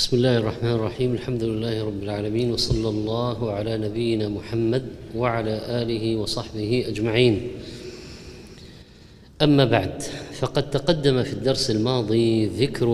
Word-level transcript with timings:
بسم 0.00 0.16
الله 0.16 0.36
الرحمن 0.36 0.72
الرحيم. 0.72 1.12
الحمد 1.12 1.42
لله 1.44 1.84
رب 1.84 2.02
العالمين 2.02 2.52
وصلى 2.52 2.88
الله 2.88 3.52
على 3.52 3.78
نبينا 3.78 4.28
محمد 4.28 4.86
وعلى 5.16 5.60
آله 5.82 6.16
وصحبه 6.16 6.84
أجمعين. 6.88 7.48
أما 9.42 9.64
بعد 9.64 10.02
فقد 10.40 10.70
تقدم 10.70 11.22
في 11.22 11.32
الدرس 11.32 11.70
الماضي 11.70 12.46
ذكر 12.46 12.86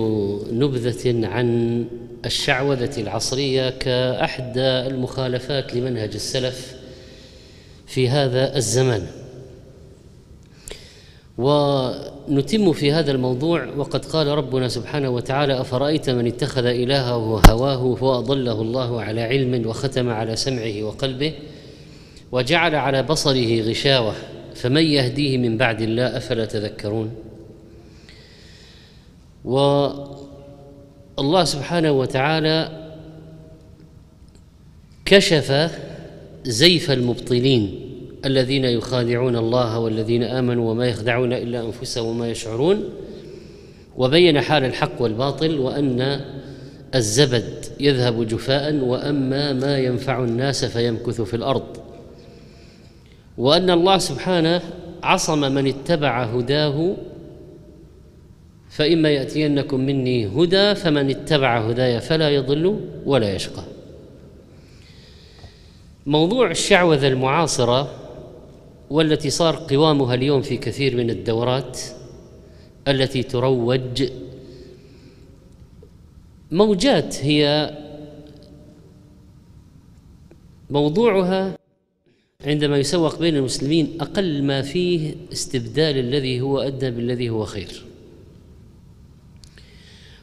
نبذة 0.53 1.27
عن 1.27 1.85
الشعوذة 2.25 3.01
العصرية 3.01 3.71
كاحدى 3.71 4.91
المخالفات 4.91 5.75
لمنهج 5.75 6.15
السلف 6.15 6.75
في 7.87 8.09
هذا 8.09 8.57
الزمان. 8.57 9.07
ونتم 12.29 12.73
في 12.73 12.93
هذا 12.93 13.13
الموضوع 13.13 13.67
وقد 13.77 14.05
قال 14.05 14.27
ربنا 14.27 14.69
سبحانه 14.69 15.09
وتعالى 15.09 15.61
أفرأيت 15.61 16.11
من 16.11 16.27
اتخذ 16.27 16.65
إلهه 16.65 17.41
هواه 17.51 17.85
واضله 17.85 18.63
الله 18.63 19.03
على 19.03 19.21
علم 19.21 19.67
وختم 19.67 20.11
على 20.11 20.37
سمعه 20.37 20.83
وقلبه 20.83 21.33
وجعل 22.33 22.75
على 22.75 23.03
بصره 23.03 23.61
غشاوة 23.61 24.15
فمن 24.55 24.83
يهديه 24.83 25.39
من 25.39 25.57
بعد 25.57 25.83
الله 25.83 26.17
أفلا 26.17 26.45
تذكرون؟ 26.45 27.11
والله 29.45 31.45
سبحانه 31.45 31.93
وتعالى 31.93 32.87
كشف 35.05 35.71
زيف 36.45 36.91
المبطلين 36.91 37.86
الذين 38.27 38.65
يخادعون 38.65 39.37
الله 39.37 39.79
والذين 39.79 40.23
آمنوا 40.23 40.71
وما 40.71 40.87
يخدعون 40.87 41.33
إلا 41.33 41.61
أنفسهم 41.61 42.07
وما 42.07 42.31
يشعرون 42.31 42.85
وبين 43.97 44.41
حال 44.41 44.65
الحق 44.65 45.03
والباطل 45.03 45.59
وأن 45.59 46.21
الزبد 46.95 47.65
يذهب 47.81 48.27
جفاء 48.27 48.75
وأما 48.75 49.53
ما 49.53 49.79
ينفع 49.79 50.25
الناس 50.25 50.65
فيمكث 50.65 51.21
في 51.21 51.35
الأرض. 51.35 51.77
وأن 53.39 53.71
الله 53.71 53.99
سبحانه 53.99 54.63
عصم 55.03 55.41
من 55.55 55.67
اتبع 55.67 56.25
هداه 56.25 56.97
فإما 58.71 59.09
يأتينكم 59.09 59.81
مني 59.81 60.27
هدى 60.27 60.75
فمن 60.75 61.11
اتبع 61.11 61.59
هداي 61.59 62.01
فلا 62.01 62.31
يضل 62.31 62.81
ولا 63.07 63.35
يشقى. 63.35 63.63
موضوع 66.07 66.51
الشعوذة 66.51 67.09
المعاصرة 67.09 68.06
والتي 68.91 69.31
صار 69.31 69.57
قوامها 69.57 70.15
اليوم 70.15 70.43
في 70.43 70.57
كثير 70.57 70.97
من 70.97 71.11
الدورات 71.11 71.81
التي 72.89 73.23
تروج 73.23 74.05
موجات 76.51 77.17
هي 77.25 77.71
موضوعها 80.71 81.59
عندما 82.45 82.79
يسوق 82.79 83.19
بين 83.19 83.37
المسلمين 83.37 83.99
أقل 84.01 84.43
ما 84.43 84.63
فيه 84.63 85.15
استبدال 85.33 85.99
الذي 85.99 86.41
هو 86.41 86.59
أدنى 86.59 86.91
بالذي 86.91 87.31
هو 87.31 87.45
خير. 87.45 87.85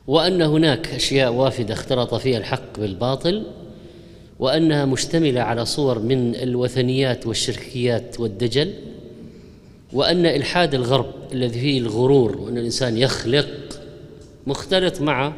وأن 0.07 0.41
هناك 0.41 0.87
أشياء 0.87 1.33
وافدة 1.33 1.73
اختلط 1.73 2.15
فيها 2.15 2.37
الحق 2.37 2.79
بالباطل 2.79 3.45
وأنها 4.43 4.85
مشتملة 4.85 5.41
على 5.41 5.65
صور 5.65 5.99
من 5.99 6.35
الوثنيات 6.35 7.27
والشركيات 7.27 8.19
والدجل 8.19 8.73
وأن 9.93 10.25
إلحاد 10.25 10.73
الغرب 10.73 11.13
الذي 11.31 11.59
فيه 11.59 11.79
الغرور 11.79 12.37
وأن 12.37 12.57
الإنسان 12.57 12.97
يخلق 12.97 13.47
مختلط 14.47 15.01
مع 15.01 15.33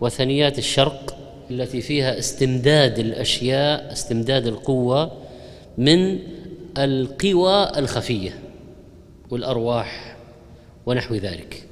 وثنيات 0.00 0.58
الشرق 0.58 1.16
التي 1.50 1.80
فيها 1.80 2.18
استمداد 2.18 2.98
الأشياء 2.98 3.92
استمداد 3.92 4.46
القوة 4.46 5.12
من 5.78 6.18
القوى 6.78 7.78
الخفية 7.78 8.38
والأرواح 9.30 10.16
ونحو 10.86 11.14
ذلك. 11.14 11.64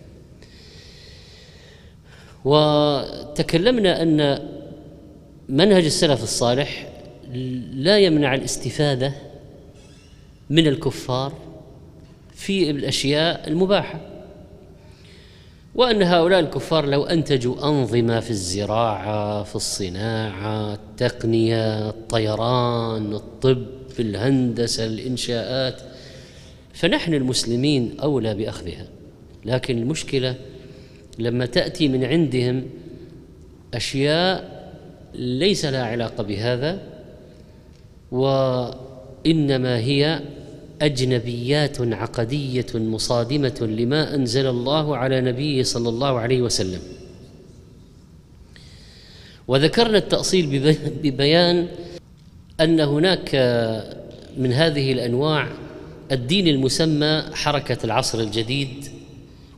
وتكلمنا 2.45 4.03
أن 4.03 4.49
منهج 5.49 5.85
السلف 5.85 6.23
الصالح 6.23 6.89
لا 7.73 7.99
يمنع 7.99 8.35
الاستفادة 8.35 9.13
من 10.51 10.67
الكفار 10.67 11.33
في 12.35 12.71
الأشياء 12.71 13.49
المباحة. 13.49 14.01
وأن 15.75 16.03
هؤلاء 16.03 16.41
الكفار 16.41 16.87
لو 16.87 17.05
أنتجوا 17.05 17.69
أنظمة 17.69 18.21
في 18.21 18.31
الزراعة 18.31 19.43
في 19.43 19.57
الصناعة 19.57 20.75
التقنية 20.75 21.89
الطيران 21.89 23.13
الطب 23.13 23.67
الهندسة 24.01 24.87
الإنشاءات 24.87 25.81
فنحن 26.73 27.15
المسلمين 27.15 28.01
أولى 28.01 28.35
بأخذها. 28.35 28.87
لكن 29.45 29.79
المشكلة 29.79 30.37
لما 31.19 31.47
تأتي 31.47 31.89
من 31.89 32.05
عندهم 32.05 32.65
أشياء 33.75 34.58
ليس 35.15 35.65
لها 35.65 35.85
علاقة 35.85 36.23
بهذا 36.23 36.81
وإنما 38.11 39.79
هي 39.79 40.21
أجنبيات 40.83 41.81
عقدية 41.81 42.67
مصادمة 42.75 43.59
لما 43.61 44.15
أنزل 44.15 44.47
الله 44.47 44.97
على 44.97 45.21
نبيه 45.21 45.63
صلى 45.63 45.89
الله 45.89 46.19
عليه 46.19 46.43
وسلم. 46.43 46.81
وذكرنا 49.49 49.99
التأصيل 49.99 50.77
ببيان 51.03 51.69
أن 52.61 52.81
هناك 52.81 53.35
من 54.37 54.53
هذه 54.53 54.93
الأنواع 54.93 55.49
الدين 56.13 56.49
المسمى 56.49 57.23
حركة 57.33 57.79
العصر 57.85 58.21
الجديد. 58.21 58.98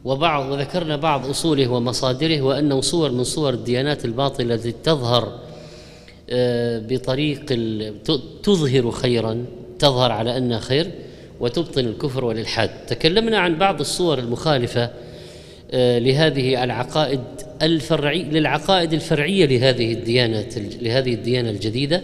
وبعض 0.05 0.53
وذكرنا 0.53 0.97
بعض 0.97 1.27
أصوله 1.27 1.69
ومصادره 1.69 2.41
وأنه 2.41 2.81
صور 2.81 3.11
من 3.13 3.25
صور 3.25 3.53
الديانات 3.53 4.05
الباطلة 4.05 4.55
التي 4.55 4.73
تظهر 4.73 5.39
بطريق 6.89 7.45
تظهر 8.43 8.91
خيرا 8.91 9.45
تظهر 9.79 10.13
على 10.13 10.37
أنها 10.37 10.59
خير 10.59 10.91
وتبطن 11.41 11.87
الكفر 11.87 12.25
والإلحاد. 12.25 12.71
تكلمنا 12.87 13.39
عن 13.39 13.59
بعض 13.59 13.81
الصور 13.81 14.19
المخالفة 14.19 14.91
لهذه 15.75 16.65
العقائد 16.65 17.21
الفرعي 17.63 18.23
للعقائد 18.23 18.93
الفرعية 18.93 19.47
لهذه 19.47 19.93
الديانه 19.93 20.47
لهذه 20.81 21.15
الديانة 21.15 21.51
الجديدة 21.51 22.03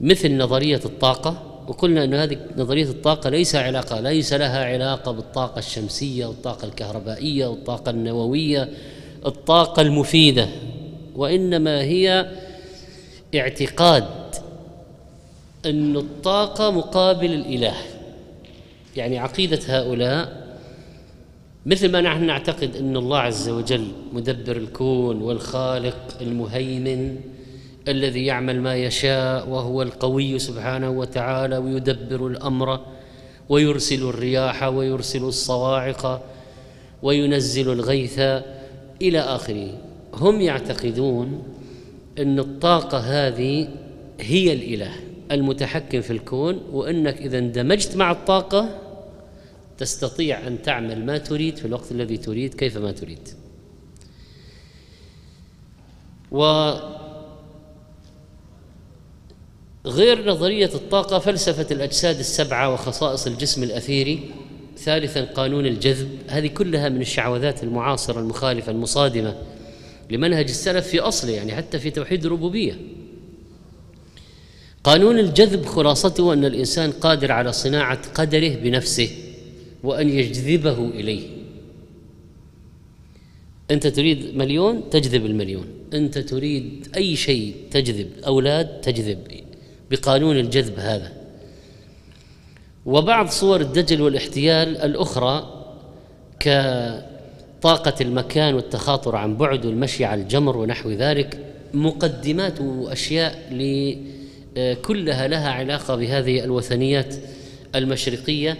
مثل 0.00 0.36
نظرية 0.36 0.80
الطاقة 0.84 1.55
وقلنا 1.68 2.04
أن 2.04 2.14
هذه 2.14 2.38
نظرية 2.56 2.84
الطاقة 2.84 3.30
ليس 3.30 3.54
علاقة 3.54 4.00
ليس 4.00 4.32
لها 4.32 4.64
علاقة 4.64 5.12
بالطاقة 5.12 5.58
الشمسية 5.58 6.26
والطاقه 6.26 6.64
الكهربائية 6.64 7.46
والطاقه 7.46 7.90
النووية 7.90 8.68
الطاقة 9.26 9.82
المفيدة 9.82 10.48
وإنما 11.16 11.82
هي 11.82 12.30
اعتقاد 13.34 14.04
أن 15.66 15.96
الطاقة 15.96 16.70
مقابل 16.70 17.32
الإله. 17.32 17.74
يعني 18.96 19.18
عقيدة 19.18 19.60
هؤلاء 19.68 20.46
مثل 21.66 21.92
ما 21.92 22.00
نحن 22.00 22.24
نعتقد 22.24 22.76
أن 22.76 22.96
الله 22.96 23.18
عز 23.18 23.48
وجل 23.48 23.88
مدبر 24.12 24.56
الكون 24.56 25.22
والخالق 25.22 25.96
المهيمن 26.20 27.20
الذي 27.88 28.26
يعمل 28.26 28.60
ما 28.60 28.76
يشاء 28.76 29.48
وهو 29.48 29.82
القوي 29.82 30.38
سبحانه 30.38 30.90
وتعالى 30.90 31.56
ويدبر 31.56 32.26
الأمر 32.26 32.80
ويرسل 33.48 34.02
الرياح 34.02 34.62
ويرسل 34.62 35.24
الصواعق 35.24 36.22
وينزل 37.02 37.72
الغيث 37.72 38.18
إلى 39.02 39.20
آخره. 39.20 39.78
هم 40.14 40.40
يعتقدون 40.40 41.42
أن 42.18 42.38
الطاقة 42.38 42.98
هذه 42.98 43.68
هي 44.20 44.52
الإله 44.52 44.92
المتحكم 45.30 46.00
في 46.00 46.10
الكون 46.10 46.60
وأنك 46.72 47.16
إذا 47.16 47.38
اندمجت 47.38 47.96
مع 47.96 48.10
الطاقة 48.10 48.78
تستطيع 49.78 50.46
أن 50.46 50.62
تعمل 50.62 51.06
ما 51.06 51.18
تريد 51.18 51.56
في 51.56 51.64
الوقت 51.64 51.92
الذي 51.92 52.16
تريد 52.16 52.54
كيفما 52.54 52.92
تريد. 52.92 53.28
و 56.32 56.72
غير 59.86 60.30
نظرية 60.30 60.70
الطاقة 60.74 61.18
فلسفة 61.18 61.66
الأجساد 61.70 62.18
السبعة 62.18 62.72
وخصائص 62.72 63.26
الجسم 63.26 63.62
الأثيري 63.62 64.30
ثالثا 64.78 65.24
قانون 65.24 65.66
الجذب. 65.66 66.08
هذه 66.28 66.46
كلها 66.46 66.88
من 66.88 67.00
الشعوذات 67.00 67.62
المعاصرة 67.62 68.20
المخالفة 68.20 68.72
المصادمة 68.72 69.36
لمنهج 70.10 70.48
السلف 70.48 70.86
في 70.86 71.00
أصله 71.00 71.32
يعني 71.32 71.54
حتى 71.54 71.78
في 71.78 71.90
توحيد 71.90 72.26
الربوبية. 72.26 72.78
قانون 74.84 75.18
الجذب 75.18 75.66
خلاصته 75.66 76.32
أن 76.32 76.44
الإنسان 76.44 76.90
قادر 76.90 77.32
على 77.32 77.52
صناعة 77.52 78.12
قدره 78.14 78.48
بنفسه 78.48 79.10
وأن 79.82 80.08
يجذبه 80.08 80.88
إليه. 80.88 81.22
أنت 83.70 83.86
تريد 83.86 84.36
مليون 84.36 84.90
تجذب 84.90 85.26
المليون. 85.26 85.66
أنت 85.94 86.18
تريد 86.18 86.88
أي 86.96 87.16
شيء 87.16 87.54
تجذب 87.70 88.10
أولاد 88.26 88.80
تجذب. 88.80 89.45
بقانون 89.90 90.36
الجذب 90.36 90.78
هذا. 90.78 91.12
وبعض 92.86 93.28
صور 93.28 93.60
الدجل 93.60 94.02
والاحتيال 94.02 94.76
الأخرى 94.76 95.64
كطاقة 96.40 97.94
المكان 98.00 98.54
والتخاطر 98.54 99.16
عن 99.16 99.36
بعد 99.36 99.66
والمشي 99.66 100.04
على 100.04 100.22
الجمر 100.22 100.56
ونحو 100.56 100.90
ذلك 100.90 101.38
مقدمات 101.74 102.60
وأشياء 102.60 103.48
كلها 104.84 105.28
لها 105.28 105.50
علاقة 105.50 105.96
بهذه 105.96 106.44
الوثنيات 106.44 107.14
المشرقية. 107.74 108.58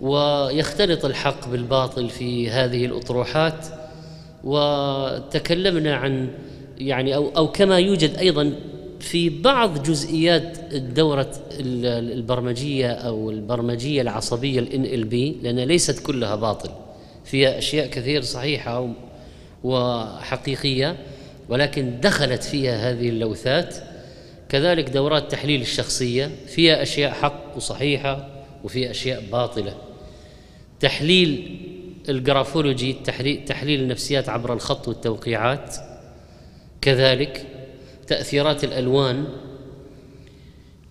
ويختلط 0.00 1.04
الحق 1.04 1.48
بالباطل 1.48 2.08
في 2.08 2.50
هذه 2.50 2.86
الأطروحات. 2.86 3.66
وتكلمنا 4.44 5.96
عن 5.96 6.28
يعني 6.78 7.14
أو, 7.14 7.28
أو 7.36 7.52
كما 7.52 7.78
يوجد 7.78 8.16
أيضا 8.16 8.52
في 9.00 9.28
بعض 9.28 9.82
جزئيات 9.82 10.58
الدورة 10.72 11.32
البرمجية 11.60 12.90
أو 12.90 13.30
البرمجية 13.30 14.02
العصبية 14.02 14.58
ال 14.58 14.66
NLP 14.66 15.44
لأن 15.44 15.60
ليست 15.60 16.06
كلها 16.06 16.36
باطل. 16.36 16.70
فيها 17.24 17.58
أشياء 17.58 17.86
كثير 17.86 18.22
صحيحة 18.22 18.88
وحقيقية 19.64 20.96
ولكن 21.48 22.00
دخلت 22.00 22.42
فيها 22.42 22.90
هذه 22.90 23.08
اللوثات. 23.08 23.76
كذلك 24.48 24.90
دورات 24.90 25.30
تحليل 25.32 25.60
الشخصية 25.60 26.30
فيها 26.46 26.82
أشياء 26.82 27.12
حق 27.12 27.56
وصحيحة 27.56 28.28
وفيها 28.64 28.90
أشياء 28.90 29.22
باطلة. 29.32 29.74
تحليل 30.80 31.58
الجرافولوجي 32.08 32.92
تحليل 33.46 33.80
النفسيات 33.80 34.28
عبر 34.28 34.52
الخط 34.52 34.88
والتوقيعات. 34.88 35.76
كذلك 36.80 37.46
تأثيرات 38.08 38.64
الألوان 38.64 39.24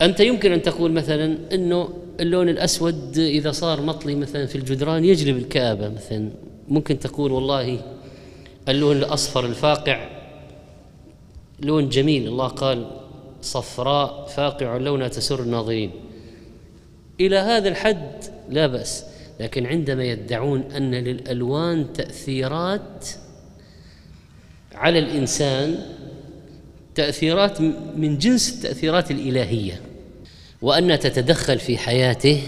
أنت 0.02 0.20
يمكن 0.20 0.52
أن 0.52 0.62
تقول 0.62 0.92
مثلا 0.92 1.38
أنه 1.54 1.90
اللون 2.20 2.50
الأسود 2.50 3.18
إذا 3.18 3.52
صار 3.52 3.82
مطلي 3.82 4.16
مثلا 4.16 4.46
في 4.46 4.56
الجدران 4.56 5.06
يجلب 5.06 5.38
الكآبة 5.38 5.90
مثلا. 5.90 6.30
ممكن 6.68 7.00
تقول 7.00 7.32
والله 7.32 7.80
اللون 8.70 8.98
الأصفر 8.98 9.46
الفاقع 9.46 10.10
لون 11.60 11.90
جميل 11.90 12.28
الله 12.28 12.48
قال 12.48 12.88
صفراء 13.42 14.26
فاقع 14.26 14.78
لونها 14.78 15.08
تسر 15.08 15.40
الناظرين. 15.40 15.92
إلى 17.20 17.38
هذا 17.38 17.70
الحد 17.70 18.24
لا 18.50 18.68
بأس 18.68 19.06
لكن 19.40 19.66
عندما 19.66 20.04
يدعون 20.04 20.62
أن 20.62 20.96
للألوان 20.96 21.94
تأثيرات 21.94 23.08
على 24.74 25.00
الإنسان 25.00 25.97
تأثيرات 26.98 27.62
من 27.98 28.18
جنس 28.18 28.54
التأثيرات 28.56 29.12
الإلهية 29.12 29.82
وأن 30.62 31.00
تتدخل 31.00 31.60
في 31.60 31.78
حياته 31.78 32.42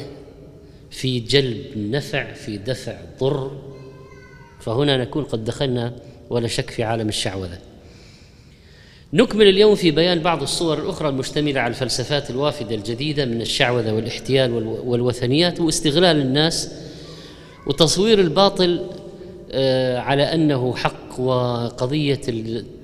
في 0.92 1.20
جلب 1.20 1.66
النفع 1.76 2.34
في 2.34 2.58
دفع 2.58 2.98
ضر 3.20 3.52
فهنا 4.60 4.98
نكون 4.98 5.24
قد 5.24 5.46
دخلنا 5.46 5.96
ولا 6.30 6.48
شك 6.48 6.70
في 6.70 6.84
عالم 6.84 7.10
الشعوذة. 7.10 7.58
نكمل 9.14 9.48
اليوم 9.48 9.76
في 9.76 9.92
بيان 9.92 10.20
بعض 10.20 10.42
الصور 10.42 10.80
الأخرى 10.80 11.10
المشتملة 11.10 11.62
على 11.62 11.72
الفلسفات 11.72 12.30
الوافدة 12.30 12.76
الجديدة 12.76 13.26
من 13.26 13.42
الشعوذة 13.42 13.94
والاحتيال 13.94 14.54
والوثنيات 14.64 15.60
واستغلال 15.60 16.22
الناس 16.22 16.72
وتصوير 17.68 18.20
الباطل 18.20 18.86
آه، 19.52 20.00
على 20.00 20.24
أنه 20.24 20.76
حق 20.76 21.20
وقضية 21.20 22.22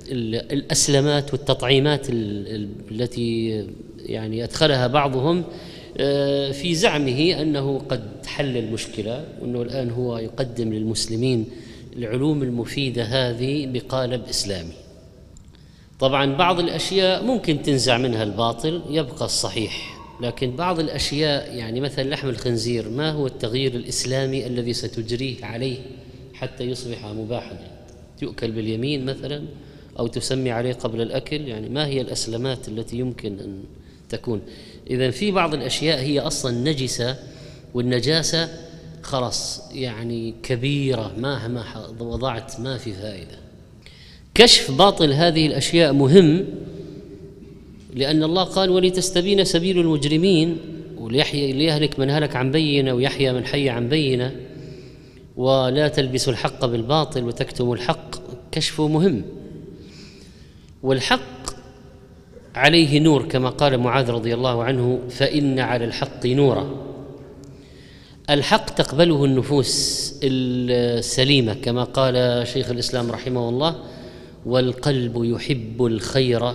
الأسلمات 0.08 1.32
والتطعيمات 1.32 2.06
التي 2.10 3.66
يعني 3.98 4.44
أدخلها 4.44 4.86
بعضهم 4.86 5.44
آه، 5.98 6.50
في 6.50 6.74
زعمه 6.74 7.42
أنه 7.42 7.78
قد 7.78 8.26
حل 8.26 8.56
المشكلة 8.56 9.24
وأنه 9.40 9.62
الآن 9.62 9.90
هو 9.90 10.18
يقدم 10.18 10.72
للمسلمين 10.72 11.46
العلوم 11.96 12.42
المفيدة 12.42 13.04
هذه 13.04 13.66
بقالب 13.66 14.22
إسلامي. 14.30 14.72
طبعا 16.00 16.36
بعض 16.36 16.60
الأشياء 16.60 17.24
ممكن 17.24 17.62
تنزع 17.62 17.98
منها 17.98 18.22
الباطل 18.22 18.82
يبقى 18.90 19.24
الصحيح 19.24 19.96
لكن 20.20 20.56
بعض 20.56 20.80
الأشياء 20.80 21.54
يعني 21.54 21.80
مثلا 21.80 22.04
لحم 22.04 22.28
الخنزير 22.28 22.88
ما 22.88 23.10
هو 23.10 23.26
التغيير 23.26 23.74
الإسلامي 23.74 24.46
الذي 24.46 24.72
ستجريه 24.72 25.44
عليه 25.44 25.78
حتى 26.34 26.64
يصبح 26.64 27.06
مباحا؟ 27.06 27.58
يؤكل 28.22 28.50
باليمين 28.50 29.04
مثلا 29.04 29.42
أو 29.98 30.06
تسمي 30.06 30.50
عليه 30.50 30.72
قبل 30.72 31.00
الأكل 31.00 31.48
يعني 31.48 31.68
ما 31.68 31.86
هي 31.86 32.00
الأسلمات 32.00 32.68
التي 32.68 32.98
يمكن 32.98 33.38
أن 33.40 33.62
تكون؟ 34.08 34.40
اذا 34.90 35.10
في 35.10 35.30
بعض 35.30 35.54
الأشياء 35.54 35.98
هي 35.98 36.20
أصلا 36.20 36.52
نجسة 36.70 37.16
والنجاسة 37.74 38.48
خلاص 39.02 39.62
يعني 39.72 40.34
كبيرة 40.42 41.12
مهما 41.18 41.64
وضعت 42.00 42.60
ما 42.60 42.78
في 42.78 42.92
فائدة. 42.92 43.38
كشف 44.34 44.70
باطل 44.70 45.12
هذه 45.12 45.46
الأشياء 45.46 45.92
مهم 45.92 46.46
لأن 47.94 48.22
الله 48.22 48.42
قال 48.42 48.70
ولتستبين 48.70 49.44
سبيل 49.44 49.78
المجرمين 49.78 50.58
وليحيى 50.98 51.52
ليهلك 51.52 51.98
من 51.98 52.10
هلك 52.10 52.36
عن 52.36 52.50
بينة 52.50 52.92
ويحيى 52.94 53.32
من 53.32 53.44
حي 53.44 53.68
عن 53.68 53.88
بينة 53.88 54.36
ولا 55.36 55.88
تلبسوا 55.88 56.32
الحق 56.32 56.66
بالباطل 56.66 57.24
وتكتموا 57.24 57.74
الحق 57.74 58.16
كشفه 58.52 58.88
مهم. 58.88 59.22
والحق 60.86 61.50
عليه 62.54 63.00
نور 63.00 63.22
كما 63.28 63.50
قال 63.50 63.78
معاذ 63.78 64.10
رضي 64.10 64.34
الله 64.34 64.64
عنه 64.64 65.00
فإن 65.10 65.58
على 65.58 65.84
الحق 65.84 66.26
نورا. 66.26 66.70
الحق 68.30 68.70
تقبله 68.70 69.24
النفوس 69.24 70.14
السليمة 70.22 71.54
كما 71.54 71.84
قال 71.84 72.46
شيخ 72.46 72.70
الإسلام 72.70 73.10
رحمه 73.10 73.48
الله 73.48 73.76
والقلب 74.46 75.24
يحب 75.24 75.84
الخير 75.84 76.54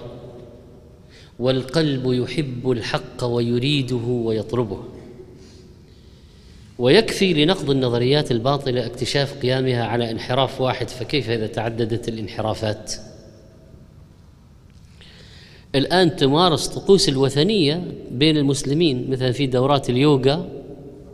والقلب 1.39 2.03
يحب 2.05 2.71
الحق 2.71 3.23
ويريده 3.23 4.05
ويطلبه. 4.07 4.83
ويكفي 6.79 7.33
لنقض 7.33 7.69
النظريات 7.69 8.31
الباطلة 8.31 8.85
اكتشاف 8.85 9.41
قيامها 9.41 9.83
على 9.83 10.11
انحراف 10.11 10.61
واحد 10.61 10.89
فكيف 10.89 11.29
إذا 11.29 11.47
تعددت 11.47 12.09
الانحرافات؟ 12.09 13.10
الآن 15.75 16.15
تمارس 16.15 16.67
طقوس 16.67 17.09
الوثنية 17.09 17.83
بين 18.11 18.37
المسلمين 18.37 19.11
مثلا 19.11 19.31
في 19.31 19.47
دورات 19.47 19.89
اليوغا 19.89 20.49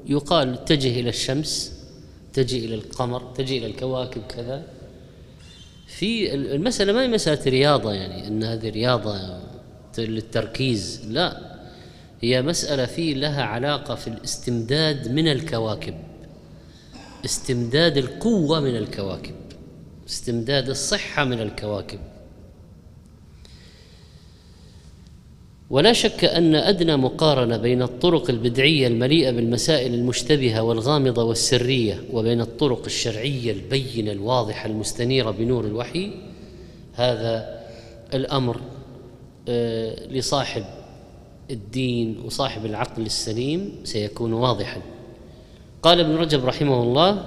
يقال 0.05 0.53
اتجه 0.53 0.99
إلى 0.99 1.09
الشمس 1.09 1.73
اتجه 2.31 2.65
إلى 2.65 2.75
القمر 2.75 3.31
اتجه 3.31 3.57
إلى 3.57 3.65
الكواكب 3.65 4.21
كذا. 4.29 4.63
في 5.87 6.33
المسألة 6.33 6.93
ما 6.93 7.03
هي 7.03 7.07
مسألة 7.07 7.39
رياضة 7.45 7.93
يعني 7.93 8.27
أن 8.27 8.43
هذه 8.43 8.69
رياضة 8.69 9.39
للتركيز 9.97 11.01
لا. 11.09 11.57
هي 12.21 12.41
مسألة 12.41 12.85
في 12.85 13.13
لها 13.13 13.43
علاقة 13.43 13.95
في 13.95 14.07
الاستمداد 14.07 15.11
من 15.11 15.27
الكواكب 15.27 15.93
استمداد 17.25 17.97
القوة 17.97 18.59
من 18.59 18.77
الكواكب 18.77 19.35
استمداد 20.09 20.69
الصحة 20.69 21.23
من 21.23 21.41
الكواكب. 21.41 21.99
ولا 25.69 25.93
شك 25.93 26.25
أن 26.25 26.55
أدنى 26.55 26.97
مقارنة 26.97 27.57
بين 27.57 27.81
الطرق 27.81 28.29
البدعية 28.29 28.87
المليئة 28.87 29.31
بالمسائل 29.31 29.93
المشتبهة 29.93 30.63
والغامضة 30.63 31.23
والسرية 31.23 32.03
وبين 32.13 32.41
الطرق 32.41 32.85
الشرعية 32.85 33.51
البينة 33.51 34.11
الواضحة 34.11 34.69
المستنيرة 34.69 35.31
بنور 35.31 35.65
الوحي 35.65 36.11
هذا 36.93 37.59
الأمر 38.13 38.61
آه، 39.49 40.07
لصاحب 40.07 40.63
الدين 41.51 42.17
وصاحب 42.25 42.65
العقل 42.65 43.01
السليم 43.05 43.75
سيكون 43.83 44.33
واضحا. 44.33 44.81
قال 45.81 45.99
ابن 45.99 46.15
رجب 46.15 46.45
رحمه 46.45 46.83
الله 46.83 47.23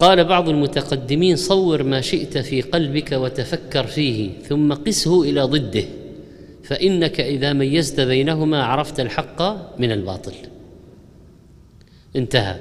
قال 0.00 0.24
بعض 0.24 0.48
المتقدمين 0.48 1.36
صور 1.36 1.82
ما 1.82 2.00
شئت 2.00 2.38
في 2.38 2.60
قلبك 2.62 3.12
وتفكر 3.12 3.86
فيه 3.86 4.30
ثم 4.48 4.72
قسه 4.72 5.22
إلى 5.22 5.42
ضده. 5.42 5.99
فإنك 6.70 7.20
إذا 7.20 7.52
ميزت 7.52 8.00
بينهما 8.00 8.64
عرفت 8.64 9.00
الحق 9.00 9.42
من 9.78 9.92
الباطل. 9.92 10.32
انتهى. 12.16 12.56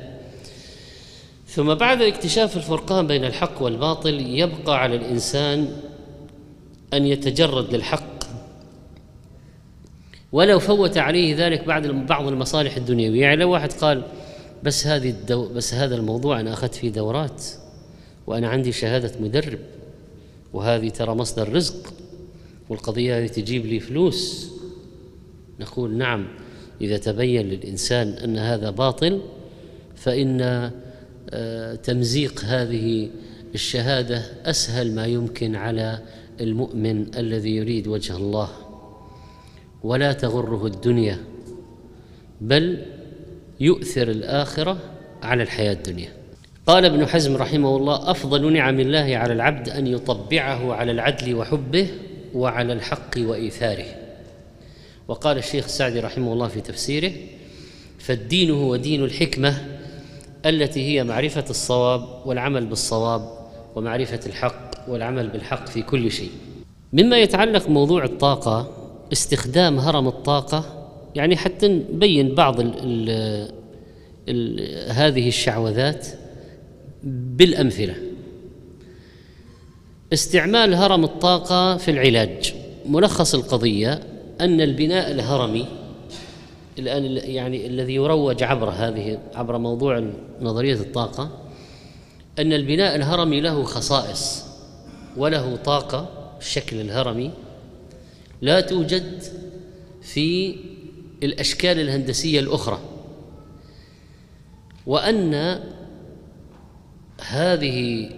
ثم 1.48 1.74
بعد 1.74 2.02
اكتشاف 2.02 2.58
الفرقان 2.58 3.08
بين 3.08 3.26
الحق 3.26 3.62
والباطل 3.62 4.20
يبقى 4.20 4.82
على 4.82 4.96
الإنسان 4.96 5.72
أن 6.94 7.06
يتجرد 7.06 7.76
للحق. 7.76 8.24
ولو 10.32 10.60
فوت 10.60 10.98
عليه 10.98 11.48
ذلك 11.48 11.64
بعد 11.64 11.88
بعض 11.88 12.28
المصالح 12.28 12.76
الدنيوية. 12.76 13.22
يعني 13.22 13.36
لو 13.36 13.52
واحد 13.52 13.74
قال 13.74 14.04
بس 14.64 14.88
هذه 14.88 15.10
الدو 15.10 15.54
بس 15.54 15.74
هذا 15.74 15.96
الموضوع 15.96 16.40
أنا 16.40 16.54
أخذت 16.54 16.76
فيه 16.76 16.90
دورات 16.90 17.46
وأنا 18.28 18.50
عندي 18.50 18.72
شهادة 18.72 19.12
مدرب 19.20 19.60
وهذه 20.54 20.90
ترى 20.90 21.16
مصدر 21.16 21.54
رزق. 21.54 21.94
والقضية 22.70 23.18
هذه 23.18 23.28
تجيب 23.28 23.66
لي 23.66 23.80
فلوس. 23.80 24.52
نقول 25.60 25.98
نعم 25.98 26.28
إذا 26.82 26.98
تبين 26.98 27.46
للإنسان 27.46 28.08
أن 28.08 28.38
هذا 28.38 28.70
باطل 28.70 29.22
فإن 29.96 30.72
آه، 31.30 31.76
تمزيق 31.76 32.42
هذه 32.46 33.10
الشهادة 33.56 34.24
أسهل 34.46 34.96
ما 34.96 35.06
يمكن 35.06 35.56
على 35.56 36.00
المؤمن 36.42 37.16
الذي 37.18 37.56
يريد 37.56 37.88
وجه 37.88 38.18
الله. 38.18 38.50
ولا 39.84 40.14
تغره 40.14 40.66
الدنيا 40.66 41.18
بل 42.42 42.86
يؤثر 43.60 44.12
الآخرة 44.12 44.78
على 45.24 45.44
الحياة 45.44 45.74
الدنيا. 45.74 46.10
قال 46.68 46.86
ابن 46.86 47.06
حزم 47.06 47.38
رحمه 47.38 47.78
الله 47.78 48.12
أفضل 48.12 48.54
نعم 48.54 48.80
الله 48.80 49.18
على 49.18 49.34
العبد 49.34 49.70
أن 49.70 49.88
يطبعه 49.88 50.74
على 50.74 50.92
العدل 50.92 51.36
وحبه 51.36 51.88
وعلى 52.34 52.74
الحق 52.74 53.18
وإيثاره. 53.18 53.86
وقال 55.08 55.38
الشيخ 55.38 55.66
السعدي 55.66 56.00
رحمه 56.00 56.34
الله 56.34 56.48
في 56.48 56.62
تفسيره 56.62 57.12
فالدين 58.00 58.52
هو 58.52 58.76
دين 58.76 59.04
الحكمة 59.04 59.66
التي 60.46 60.80
هي 60.88 61.04
معرفة 61.04 61.46
الصواب 61.50 62.28
والعمل 62.28 62.66
بالصواب 62.66 63.30
ومعرفة 63.76 64.20
الحق 64.26 64.72
والعمل 64.88 65.28
بالحق 65.28 65.68
في 65.68 65.82
كل 65.82 66.12
شيء. 66.12 66.30
مما 66.94 67.18
يتعلق 67.18 67.70
موضوع 67.70 68.04
الطاقة 68.04 68.72
استخدام 69.14 69.80
هرم 69.80 70.08
الطاقة 70.08 70.88
يعني 71.16 71.38
حتى 71.38 71.68
نبين 71.68 72.36
بعض 72.36 72.60
ال 72.60 72.74
ال 72.80 73.10
ال 74.30 74.92
هذه 74.92 75.28
الشعوذات 75.28 76.08
بالأمثلة. 77.04 77.96
استعمال 80.14 80.74
هرم 80.74 81.04
الطاقة 81.04 81.78
في 81.78 81.92
العلاج. 81.92 82.54
ملخص 82.86 83.36
القضية 83.36 84.04
أن 84.42 84.62
البناء 84.62 85.12
الهرمي 85.12 85.66
الآن 86.80 87.04
يعني 87.24 87.68
الذي 87.68 87.94
يروج 87.96 88.44
عبر 88.44 88.70
هذه 88.70 89.20
عبر 89.36 89.58
موضوع 89.58 90.04
نظرية 90.42 90.74
الطاقة 90.74 91.30
أن 92.40 92.54
البناء 92.54 92.96
الهرمي 92.96 93.42
له 93.42 93.64
خصائص 93.64 94.46
وله 95.18 95.56
طاقة 95.56 96.10
الشكل 96.40 96.82
الهرمي 96.82 97.32
لا 98.42 98.62
توجد 98.62 99.24
في 100.02 100.56
الأشكال 101.24 101.80
الهندسية 101.80 102.40
الأخرى. 102.40 102.80
وأن 104.88 105.60
هذه 107.22 108.10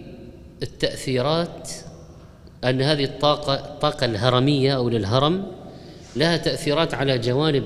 التأثيرات 0.63 1.69
أن 2.63 2.81
هذه 2.81 3.03
الطاقة 3.03 3.53
الطاقة 3.53 4.05
الهرمية 4.05 4.75
أو 4.75 4.89
للهرم 4.89 5.45
لها 6.15 6.37
تأثيرات 6.37 6.93
على 6.93 7.17
جوانب 7.17 7.63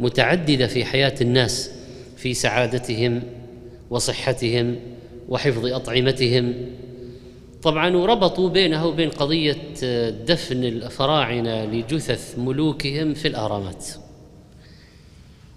متعددة 0.00 0.66
في 0.66 0.84
حياة 0.84 1.14
الناس 1.20 1.70
في 2.16 2.34
سعادتهم 2.34 3.22
وصحتهم 3.90 4.76
وحفظ 5.28 5.66
أطعمتهم. 5.66 6.54
طبعا 7.62 7.96
وربطوا 7.96 8.48
بينها 8.48 8.84
وبين 8.84 9.10
قضية 9.10 9.58
دفن 10.10 10.64
الفراعنة 10.64 11.64
لجثث 11.64 12.38
ملوكهم 12.38 13.14
في 13.14 13.28
الأهرامات. 13.28 13.86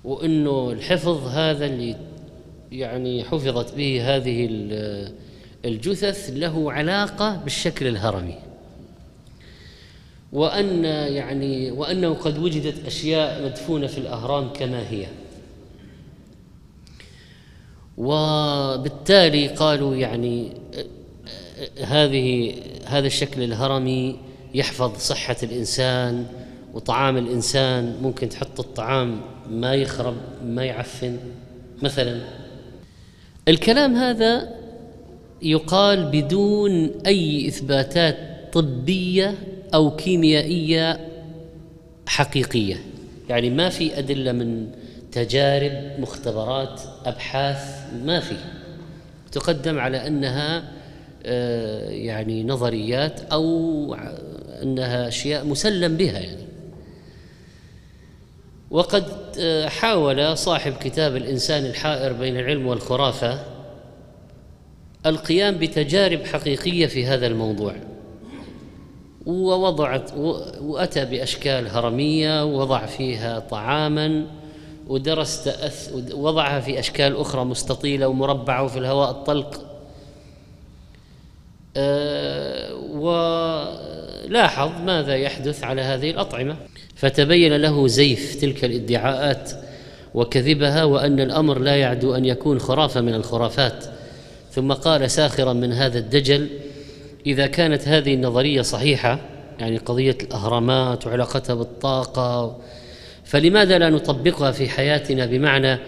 وأنه 0.03 0.71
الحفظ 0.71 1.27
هذا 1.27 1.65
اللي 1.65 1.95
يعني 2.71 3.23
حفظت 3.23 3.75
به 3.75 4.15
هذه 4.15 4.49
الجثث 5.65 6.31
له 6.33 6.71
علاقة 6.71 7.35
بالشكل 7.35 7.87
الهرمي. 7.87 8.35
وأن 10.35 10.83
يعني 10.85 11.71
وأنه 11.71 12.13
قد 12.13 12.37
وجدت 12.37 12.85
أشياء 12.85 13.45
مدفونة 13.45 13.87
في 13.87 13.97
الأهرام 13.97 14.53
كما 14.53 14.89
هي. 14.89 15.07
وبالتالي 17.97 19.47
قالوا 19.47 19.95
يعني 19.95 20.51
هذه 21.83 22.53
هذا 22.85 23.07
الشكل 23.07 23.43
الهرمي 23.43 24.19
يحفظ 24.53 24.97
صحة 24.97 25.35
الإنسان 25.43 26.25
وطعام 26.73 27.17
الإنسان. 27.17 27.97
ممكن 28.01 28.29
تحط 28.29 28.59
الطعام 28.59 29.21
ما 29.51 29.73
يخرب 29.73 30.15
ما 30.45 30.65
يعفن. 30.65 31.17
مثلا 31.81 32.21
الكلام 33.47 33.95
هذا 33.95 34.55
يقال 35.41 36.03
بدون 36.05 36.91
أي 37.05 37.47
إثباتات 37.47 38.17
طبية 38.53 39.54
أو 39.75 39.95
كيميائية 39.95 41.07
حقيقية. 42.07 42.75
يعني 43.29 43.49
ما 43.49 43.69
في 43.69 43.99
أدلة 43.99 44.31
من 44.31 44.67
تجارب 45.11 45.99
مختبرات 45.99 46.81
أبحاث 47.05 47.93
ما 48.05 48.19
في. 48.19 48.35
تقدم 49.31 49.79
على 49.79 50.07
أنها 50.07 50.63
آه، 51.25 51.89
يعني 51.89 52.43
نظريات 52.43 53.19
أو 53.31 53.93
أنها 54.63 55.07
أشياء 55.07 55.45
مسلم 55.45 55.97
بها 55.97 56.19
يعني. 56.19 56.45
وقد 58.71 59.05
آه، 59.39 59.67
حاول 59.67 60.37
صاحب 60.37 60.73
كتاب 60.73 61.15
الإنسان 61.15 61.65
الحائر 61.65 62.13
بين 62.13 62.39
العلم 62.39 62.67
والخرافة 62.67 63.39
القيام 65.05 65.57
بتجارب 65.57 66.25
حقيقية 66.25 66.87
في 66.87 67.05
هذا 67.05 67.27
الموضوع. 67.27 67.94
ووضعت 69.25 70.11
وأتى 70.61 71.05
بأشكال 71.05 71.67
هرمية 71.67 72.45
ووضع 72.45 72.85
فيها 72.85 73.39
طعاما 73.39 74.25
ودرس 74.87 75.43
تأث 75.43 75.91
وضعها 76.13 76.59
في 76.59 76.79
أشكال 76.79 77.17
أخرى 77.17 77.45
مستطيلة 77.45 78.07
ومربعة 78.07 78.63
وفي 78.63 78.79
الهواء 78.79 79.11
الطلق. 79.11 79.65
أه 81.77 82.75
ولاحظ 82.75 84.81
ماذا 84.81 85.15
يحدث 85.15 85.63
على 85.63 85.81
هذه 85.81 86.11
الأطعمة. 86.11 86.55
فتبين 86.95 87.55
له 87.55 87.87
زيف 87.87 88.35
تلك 88.41 88.65
الادعاءات 88.65 89.51
وكذبها 90.13 90.83
وأن 90.83 91.19
الأمر 91.19 91.59
لا 91.59 91.75
يعدو 91.75 92.15
أن 92.15 92.25
يكون 92.25 92.59
خرافة 92.59 93.01
من 93.01 93.13
الخرافات. 93.13 93.85
ثم 94.51 94.73
قال 94.73 95.11
ساخرا 95.11 95.53
من 95.53 95.73
هذا 95.73 95.99
الدجل 95.99 96.49
إذا 97.25 97.47
كانت 97.47 97.87
هذه 97.87 98.13
النظرية 98.13 98.61
صحيحة 98.61 99.19
يعني 99.59 99.77
قضية 99.77 100.17
الأهرامات 100.23 101.07
وعلاقتها 101.07 101.53
بالطاقة 101.53 102.57
فلماذا 103.23 103.77
لا 103.77 103.89
نطبقها 103.89 104.51
في 104.51 104.69
حياتنا 104.69 105.25
بمعنى 105.25 105.79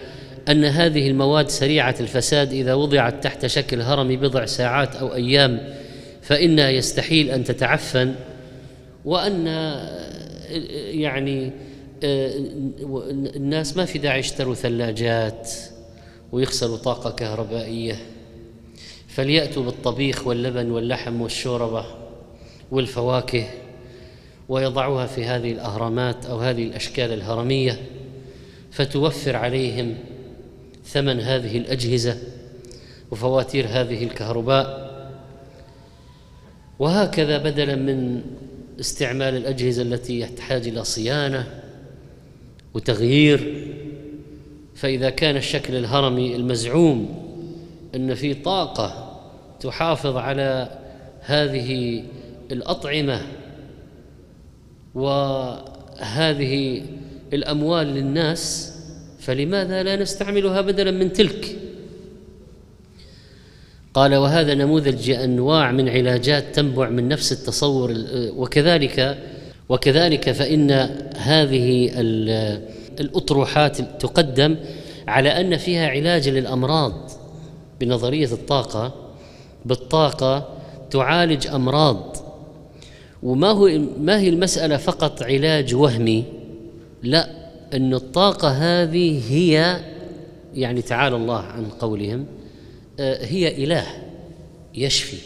أن 0.48 0.64
هذه 0.64 1.08
المواد 1.08 1.48
سريعة 1.48 1.94
الفساد 2.00 2.52
إذا 2.52 2.74
وضعت 2.74 3.24
تحت 3.24 3.46
شكل 3.46 3.80
هرمي 3.80 4.16
بضع 4.16 4.44
ساعات 4.44 4.96
أو 4.96 5.14
أيام 5.14 5.74
فانها 6.22 6.70
يستحيل 6.70 7.30
أن 7.30 7.44
تتعفن؟ 7.44 8.14
وأن 9.04 9.46
يعني 10.90 11.52
الناس 13.36 13.76
ما 13.76 13.84
في 13.84 13.98
داعي 13.98 14.18
يشتروا 14.18 14.54
ثلاجات 14.54 15.50
ويغسلوا 16.32 16.76
طاقة 16.76 17.10
كهربائية. 17.10 17.96
فليأتوا 19.18 19.64
بالطبيخ 19.64 20.26
واللبن 20.26 20.70
واللحم 20.70 21.20
والشوربة 21.20 21.84
والفواكه 22.70 23.46
ويضعوها 24.48 25.06
في 25.06 25.24
هذه 25.24 25.52
الأهرامات 25.52 26.26
أو 26.26 26.38
هذه 26.38 26.64
الأشكال 26.64 27.12
الهرمية 27.12 27.80
فتوفر 28.70 29.36
عليهم 29.36 29.94
ثمن 30.84 31.20
هذه 31.20 31.58
الأجهزة 31.58 32.18
وفواتير 33.10 33.66
هذه 33.68 34.04
الكهرباء. 34.04 34.88
وهكذا 36.78 37.38
بدلا 37.38 37.76
من 37.76 38.22
استعمال 38.80 39.36
الأجهزة 39.36 39.82
التي 39.82 40.26
تحتاج 40.26 40.68
إلى 40.68 40.84
صيانة 40.84 41.62
وتغيير 42.74 43.68
فإذا 44.74 45.10
كان 45.10 45.36
الشكل 45.36 45.76
الهرمي 45.76 46.36
المزعوم 46.36 47.24
إن 47.94 48.14
في 48.14 48.34
طاقة 48.34 49.07
تحافظ 49.60 50.16
على 50.16 50.68
هذه 51.20 52.02
الأطعمة 52.52 53.20
وهذه 54.94 56.82
الأموال 57.32 57.86
للناس 57.86 58.74
فلماذا 59.20 59.82
لا 59.82 59.96
نستعملها 59.96 60.60
بدلا 60.60 60.90
من 60.90 61.12
تلك؟ 61.12 61.56
قال 63.94 64.14
وهذا 64.14 64.54
نموذج 64.54 65.10
أنواع 65.10 65.72
من 65.72 65.88
علاجات 65.88 66.54
تنبع 66.54 66.88
من 66.88 67.08
نفس 67.08 67.32
التصور 67.32 67.94
وكذلك 68.36 69.18
وكذلك 69.68 70.30
فإن 70.30 70.70
هذه 71.16 71.90
الأطروحات 73.00 73.76
تقدم 73.76 74.56
على 75.08 75.28
أن 75.28 75.56
فيها 75.56 75.88
علاج 75.88 76.28
للأمراض 76.28 77.10
بنظرية 77.80 78.32
الطاقة. 78.32 79.07
بالطاقة 79.68 80.48
تعالج 80.90 81.46
أمراض. 81.46 82.16
وما 83.22 83.50
هو 83.50 83.70
ما 84.00 84.20
هي 84.20 84.28
المسألة 84.28 84.76
فقط 84.76 85.22
علاج 85.22 85.74
وهمي؟ 85.74 86.24
لا 87.02 87.28
أن 87.74 87.94
الطاقة 87.94 88.48
هذه 88.48 89.22
هي 89.32 89.80
يعني 90.54 90.82
تعالى 90.82 91.16
الله 91.16 91.40
عن 91.40 91.64
قولهم 91.64 92.26
آه، 93.00 93.24
هي 93.24 93.64
إله 93.64 93.86
يشفي. 94.74 95.16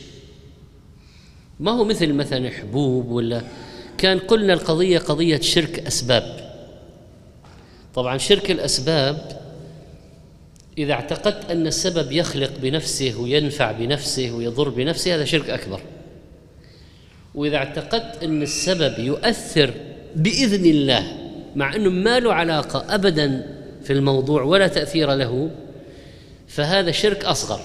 ما 1.61 1.70
هو 1.70 1.84
مثل 1.84 2.12
مثلا 2.12 2.50
حبوب 2.50 3.11
ولا 3.11 3.42
كان 3.99 4.18
قلنا 4.18 4.52
القضية 4.52 4.99
قضية 4.99 5.40
شرك 5.40 5.78
أسباب. 5.78 6.52
طبعا 7.94 8.18
شرك 8.18 8.50
الأسباب 8.50 9.41
إذا 10.79 10.93
اعتقدت 10.93 11.50
أن 11.50 11.67
السبب 11.67 12.12
يخلق 12.12 12.50
بنفسه 12.62 13.21
وينفع 13.21 13.73
بنفسه 13.73 14.31
ويضر 14.31 14.69
بنفسه 14.69 15.14
هذا 15.14 15.25
شرك 15.25 15.50
أكبر. 15.50 15.81
وإذا 17.35 17.57
اعتقدت 17.57 18.23
أن 18.23 18.43
السبب 18.43 18.99
يؤثر 18.99 19.75
بإذن 20.17 20.64
الله 20.64 21.17
مع 21.57 21.75
أنه 21.75 21.91
ما 21.91 22.21
له 22.21 22.35
علاقة 22.35 22.95
أبدا 22.95 23.57
في 23.85 23.93
الموضوع 23.93 24.43
ولا 24.43 24.69
تأثير 24.69 25.14
له 25.14 25.50
فهذا 26.49 26.91
شرك 26.91 27.25
أصغر. 27.25 27.61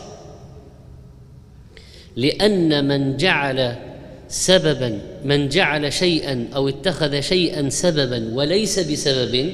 لأن 2.16 2.88
من 2.88 3.18
جعل 3.18 3.76
سببا 4.28 5.02
من 5.26 5.50
جعل 5.50 5.94
شيئا 5.94 6.48
أو 6.56 6.70
اتخذ 6.70 7.20
شيئا 7.20 7.70
سببا 7.70 8.30
وليس 8.34 8.80
بسبب 8.80 9.54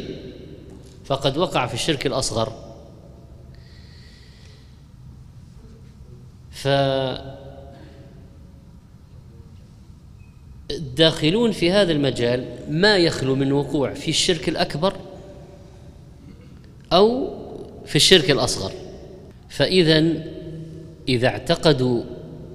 فقد 1.06 1.38
وقع 1.38 1.68
في 1.68 1.74
الشرك 1.74 2.06
الأصغر. 2.06 2.63
ف 6.54 6.68
الداخلون 10.72 11.52
في 11.52 11.72
هذا 11.72 11.92
المجال 11.92 12.46
ما 12.70 12.98
يخلو 12.98 13.36
من 13.36 13.52
وقوع 13.52 13.94
في 13.94 14.10
الشرك 14.10 14.50
الأكبر 14.50 14.94
أو 16.94 17.34
في 17.86 17.96
الشرك 17.96 18.32
الأصغر. 18.32 18.72
فإذا 19.50 20.14
إذا 21.10 21.28
اعتقدوا 21.28 22.04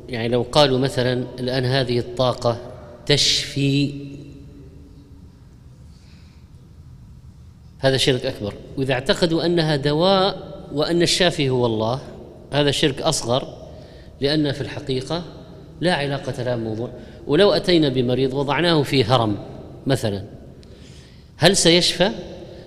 يعني 0.08 0.28
لو 0.28 0.42
قالوا 0.52 0.78
مثلا 0.78 1.24
الآن 1.40 1.64
هذه 1.64 1.98
الطاقة 1.98 2.60
تشفي 3.06 3.94
هذا 7.78 7.96
شرك 7.96 8.26
أكبر. 8.26 8.54
وإذا 8.76 8.92
اعتقدوا 8.92 9.46
أنها 9.46 9.76
دواء 9.76 10.48
وأن 10.72 11.02
الشافي 11.02 11.50
هو 11.50 11.66
الله 11.66 12.00
هذا 12.52 12.70
شرك 12.70 13.02
أصغر 13.02 13.57
لأن 14.20 14.52
في 14.52 14.60
الحقيقة 14.60 15.24
لا 15.80 15.94
علاقة 15.94 16.42
لها 16.42 16.56
بالموضوع 16.56 16.90
ولو 17.26 17.52
أتينا 17.52 17.88
بمريض 17.88 18.34
وضعناه 18.34 18.82
في 18.82 19.04
هرم 19.04 19.36
مثلا 19.86 20.24
هل 21.36 21.56
سيشفى؟ 21.56 22.10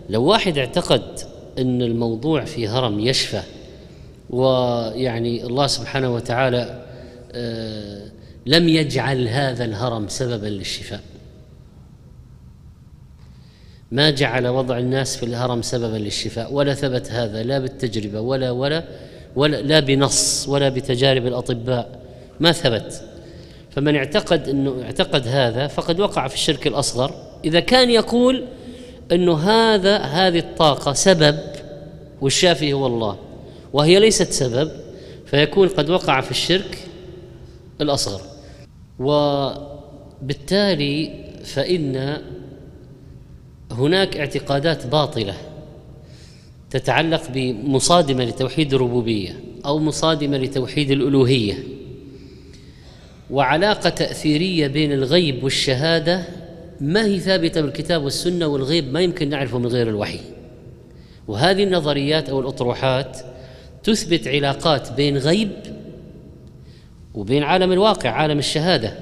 لو 0.09 0.23
واحد 0.23 0.57
اعتقد 0.57 1.03
أن 1.57 1.81
الموضوع 1.81 2.45
في 2.45 2.67
هرم 2.67 2.99
يشفى 2.99 3.41
ويعني 4.29 5.43
الله 5.43 5.67
سبحانه 5.67 6.13
وتعالى 6.13 6.85
آه، 7.31 8.11
لم 8.45 8.69
يجعل 8.69 9.27
هذا 9.27 9.65
الهرم 9.65 10.07
سببا 10.07 10.47
للشفاء 10.47 11.01
ما 13.91 14.09
جعل 14.09 14.47
وضع 14.47 14.77
الناس 14.77 15.17
في 15.17 15.23
الهرم 15.25 15.61
سببا 15.61 15.97
للشفاء 15.97 16.53
ولا 16.53 16.73
ثبت 16.73 17.11
هذا 17.11 17.43
لا 17.43 17.59
بالتجربة 17.59 18.21
ولا 18.21 18.51
ولا 18.51 18.83
ولا 19.35 19.61
لا 19.61 19.79
بنص 19.79 20.45
ولا 20.49 20.69
بتجارب 20.69 21.27
الأطباء. 21.27 21.99
ما 22.39 22.51
ثبت. 22.51 23.03
فمن 23.69 23.95
اعتقد 23.95 24.49
انه 24.49 24.83
اعتقد 24.83 25.27
هذا 25.27 25.67
فقد 25.67 25.99
وقع 25.99 26.27
في 26.27 26.33
الشرك 26.33 26.67
الأصغر. 26.67 27.13
إذا 27.45 27.59
كان 27.59 27.89
يقول 27.89 28.45
إنه 29.11 29.37
هذا 29.37 29.97
هذه 29.97 30.39
الطاقة 30.39 30.93
سبب 30.93 31.39
والشافي 32.21 32.73
هو 32.73 32.87
الله 32.87 33.17
وهي 33.73 33.99
ليست 33.99 34.31
سبب 34.31 34.71
فيكون 35.25 35.67
قد 35.67 35.89
وقع 35.89 36.21
في 36.21 36.31
الشرك 36.31 36.77
الأصغر. 37.81 38.21
وبالتالي 40.19 40.51
فإن 41.43 42.17
هناك 43.71 44.17
اعتقادات 44.17 44.87
باطلة. 44.87 45.33
تتعلق 46.71 47.21
بمصادمة 47.33 48.23
لتوحيد 48.23 48.73
الربوبية 48.73 49.39
أو 49.65 49.79
مصادمة 49.79 50.37
لتوحيد 50.37 50.91
الألوهية. 50.91 51.63
وعلاقة 53.29 53.89
تأثيرية 53.89 54.67
بين 54.67 54.91
الغيب 54.91 55.43
والشهادة 55.43 56.23
ما 56.81 57.05
هي 57.05 57.19
ثابتة 57.19 57.61
بالكتاب 57.61 58.03
والسنة 58.03 58.47
والغيب 58.47 58.93
ما 58.93 59.01
يمكن 59.01 59.29
نعرفه 59.29 59.59
من 59.59 59.67
غير 59.67 59.89
الوحي. 59.89 60.19
وهذه 61.27 61.63
النظريات 61.63 62.29
أو 62.29 62.39
الأطروحات 62.39 63.17
تثبت 63.83 64.27
علاقات 64.27 64.91
بين 64.91 65.17
غيب 65.17 65.51
وبين 67.13 67.43
عالم 67.43 67.71
الواقع 67.71 68.09
عالم 68.09 68.39
الشهادة. 68.39 68.93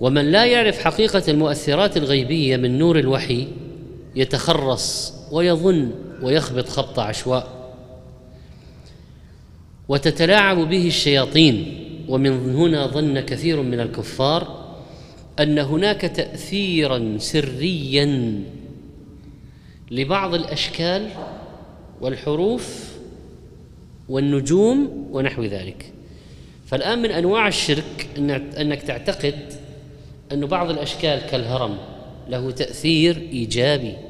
ومن 0.00 0.30
لا 0.30 0.44
يعرف 0.44 0.84
حقيقة 0.84 1.22
المؤثرات 1.28 1.96
الغيبية 1.96 2.56
من 2.56 2.78
نور 2.78 2.98
الوحي 2.98 3.46
يتخرص 4.16 5.14
ويظن 5.32 5.90
ويخبط 6.22 6.68
خبط 6.68 6.98
عشواء. 6.98 7.56
وتتلاعب 9.88 10.56
به 10.56 10.86
الشياطين 10.86 11.82
ومن 12.08 12.54
هنا 12.54 12.86
ظن 12.86 13.20
كثير 13.20 13.62
من 13.62 13.80
الكفار 13.80 14.66
أن 15.40 15.58
هناك 15.58 16.00
تاثيرا 16.00 17.16
سريا 17.18 18.42
لبعض 19.90 20.34
الأشكال 20.34 21.08
والحروف 22.00 22.92
والنجوم 24.08 25.08
ونحو 25.12 25.44
ذلك. 25.44 25.92
فالآن 26.66 27.02
من 27.02 27.10
أنواع 27.10 27.48
الشرك 27.48 28.08
أنك 28.58 28.82
تعتقد 28.82 29.52
أن 30.32 30.46
بعض 30.46 30.70
الأشكال 30.70 31.20
كالهرم 31.30 31.78
له 32.28 32.50
تأثير 32.50 33.16
إيجابي. 33.16 34.05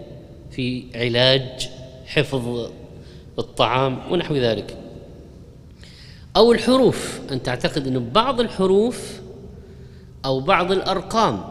في 0.56 0.84
علاج 0.94 1.70
حفظ 2.06 2.70
الطعام 3.38 4.12
ونحو 4.12 4.34
ذلك. 4.34 4.76
أو 6.36 6.52
الحروف 6.52 7.20
أن 7.32 7.42
تعتقد 7.42 7.86
أن 7.86 8.10
بعض 8.10 8.40
الحروف 8.40 9.20
أو 10.24 10.40
بعض 10.40 10.72
الأرقام 10.72 11.44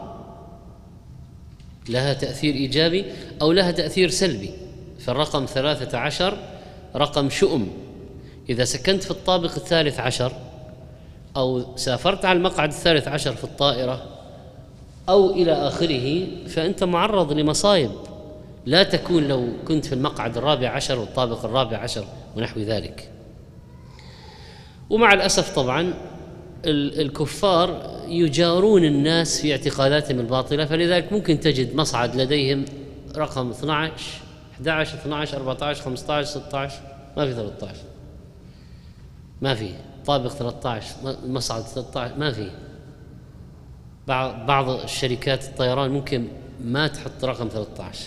لها 1.88 2.12
تأثير 2.12 2.54
إيجابي 2.54 3.04
أو 3.42 3.52
لها 3.52 3.70
تأثير 3.70 4.10
سلبي. 4.10 4.50
فالرقم 4.98 5.44
ثلاثة 5.44 5.98
عشر 5.98 6.38
رقم 6.96 7.30
شؤم. 7.30 7.68
إذا 8.48 8.64
سكنت 8.64 9.04
في 9.04 9.10
الطابق 9.10 9.54
الثالث 9.56 10.00
عشر 10.00 10.32
أو 11.36 11.76
سافرت 11.76 12.24
على 12.24 12.36
المقعد 12.36 12.68
الثالث 12.68 13.08
عشر 13.08 13.32
في 13.32 13.44
الطائرة 13.44 14.02
أو 15.08 15.30
إلى 15.30 15.52
آخره 15.52 16.26
فأنت 16.48 16.84
معرض 16.84 17.32
لمصايب. 17.32 17.90
لا 18.66 18.82
تكون 18.82 19.28
لو 19.28 19.48
كنت 19.68 19.84
في 19.84 19.92
المقعد 19.92 20.36
الرابع 20.36 20.68
عشر 20.68 20.98
والطابق 20.98 21.44
الرابع 21.44 21.78
عشر 21.78 22.04
ونحو 22.36 22.60
ذلك. 22.60 23.10
ومع 24.90 25.12
الأسف 25.12 25.54
طبعا 25.54 25.94
الكفار 26.66 27.96
يجارون 28.08 28.84
الناس 28.84 29.40
في 29.40 29.52
اعتقاداتهم 29.52 30.20
الباطلة 30.20 30.64
فلذلك 30.64 31.12
ممكن 31.12 31.40
تجد 31.40 31.76
مصعد 31.76 32.16
لديهم 32.16 32.64
رقم 33.16 33.50
12 33.50 33.92
11 34.54 34.94
12 34.98 35.36
14 35.36 35.82
15 35.82 36.28
16 36.40 36.74
ما 37.16 37.26
في 37.26 37.34
13 37.34 37.76
ما 39.42 39.54
في. 39.54 39.70
طابق 40.06 40.28
13 40.30 40.86
مصعد 41.26 41.62
13 41.62 42.18
ما 42.18 42.32
في. 42.32 42.50
بعض 44.46 44.68
الشركات 44.68 45.44
الطيران 45.44 45.90
ممكن 45.90 46.28
ما 46.64 46.86
تحط 46.88 47.24
رقم 47.24 47.48
13 47.48 48.04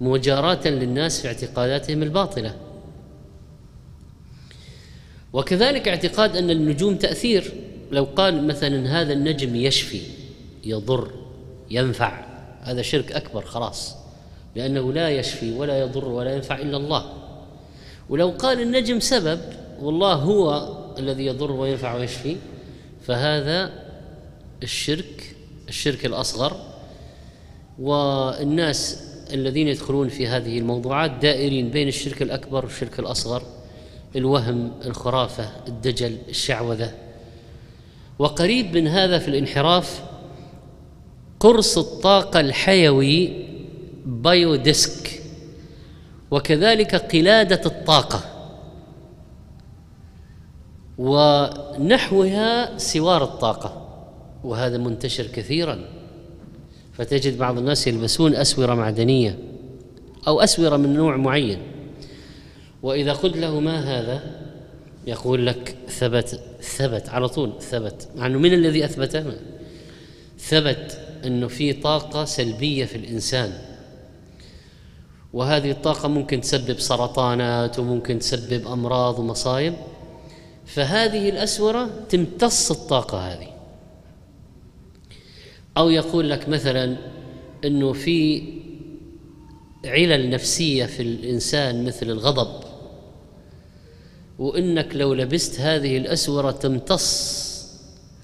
مجاراة 0.00 0.68
للناس 0.68 1.20
في 1.20 1.28
اعتقاداتهم 1.28 2.02
الباطلة. 2.02 2.54
وكذلك 5.32 5.88
اعتقاد 5.88 6.36
أن 6.36 6.50
النجوم 6.50 6.96
تأثير. 6.96 7.52
لو 7.92 8.04
قال 8.04 8.46
مثلا 8.46 9.00
هذا 9.00 9.12
النجم 9.12 9.56
يشفي 9.56 10.00
يضر 10.64 11.10
ينفع 11.70 12.24
هذا 12.62 12.82
شرك 12.82 13.12
أكبر 13.12 13.44
خلاص 13.44 13.96
لأنه 14.56 14.92
لا 14.92 15.10
يشفي 15.10 15.52
ولا 15.52 15.80
يضر 15.80 16.08
ولا 16.08 16.34
ينفع 16.34 16.58
إلا 16.58 16.76
الله. 16.76 17.12
ولو 18.08 18.30
قال 18.30 18.60
النجم 18.60 19.00
سبب 19.00 19.40
والله 19.80 20.14
هو 20.14 20.68
الذي 20.98 21.26
يضر 21.26 21.52
وينفع 21.52 21.94
ويشفي 21.94 22.36
فهذا 23.06 23.72
الشرك 24.62 25.36
الشرك 25.68 26.06
الأصغر. 26.06 26.56
والناس 27.78 29.02
الذين 29.32 29.68
يدخلون 29.68 30.08
في 30.08 30.26
هذه 30.26 30.58
الموضوعات 30.58 31.10
دائرين 31.10 31.70
بين 31.70 31.88
الشرك 31.88 32.22
الأكبر 32.22 32.64
والشرك 32.64 32.98
الأصغر 32.98 33.42
الوهم 34.16 34.72
الخرافة 34.84 35.50
الدجل 35.68 36.18
الشعوذة. 36.28 36.92
وقريب 38.18 38.76
من 38.76 38.88
هذا 38.88 39.18
في 39.18 39.28
الانحراف 39.28 40.02
قرص 41.40 41.78
الطاقة 41.78 42.40
الحيوي 42.40 43.46
بايوديسك 44.06 45.22
وكذلك 46.30 46.94
قلادة 46.94 47.60
الطاقة. 47.66 48.20
ونحوها 50.98 52.78
سوار 52.78 53.24
الطاقة 53.24 53.88
وهذا 54.44 54.78
منتشر 54.78 55.26
كثيرا. 55.26 55.93
فتجد 56.98 57.38
بعض 57.38 57.58
الناس 57.58 57.86
يلبسون 57.86 58.34
أسورة 58.34 58.74
معدنية 58.74 59.38
أو 60.26 60.40
أسورة 60.40 60.76
من 60.76 60.94
نوع 60.94 61.16
معين. 61.16 61.58
وإذا 62.82 63.12
قلت 63.12 63.36
له 63.36 63.60
ما 63.60 63.78
هذا؟ 63.78 64.22
يقول 65.06 65.46
لك 65.46 65.76
ثبت 65.88 66.40
ثبت 66.60 67.08
على 67.08 67.28
طول 67.28 67.52
ثبت. 67.60 68.08
مع 68.16 68.26
أنه 68.26 68.38
من 68.38 68.52
الذي 68.52 68.84
أثبته؟ 68.84 69.24
ثبت 70.38 71.00
أنه 71.24 71.48
في 71.48 71.72
طاقة 71.72 72.24
سلبية 72.24 72.84
في 72.84 72.96
الإنسان. 72.96 73.52
وهذه 75.32 75.70
الطاقة 75.70 76.08
ممكن 76.08 76.40
تسبب 76.40 76.80
سرطانات 76.80 77.78
وممكن 77.78 78.18
تسبب 78.18 78.66
أمراض 78.66 79.18
ومصايب. 79.18 79.74
فهذه 80.66 81.28
الأسورة 81.28 81.90
تمتص 82.08 82.70
الطاقة 82.70 83.18
هذه. 83.18 83.53
أو 85.76 85.90
يقول 85.90 86.30
لك 86.30 86.48
مثلا 86.48 86.96
أنه 87.64 87.92
في 87.92 88.42
علل 89.84 90.30
نفسية 90.30 90.86
في 90.86 91.02
الإنسان 91.02 91.84
مثل 91.84 92.10
الغضب 92.10 92.64
وإنك 94.38 94.96
لو 94.96 95.14
لبست 95.14 95.60
هذه 95.60 95.96
الأسورة 95.96 96.50
تمتص 96.50 97.44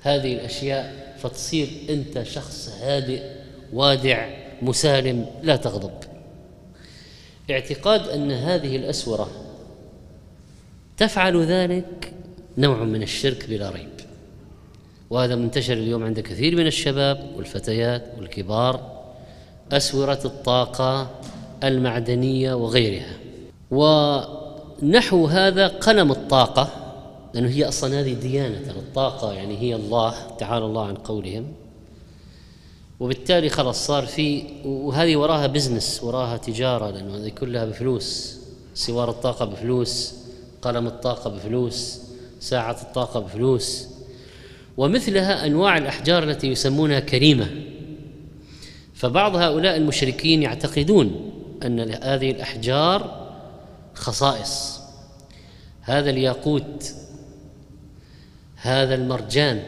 هذه 0.03 0.33
الأشياء 0.33 1.17
فتصير 1.23 1.69
أنت 1.91 2.23
شخص 2.23 2.69
هادئ 2.83 3.23
وادع 3.73 4.29
مسالم 4.63 5.27
لا 5.43 5.57
تغضب. 5.57 5.95
اعتقاد 7.51 8.09
أن 8.09 8.31
هذه 8.31 8.77
الأسورة 8.77 9.31
تفعل 10.97 11.45
ذلك 11.45 12.13
نوع 12.59 12.85
من 12.85 13.03
الشرك 13.03 13.49
بلا 13.49 13.71
ريب. 13.71 14.00
وهذا 15.11 15.37
منتشر 15.37 15.73
اليوم 15.73 16.05
عند 16.05 16.21
كثير 16.21 16.57
من 16.57 16.67
الشباب 16.67 17.31
والفتيات 17.37 18.05
والكبار 18.19 19.01
أسورة 19.73 20.21
الطاقة 20.25 21.11
المعدنية 21.65 22.55
وغيرها. 22.55 23.17
ونحو 23.71 25.27
هذا 25.27 25.69
قلم 25.69 26.11
الطاقة 26.11 26.69
لأنه 27.35 27.49
هي 27.49 27.69
أصلا 27.69 28.01
هذه 28.01 28.15
ديانة 28.15 28.71
الطاقة 28.71 29.33
يعني 29.33 29.59
هي 29.59 29.75
الله 29.75 30.15
تعالى 30.39 30.65
الله 30.65 30.87
عن 30.87 30.95
قولهم. 30.95 31.53
وبالتالي 33.01 33.49
خلاص 33.49 33.87
صار 33.87 34.07
في 34.07 34.43
وهذه 34.65 35.17
وراها 35.17 35.47
business 35.47 36.05
وراها 36.05 36.37
تجارة 36.37 36.91
لأنه 36.91 37.17
هذه 37.17 37.29
كلها 37.29 37.65
بفلوس. 37.65 38.39
سوار 38.75 39.11
الطاقة 39.11 39.45
بفلوس 39.45 40.15
قلم 40.63 40.87
الطاقة 40.87 41.31
بفلوس 41.31 42.01
ساعة 42.41 42.83
الطاقة 42.83 43.21
بفلوس. 43.21 43.90
ومثلها 44.77 45.47
أنواع 45.47 45.79
الأحجار 45.79 46.23
التي 46.23 46.47
يسمونها 46.47 47.01
كريمة. 47.01 47.51
فبعض 48.95 49.37
هؤلاء 49.37 49.77
المشركين 49.77 50.43
يعتقدون 50.43 51.33
أن 51.67 51.81
هذه 51.81 52.31
الأحجار 52.31 53.31
خصائص. 53.95 54.81
هذا 55.81 56.11
الياقوت 56.11 56.95
هذا 58.57 58.95
المرجان 58.95 59.63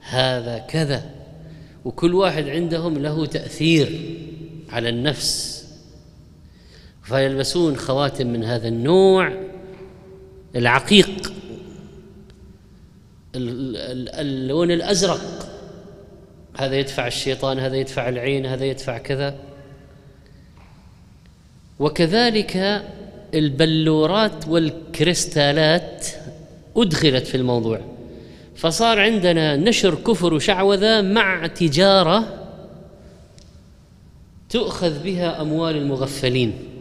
هذا 0.00 0.58
كذا. 0.58 1.10
وكل 1.84 2.14
واحد 2.14 2.48
عندهم 2.48 2.98
له 2.98 3.26
تأثير 3.26 4.16
على 4.68 4.88
النفس. 4.88 5.64
فيلبسون 7.02 7.76
خواتم 7.76 8.26
من 8.26 8.44
هذا 8.44 8.68
النوع 8.68 9.32
العقيق. 10.56 11.32
اللون 13.34 14.70
الأزرق. 14.70 15.48
هذا 16.56 16.76
يدفع 16.76 17.06
الشيطان 17.06 17.58
هذا 17.58 17.76
يدفع 17.76 18.08
العين 18.08 18.46
هذا 18.46 18.64
يدفع 18.64 18.98
كذا. 18.98 19.34
وكذلك 21.78 22.82
البلورات 23.34 24.48
والكريستالات 24.48 26.06
أدخلت 26.76 27.26
في 27.26 27.34
الموضوع. 27.34 27.80
فصار 28.56 29.00
عندنا 29.00 29.56
نشر 29.56 29.94
كفر 29.94 30.34
وشعوذة 30.34 31.00
مع 31.00 31.46
تجارة 31.46 32.38
تؤخذ 34.50 35.02
بها 35.02 35.40
أموال 35.40 35.76
المغفلين. 35.76 36.71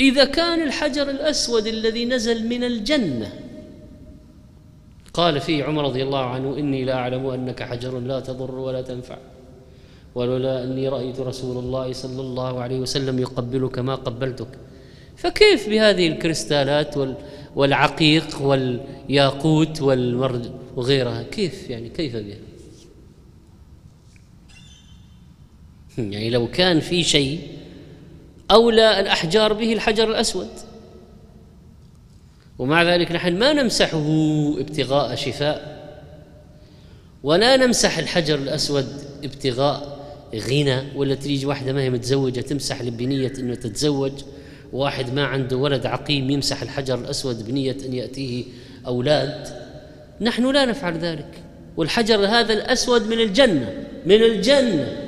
إذا 0.00 0.24
كان 0.24 0.62
الحجر 0.62 1.10
الأسود 1.10 1.66
الذي 1.66 2.04
نزل 2.04 2.48
من 2.48 2.64
الجنة. 2.64 3.32
قال 5.14 5.40
فيه 5.40 5.64
عمر 5.64 5.84
رضي 5.84 6.02
الله 6.02 6.24
عنه 6.24 6.58
إني 6.58 6.84
لا 6.84 6.94
أعلم 6.94 7.26
أنك 7.26 7.62
حجر 7.62 7.98
لا 7.98 8.20
تضر 8.20 8.54
ولا 8.54 8.82
تنفع 8.82 9.18
ولولا 10.14 10.64
أني 10.64 10.88
رأيت 10.88 11.20
رسول 11.20 11.64
الله 11.64 11.92
صلى 11.92 12.20
الله 12.20 12.60
عليه 12.60 12.80
وسلم 12.80 13.18
يقبلك 13.18 13.78
ما 13.78 13.94
قبلتك. 13.94 14.48
فكيف 15.16 15.68
بهذه 15.68 16.08
الكريستالات 16.08 16.94
والعقيق 17.56 18.42
والياقوت 18.42 19.82
والمرد 19.82 20.52
وغيرها؟ 20.76 21.22
كيف 21.22 21.70
يعني؟ 21.70 21.88
كيف 21.88 22.16
بها؟ 22.16 22.36
يعني 25.98 26.30
لو 26.30 26.48
كان 26.50 26.80
في 26.80 27.02
شيء 27.02 27.40
أولى 28.50 29.00
الأحجار 29.00 29.52
به 29.52 29.72
الحجر 29.72 30.10
الأسود. 30.10 30.48
ومع 32.58 32.82
ذلك 32.82 33.12
نحن 33.12 33.38
ما 33.38 33.52
نمسحه 33.52 34.06
ابتغاء 34.58 35.14
شفاء 35.14 35.76
ولا 37.22 37.56
نمسح 37.56 37.98
الحجر 37.98 38.34
الأسود 38.34 38.86
ابتغاء 39.24 39.96
غنى. 40.34 40.96
ولا 40.96 41.14
تيجي 41.14 41.46
واحدة 41.46 41.72
ما 41.72 41.82
هي 41.82 41.90
متزوجة 41.90 42.40
تمسح 42.40 42.82
بنية 42.82 43.32
أنه 43.38 43.54
تتزوج 43.54 44.12
واحد 44.72 45.14
ما 45.14 45.24
عنده 45.24 45.56
ولد 45.56 45.86
عقيم 45.86 46.30
يمسح 46.30 46.62
الحجر 46.62 46.94
الأسود 46.98 47.46
بنية 47.46 47.76
أن 47.86 47.92
يأتيه 47.92 48.44
أولاد. 48.86 49.48
نحن 50.20 50.52
لا 50.52 50.64
نفعل 50.64 50.98
ذلك. 50.98 51.42
والحجر 51.76 52.26
هذا 52.26 52.52
الأسود 52.52 53.06
من 53.06 53.20
الجنة 53.20 53.84
من 54.06 54.22
الجنة. 54.22 55.05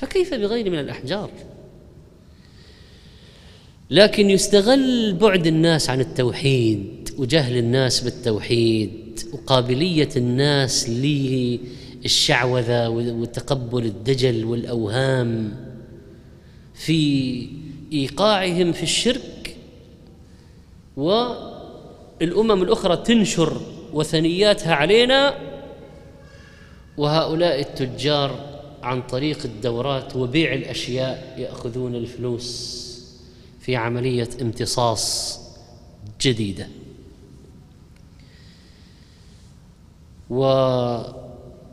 فكيف 0.00 0.34
بغير 0.34 0.70
من 0.70 0.78
الأحجار؟ 0.78 1.30
لكن 3.90 4.30
يستغل 4.30 5.14
بعد 5.14 5.46
الناس 5.46 5.90
عن 5.90 6.00
التوحيد 6.00 7.10
وجهل 7.18 7.56
الناس 7.56 8.00
بالتوحيد 8.00 9.20
وقابلية 9.32 10.08
الناس 10.16 10.90
للشعوذة 12.04 12.88
وتقبل 12.88 13.84
الدجل 13.84 14.44
والأوهام 14.44 15.56
في 16.74 17.48
إيقاعهم 17.92 18.72
في 18.72 18.82
الشرك 18.82 19.56
والأمم 20.96 22.62
الأخرى 22.62 22.96
تنشر 22.96 23.60
وثنياتها 23.92 24.74
علينا 24.74 25.34
وهؤلاء 26.98 27.60
التجار 27.60 28.49
عن 28.82 29.02
طريق 29.02 29.38
الدورات 29.44 30.16
وبيع 30.16 30.54
الأشياء 30.54 31.34
يأخذون 31.38 31.94
الفلوس 31.94 32.80
في 33.60 33.76
عملية 33.76 34.28
امتصاص 34.42 35.40
جديدة. 36.20 36.68
و 40.30 40.44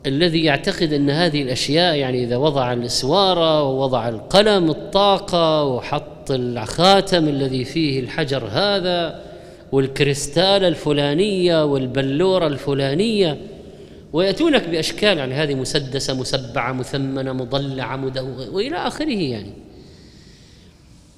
الذي 0.06 0.44
يعتقد 0.44 0.94
أن 0.94 1.10
هذه 1.10 1.42
الأشياء 1.42 1.96
يعني 1.96 2.24
إذا 2.24 2.38
وضع 2.38 2.74
الإسوارة 2.74 3.64
ووضع 3.64 4.10
القلم 4.10 4.70
الطاقة 4.70 5.64
وحط 5.64 6.32
الخاتم 6.32 7.28
الذي 7.28 7.64
فيه 7.66 8.00
الحجر 8.00 8.48
هذا 8.52 9.22
والكريستال 9.72 10.64
الفلانية 10.64 11.66
والبلورة 11.66 12.48
الفلانية 12.48 13.38
ويأتونك 14.18 14.70
بأشكال 14.70 15.18
يعني 15.18 15.34
هذه 15.34 15.56
مسدسة 15.56 16.14
مسبعة 16.14 16.72
مثمنة 16.72 17.34
مضلعة 17.34 17.96
مدوغه 17.96 18.50
وإلى 18.50 18.76
آخره 18.76 19.14
يعني. 19.14 19.54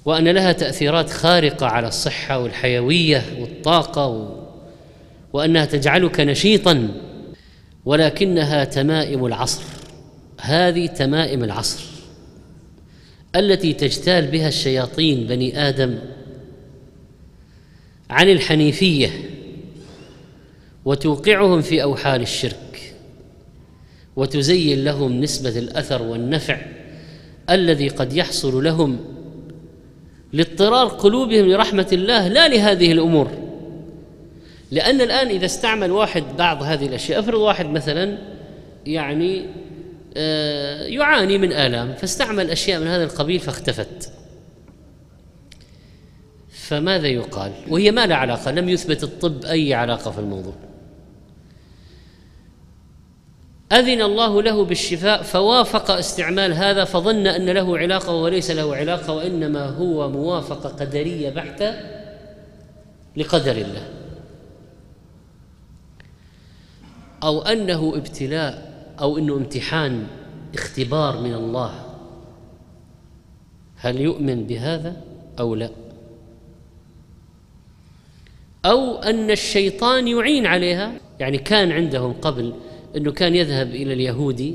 وأن 0.04 0.28
لها 0.28 0.52
تأثيرات 0.52 1.10
خارقة 1.10 1.66
على 1.66 1.88
الصحة 1.88 2.38
والحيوية 2.38 3.24
والطاقة 3.40 4.06
و 4.06 4.40
وأنها 5.32 5.64
تجعلك 5.64 6.20
نشيطا 6.20 6.88
ولكنها 7.84 8.64
تمائم 8.64 9.26
العصر. 9.26 9.62
هذه 10.40 10.86
تمائم 10.86 11.44
العصر 11.44 11.84
التي 13.36 13.72
تجتال 13.72 14.26
بها 14.26 14.48
الشياطين 14.48 15.26
بني 15.26 15.68
آدم 15.68 15.98
عن 18.10 18.28
الحنيفية 18.28 19.10
وتوقعهم 20.84 21.60
في 21.60 21.82
أوحال 21.82 22.22
الشرك. 22.22 22.69
وتزين 24.20 24.84
لهم 24.84 25.20
نسبة 25.20 25.58
الأثر 25.58 26.02
والنفع 26.02 26.58
الذي 27.50 27.88
قد 27.88 28.12
يحصل 28.12 28.64
لهم 28.64 28.98
لاضطرار 30.32 30.86
قلوبهم 30.88 31.46
لرحمة 31.46 31.86
الله 31.92 32.28
لا 32.28 32.48
لهذه 32.48 32.92
الأمور. 32.92 33.30
لأن 34.70 35.00
الآن 35.00 35.26
إذا 35.28 35.46
استعمل 35.46 35.90
واحد 35.90 36.24
بعض 36.38 36.62
هذه 36.62 36.86
الأشياء 36.86 37.20
افرض 37.20 37.40
واحد 37.40 37.66
مثلا 37.66 38.18
يعني 38.86 39.46
آه، 40.16 40.82
يعاني 40.82 41.38
من 41.38 41.52
آلام 41.52 41.94
فاستعمل 41.94 42.50
أشياء 42.50 42.80
من 42.80 42.86
هذا 42.86 43.04
القبيل 43.04 43.40
فاختفت. 43.40 44.12
فماذا 46.50 47.08
يقال؟ 47.08 47.52
وهي 47.68 47.90
ما 47.90 48.06
لها 48.06 48.16
علاقة 48.16 48.50
لم 48.50 48.68
يثبت 48.68 49.02
الطب 49.02 49.44
أي 49.44 49.74
علاقة 49.74 50.10
في 50.10 50.18
الموضوع. 50.18 50.69
أذن 53.72 54.02
الله 54.02 54.42
له 54.42 54.64
بالشفاء 54.64 55.22
فوافق 55.22 55.90
استعمال 55.90 56.52
هذا 56.52 56.84
فظن 56.84 57.26
أن 57.26 57.50
له 57.50 57.78
علاقة 57.78 58.14
وليس 58.14 58.50
له 58.50 58.76
علاقة 58.76 59.12
وإنما 59.12 59.66
هو 59.66 60.10
موافقة 60.10 60.68
قدرية 60.68 61.30
بحتة 61.30 61.74
لقدر 63.16 63.56
الله. 63.56 63.88
أو 67.22 67.42
أنه 67.42 67.92
ابتلاء 67.96 68.70
أو 69.00 69.18
أنه 69.18 69.34
امتحان 69.34 70.06
اختبار 70.54 71.20
من 71.20 71.34
الله. 71.34 71.84
هل 73.76 74.00
يؤمن 74.00 74.46
بهذا 74.46 74.96
أو 75.38 75.54
لا؟ 75.54 75.70
أو 78.64 78.96
أن 78.96 79.30
الشيطان 79.30 80.08
يعين 80.08 80.46
عليها 80.46 80.92
يعني 81.20 81.38
كان 81.38 81.72
عندهم 81.72 82.12
قبل 82.12 82.54
إنه 82.96 83.12
كان 83.12 83.34
يذهب 83.34 83.74
إلى 83.74 83.92
اليهودي 83.92 84.54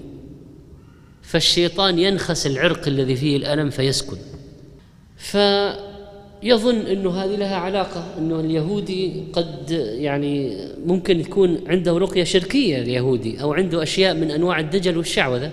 فالشيطان 1.21 1.99
ينخس 1.99 2.47
العرق 2.47 2.87
الذي 2.87 3.15
فيه 3.15 3.37
الألم 3.37 3.69
فيسكن. 3.69 4.17
فيظن 5.17 6.75
إنه 6.75 7.11
هذه 7.11 7.35
لها 7.35 7.55
علاقة 7.55 8.05
إنه 8.17 8.39
اليهودي 8.39 9.23
قد 9.33 9.71
يعني 9.99 10.57
ممكن 10.85 11.19
يكون 11.19 11.59
عنده 11.67 11.97
رقية 11.97 12.23
شركية 12.23 12.81
اليهودي 12.81 13.41
أو 13.41 13.53
عنده 13.53 13.83
أشياء 13.83 14.13
من 14.13 14.31
أنواع 14.31 14.59
الدجل 14.59 14.97
والشعوذة. 14.97 15.51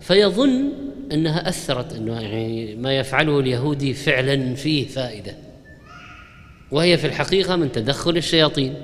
فيظن 0.00 0.72
إنها 1.12 1.48
أثرت 1.48 1.92
إنه 1.92 2.20
يعني 2.20 2.76
ما 2.76 2.98
يفعله 2.98 3.40
اليهودي 3.40 3.94
فعلا 3.94 4.54
فيه 4.54 4.86
فائدة. 4.86 5.34
وهي 6.70 6.96
في 6.96 7.06
الحقيقة 7.06 7.56
من 7.56 7.72
تدخل 7.72 8.16
الشياطين. 8.16 8.74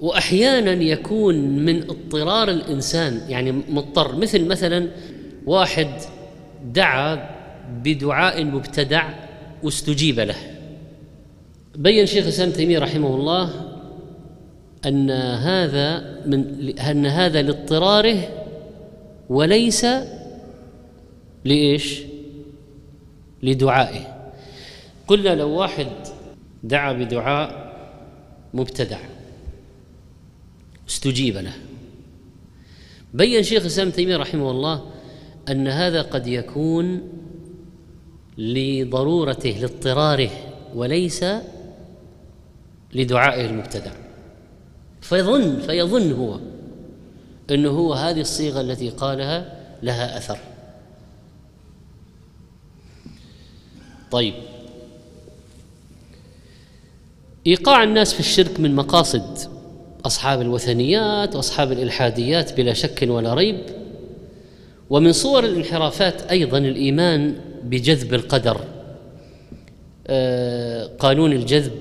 وأحيانا 0.00 0.72
يكون 0.72 1.34
من 1.64 1.82
اضطرار 1.82 2.50
الإنسان 2.50 3.20
يعني 3.28 3.52
مضطر. 3.52 4.16
مثل 4.16 4.44
مثلا 4.44 4.88
واحد 5.46 5.88
دعا 6.64 7.30
بدعاء 7.82 8.44
مبتدع 8.44 9.08
واستجيب 9.62 10.20
له. 10.20 10.36
بين 11.76 12.06
شيخ 12.06 12.24
الإسلام 12.24 12.50
تيمية 12.50 12.78
رحمه 12.78 13.14
الله 13.14 13.50
أن 14.86 15.10
هذا 15.10 16.18
من 16.26 16.78
أن 16.78 17.06
هذا 17.06 17.42
لاضطراره 17.42 18.18
وليس 19.28 19.86
لإيش؟ 21.44 22.02
لدعائه. 23.42 24.32
قلنا 25.08 25.34
لو 25.34 25.48
واحد 25.48 25.86
دعا 26.64 26.92
بدعاء 26.92 27.72
مبتدع 28.54 28.98
استجيب 30.88 31.36
له. 31.36 31.52
بين 33.14 33.42
شيخ 33.42 33.60
الإسلام 33.60 33.90
تيمية 33.90 34.16
رحمه 34.16 34.50
الله 34.50 34.90
أن 35.48 35.68
هذا 35.68 36.02
قد 36.02 36.26
يكون 36.26 37.00
لضرورته 38.38 39.50
لاضطراره 39.50 40.30
وليس 40.74 41.24
لدعائه 42.94 43.46
المبتدع. 43.46 43.92
فيظن 45.00 45.60
فيظن 45.60 46.12
هو 46.12 46.40
انه 47.50 47.70
هو 47.70 47.94
هذه 47.94 48.20
الصيغة 48.20 48.60
التي 48.60 48.90
قالها 48.90 49.58
لها 49.82 50.18
أثر. 50.18 50.38
طيب. 54.10 54.34
إيقاع 57.46 57.82
الناس 57.82 58.12
في 58.12 58.20
الشرك 58.20 58.60
من 58.60 58.74
مقاصد 58.74 59.57
أصحاب 60.06 60.40
الوثنيات 60.40 61.36
وأصحاب 61.36 61.72
الإلحاديات 61.72 62.56
بلا 62.56 62.72
شك 62.72 63.06
ولا 63.08 63.34
ريب. 63.34 63.58
ومن 64.90 65.12
صور 65.12 65.44
الانحرافات 65.44 66.22
أيضا 66.22 66.58
الإيمان 66.58 67.34
بجذب 67.64 68.14
القدر. 68.14 68.60
آه، 70.06 70.90
قانون 70.98 71.32
الجذب. 71.32 71.72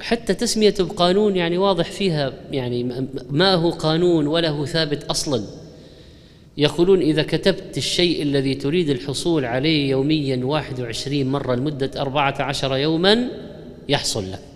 حتى 0.00 0.34
تسميته 0.34 0.84
بقانون 0.84 1.36
يعني 1.36 1.58
واضح 1.58 1.90
فيها 1.90 2.32
يعني 2.52 3.06
ما 3.30 3.54
هو 3.54 3.70
قانون 3.70 4.26
ولا 4.26 4.48
هو 4.48 4.66
ثابت 4.66 5.04
أصلا. 5.04 5.42
يقولون 6.56 7.00
إذا 7.00 7.22
كتبت 7.22 7.78
الشيء 7.78 8.22
الذي 8.22 8.54
تريد 8.54 8.90
الحصول 8.90 9.44
عليه 9.44 9.90
يوميا 9.90 10.44
21 10.44 11.26
مرة 11.26 11.54
لمدة 11.54 11.90
14 11.96 12.76
يوما 12.76 13.28
يحصل 13.88 14.32
لك. 14.32 14.49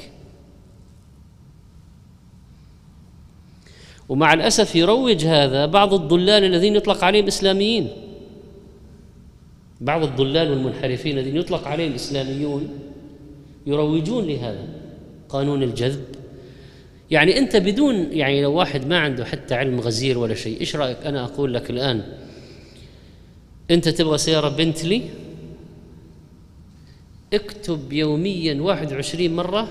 ومع 4.08 4.32
الأسف 4.32 4.76
يروج 4.76 5.24
هذا 5.24 5.66
بعض 5.66 5.94
الضلال 5.94 6.44
الذين 6.44 6.76
يطلق 6.76 7.04
عليهم 7.04 7.26
إسلاميين. 7.26 7.88
بعض 9.80 10.02
الضلال 10.02 10.50
والمنحرفين 10.50 11.18
الذين 11.18 11.36
يطلق 11.36 11.68
عليهم 11.68 11.94
إسلاميون 11.94 12.68
يروجون 13.66 14.26
لهذا 14.26 14.68
قانون 15.28 15.62
الجذب. 15.62 16.04
يعني 17.10 17.38
أنت 17.38 17.56
بدون 17.56 17.94
يعني 18.12 18.42
لو 18.42 18.52
واحد 18.52 18.86
ما 18.86 18.98
عنده 18.98 19.24
حتى 19.24 19.54
علم 19.54 19.80
غزير 19.80 20.18
ولا 20.18 20.34
شيء 20.34 20.60
إيش 20.60 20.76
رأيك؟ 20.76 21.06
أنا 21.06 21.24
أقول 21.24 21.54
لك 21.54 21.70
الآن 21.70 22.02
أنت 23.70 23.88
تبغى 23.88 24.18
سيارة 24.18 24.48
بنتلي؟ 24.48 25.02
اكتب 27.32 27.92
يوميا 27.92 28.62
21 28.62 29.36
مرة 29.36 29.68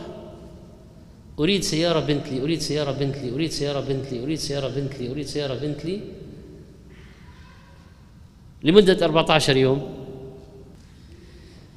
أريد 1.40 1.64
سيارة 1.64 2.00
بنتلي 2.00 2.42
أريد 2.42 2.60
سيارة 2.60 2.92
بنتلي 2.92 3.34
أريد 3.34 3.52
سيارة 3.52 3.80
بنتلي 3.80 4.24
أريد 4.24 4.38
سيارة 4.38 4.68
بنتلي 4.68 5.12
أريد 5.12 5.26
سيارة 5.26 5.54
بنتلي. 5.56 6.02
لمدة 8.64 9.06
14 9.06 9.58
يوم. 9.58 10.04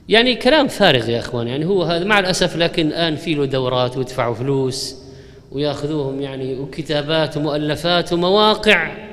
يعني 0.08 0.34
كلام 0.34 0.68
فارغ 0.68 1.08
يا 1.08 1.18
إخوان 1.20 1.48
يعني 1.48 1.64
هو 1.64 1.82
هذا 1.82 2.04
مع 2.04 2.18
الأسف 2.18 2.56
لكن 2.56 2.86
الآن 2.86 3.16
في 3.16 3.34
له 3.34 3.44
دورات 3.44 3.96
ويدفعوا 3.96 4.34
فلوس 4.34 4.96
ويأخذوهم 5.52 6.20
يعني 6.20 6.58
وكتابات 6.58 7.36
ومؤلفات 7.36 8.12
ومواقع. 8.12 9.06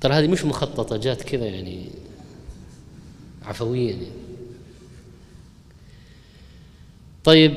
ترى 0.00 0.14
هذه 0.14 0.26
مش 0.26 0.44
مخططة 0.44 0.96
جات 0.96 1.22
كذا 1.22 1.44
يعني 1.44 1.88
عفويا 3.44 3.90
يعني. 3.90 4.27
طيب 7.28 7.54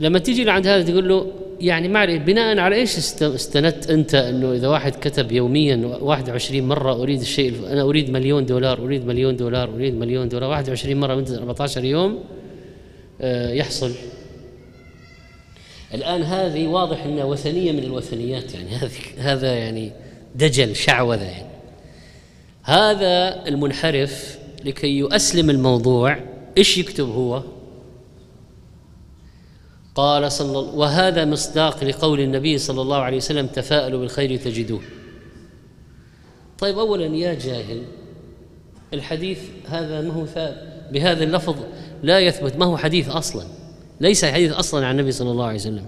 لما 0.00 0.18
تيجي 0.18 0.44
لعند 0.44 0.66
هذا 0.66 0.82
تقول 0.82 1.08
له 1.08 1.32
يعني 1.60 1.88
ما 1.88 2.04
بناء 2.04 2.58
على 2.58 2.76
إيش 2.76 2.98
استندت 3.22 3.90
أنت 3.90 4.14
إنه 4.14 4.52
إذا 4.52 4.68
واحد 4.68 4.92
كتب 4.92 5.32
يوميا 5.32 5.76
21 6.00 6.68
مرة 6.68 7.02
أريد 7.02 7.20
الشيء 7.20 7.54
أنا 7.72 7.82
أريد 7.82 8.10
مليون 8.10 8.46
دولار 8.46 8.78
أريد 8.84 9.06
مليون 9.06 9.36
دولار 9.36 9.74
أريد 9.74 9.94
مليون 9.94 10.28
دولار 10.28 10.50
21 10.50 11.00
مرة 11.00 11.14
من 11.14 11.34
14 11.34 11.84
يوم 11.84 12.24
آه، 13.20 13.52
يحصل 13.52 13.92
الآن 15.94 16.22
هذه 16.22 16.66
واضح 16.66 17.04
إنها 17.04 17.24
وثنية 17.24 17.72
من 17.72 17.82
الوثنيات 17.82 18.54
يعني 18.54 18.70
هذه 18.76 18.90
هذا 19.18 19.54
يعني 19.54 19.92
دجل 20.34 20.76
شعوذة 20.76 21.24
يعني 21.24 21.52
هذا 22.62 23.42
المنحرف 23.48 24.38
لكي 24.64 24.98
يؤسلم 24.98 25.50
الموضوع 25.50 26.18
إيش 26.58 26.78
يكتب 26.78 27.08
هو؟ 27.08 27.42
قال 29.94 30.32
صلى 30.32 30.58
الله 30.58 30.74
وهذا 30.74 31.24
مصداق 31.24 31.84
لقول 31.84 32.20
النبي 32.20 32.58
صلى 32.58 32.82
الله 32.82 32.96
عليه 32.96 33.16
وسلم 33.16 33.46
تفاءلوا 33.46 34.00
بالخير 34.00 34.36
تجدوه. 34.36 34.82
طيب 36.58 36.78
اولا 36.78 37.16
يا 37.16 37.34
جاهل 37.34 37.82
الحديث 38.94 39.38
هذا 39.68 40.00
ما 40.00 40.12
هو 40.12 40.26
بهذا 40.92 41.24
اللفظ 41.24 41.56
لا 42.02 42.20
يثبت 42.20 42.56
ما 42.56 42.66
هو 42.66 42.76
حديث 42.76 43.08
أصلا 43.08 43.46
ليس 44.00 44.24
حديث 44.24 44.52
أصلا 44.52 44.86
عن 44.86 44.98
النبي 44.98 45.12
صلى 45.12 45.30
الله 45.30 45.44
عليه 45.44 45.58
وسلم. 45.58 45.86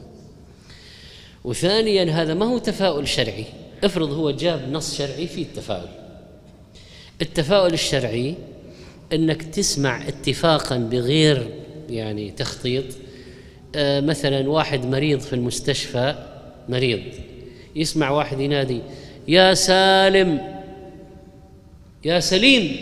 وثانيا 1.44 2.22
هذا 2.22 2.34
ما 2.34 2.46
هو 2.46 2.58
تفاؤل 2.58 3.08
شرعي؟ 3.08 3.44
افرض 3.84 4.12
هو 4.12 4.30
جاب 4.30 4.68
نص 4.72 4.98
شرعي 4.98 5.26
فيه 5.26 5.42
التفاؤل. 5.42 5.88
التفاؤل 7.22 7.72
الشرعي 7.72 8.34
إنك 9.12 9.42
تسمع 9.42 10.08
اتفاقا 10.08 10.76
بغير 10.76 11.48
يعني 11.90 12.30
تخطيط 12.30 12.84
مثلا 13.76 14.50
واحد 14.50 14.86
مريض 14.86 15.20
في 15.20 15.32
المستشفى 15.32 16.14
مريض 16.68 17.00
يسمع 17.76 18.10
واحد 18.10 18.40
ينادي 18.40 18.80
يا 19.28 19.54
سالم 19.54 20.54
يا 22.04 22.20
سليم 22.20 22.76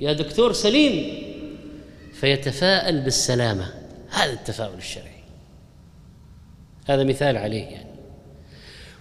يا 0.00 0.12
دكتور 0.12 0.52
سليم. 0.52 1.26
فيتفاءل 2.12 3.00
بالسلامة. 3.00 3.72
هذا 4.10 4.32
التفاؤل 4.32 4.78
الشرعي. 4.78 5.06
هذا 6.86 7.04
مثال 7.04 7.36
عليه 7.36 7.62
يعني. 7.62 7.90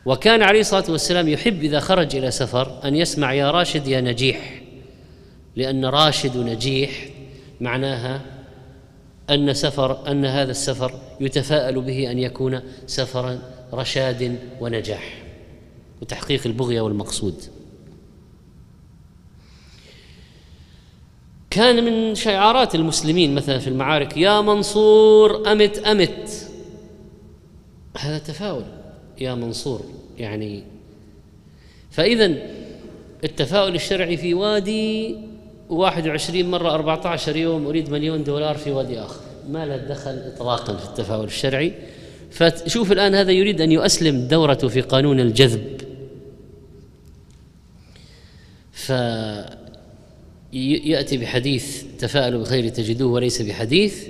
وكان 0.06 0.42
عليه 0.42 0.60
الصلاة 0.60 0.92
والسلام 0.92 1.30
يحب 1.30 1.64
إذا 1.64 1.80
خرج 1.80 2.16
إلى 2.16 2.32
سفر 2.32 2.88
أن 2.88 2.96
يسمع 2.96 3.34
يا 3.34 3.52
راشد 3.52 3.88
يا 3.88 4.02
نجيح. 4.02 4.62
لأن 5.56 5.86
راشد 5.86 6.36
ونجيح 6.36 7.10
معناها 7.62 8.22
أن 9.30 9.54
سفر 9.54 10.12
أن 10.12 10.26
هذا 10.26 10.52
السفر 10.52 11.00
يتفاءل 11.20 11.82
به 11.82 12.12
أن 12.12 12.20
يكون 12.20 12.62
سفرا 12.88 13.40
رشاد 13.74 14.40
ونجاح 14.62 15.24
وتحقيق 16.02 16.42
البغية 16.46 16.82
والمقصود. 16.82 17.36
كان 21.50 21.84
من 21.84 22.16
شعارات 22.16 22.76
المسلمين 22.76 23.36
مثلا 23.36 23.60
في 23.60 23.68
المعارك 23.68 24.18
يا 24.18 24.42
منصور 24.42 25.52
أمت 25.52 25.78
أمت. 25.78 26.50
هذا 27.98 28.18
تفاؤل 28.18 28.66
يا 29.22 29.36
منصور 29.36 29.82
يعني. 30.18 30.64
فإذا 31.92 32.36
التفاؤل 33.24 33.76
الشرعي 33.76 34.18
في 34.18 34.34
وادي 34.34 35.16
21 35.70 36.52
مرة 36.52 36.74
14 36.74 37.36
يوم 37.36 37.68
أريد 37.68 37.90
مليون 37.90 38.24
دولار 38.24 38.58
في 38.58 38.72
وادي 38.72 39.00
آخر. 39.00 39.20
ما 39.50 39.66
له 39.66 39.78
دخل 39.78 40.12
إطلاقا 40.12 40.78
في 40.78 40.86
التفاؤل 40.86 41.26
الشرعي. 41.26 41.74
فشوف 42.32 42.92
الآن 42.92 43.16
هذا 43.16 43.32
يريد 43.32 43.62
أن 43.62 43.72
يؤسلم 43.72 44.28
دورته 44.28 44.68
في 44.68 44.82
قانون 44.82 45.20
الجذب. 45.20 45.82
ف 48.72 48.90
يأتي 50.54 51.18
بحديث 51.18 51.84
تفاءلوا 52.00 52.42
بخير 52.42 52.70
تجدوه 52.70 53.12
وليس 53.12 53.42
بحديث. 53.42 54.08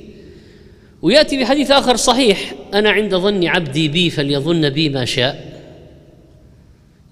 ويأتي 1.01 1.41
بحديث 1.41 1.71
آخر 1.71 1.95
صحيح. 1.95 2.53
أنا 2.73 2.89
عند 2.89 3.15
ظن 3.15 3.47
عبدي 3.47 3.87
بي 3.87 4.09
فليظن 4.09 4.69
بي 4.69 4.89
ما 4.89 5.05
شاء. 5.05 5.61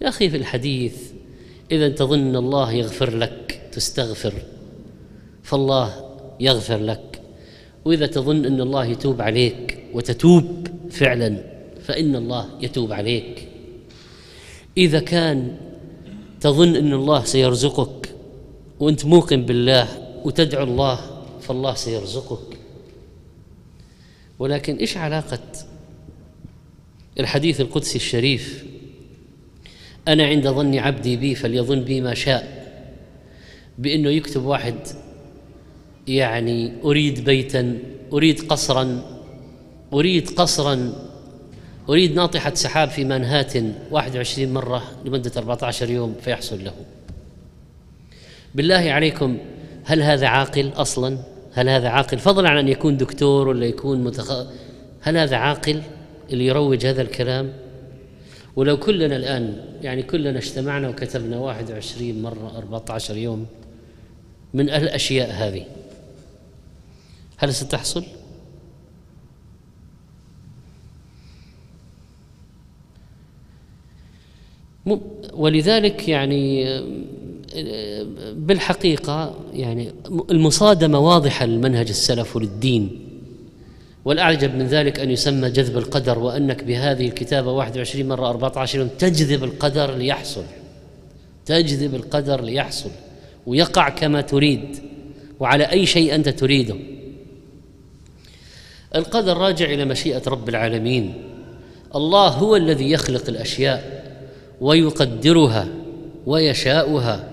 يا 0.02 0.10
أخي 0.10 0.30
في 0.30 0.38
الحديث 0.38 0.96
إذا 1.72 1.90
تظن 1.90 2.36
الله 2.36 2.72
يغفر 2.72 3.18
لك 3.18 3.43
تستغفر 3.76 4.34
فالله 5.44 6.10
يغفر 6.40 6.78
لك. 6.78 7.22
وإذا 7.86 8.08
تظن 8.08 8.46
أن 8.46 8.62
الله 8.62 8.86
يتوب 8.86 9.22
عليك 9.22 9.80
وتتوب 9.94 10.68
فعلا 10.92 11.38
فإن 11.82 12.16
الله 12.16 12.50
يتوب 12.62 12.94
عليك. 12.94 13.48
إذا 14.78 15.00
كان 15.00 15.58
تظن 16.42 16.76
أن 16.76 16.94
الله 16.94 17.24
سيرزقك 17.24 18.10
وأنت 18.80 19.06
موقن 19.06 19.46
بالله 19.46 19.88
وتدعو 20.26 20.64
الله 20.64 21.00
فالله 21.42 21.74
سيرزقك. 21.74 22.58
ولكن 24.40 24.76
إيش 24.76 24.98
علاقة 24.98 25.40
الحديث 27.20 27.62
القدسي 27.62 27.96
الشريف؟ 27.96 28.66
أنا 30.08 30.26
عند 30.26 30.48
ظن 30.48 30.76
عبدي 30.76 31.16
بي 31.18 31.36
فليظن 31.36 31.82
بي 31.82 32.02
ما 32.02 32.14
شاء. 32.14 32.63
بأنه 33.78 34.10
يكتب 34.10 34.46
واحد 34.46 34.76
يعني 36.08 36.74
أريد 36.84 37.26
بيتا 37.26 37.80
أريد 38.14 38.42
قصرا 38.42 39.02
أريد 39.94 40.30
قصرا 40.30 40.94
أريد 41.90 42.16
ناطحة 42.16 42.54
سحاب 42.54 42.90
في 42.90 43.04
مانهاتن 43.04 43.74
21 43.92 44.54
مرة 44.54 44.84
لمدة 45.06 45.32
14 45.38 45.90
يوم 45.90 46.16
فيحصل 46.22 46.64
له. 46.64 46.74
بالله 48.56 48.92
عليكم 48.92 49.38
هل 49.84 50.02
هذا 50.02 50.28
عاقل 50.28 50.72
أصلا؟ 50.76 51.18
هل 51.54 51.70
هذا 51.70 51.90
عاقل؟ 51.90 52.20
فضلا 52.20 52.50
عن 52.50 52.58
أن 52.58 52.68
يكون 52.68 52.98
دكتور 52.98 53.48
ولا 53.48 53.66
يكون 53.66 54.04
متخ... 54.04 54.32
هل 55.02 55.18
هذا 55.18 55.36
عاقل 55.36 55.82
اللي 56.32 56.46
يروج 56.46 56.86
هذا 56.86 57.02
الكلام؟ 57.02 57.54
ولو 58.56 58.78
كلنا 58.78 59.16
الآن 59.16 59.58
يعني 59.82 60.04
كلنا 60.04 60.38
اجتمعنا 60.38 60.90
وكتبنا 60.90 61.38
21 61.38 62.22
مرة 62.22 62.58
14 62.58 63.18
يوم 63.18 63.46
من 64.54 64.70
الأشياء 64.70 65.32
هذه. 65.32 65.66
هل 67.38 67.54
ستحصل؟ 67.54 68.04
ولذلك 75.34 76.10
يعني 76.10 76.66
بالحقيقة 78.34 79.36
يعني 79.54 79.94
المصادمة 80.32 81.00
واضحة 81.00 81.46
للمنهج 81.46 81.90
السلف 81.90 82.36
وللدين. 82.36 83.00
والأعجب 84.06 84.56
من 84.56 84.68
ذلك 84.68 85.00
أن 85.00 85.12
يسمى 85.12 85.50
جذب 85.50 85.78
القدر 85.78 86.20
وأنك 86.20 86.64
بهذه 86.64 87.08
الكتابة 87.08 87.52
21 87.52 88.08
مرة 88.08 88.30
14 88.30 88.80
يوم 88.80 88.88
تجذب 88.88 89.44
القدر 89.44 89.96
ليحصل. 89.96 90.44
تجذب 91.46 91.96
القدر 91.96 92.42
ليحصل. 92.42 92.90
ويقع 93.48 93.90
كما 93.90 94.22
تريد 94.22 94.78
وعلى 95.40 95.64
أي 95.64 95.86
شيء 95.86 96.16
أنت 96.16 96.30
تريده. 96.30 96.76
القدر 98.96 99.38
راجع 99.38 99.66
إلى 99.66 99.86
مشيئة 99.86 100.22
رب 100.28 100.50
العالمين. 100.50 101.14
الله 101.96 102.28
هو 102.28 102.56
الذي 102.56 102.92
يخلق 102.92 103.30
الأشياء 103.30 104.04
ويقدرها 104.62 105.68
ويشاؤها. 106.26 107.30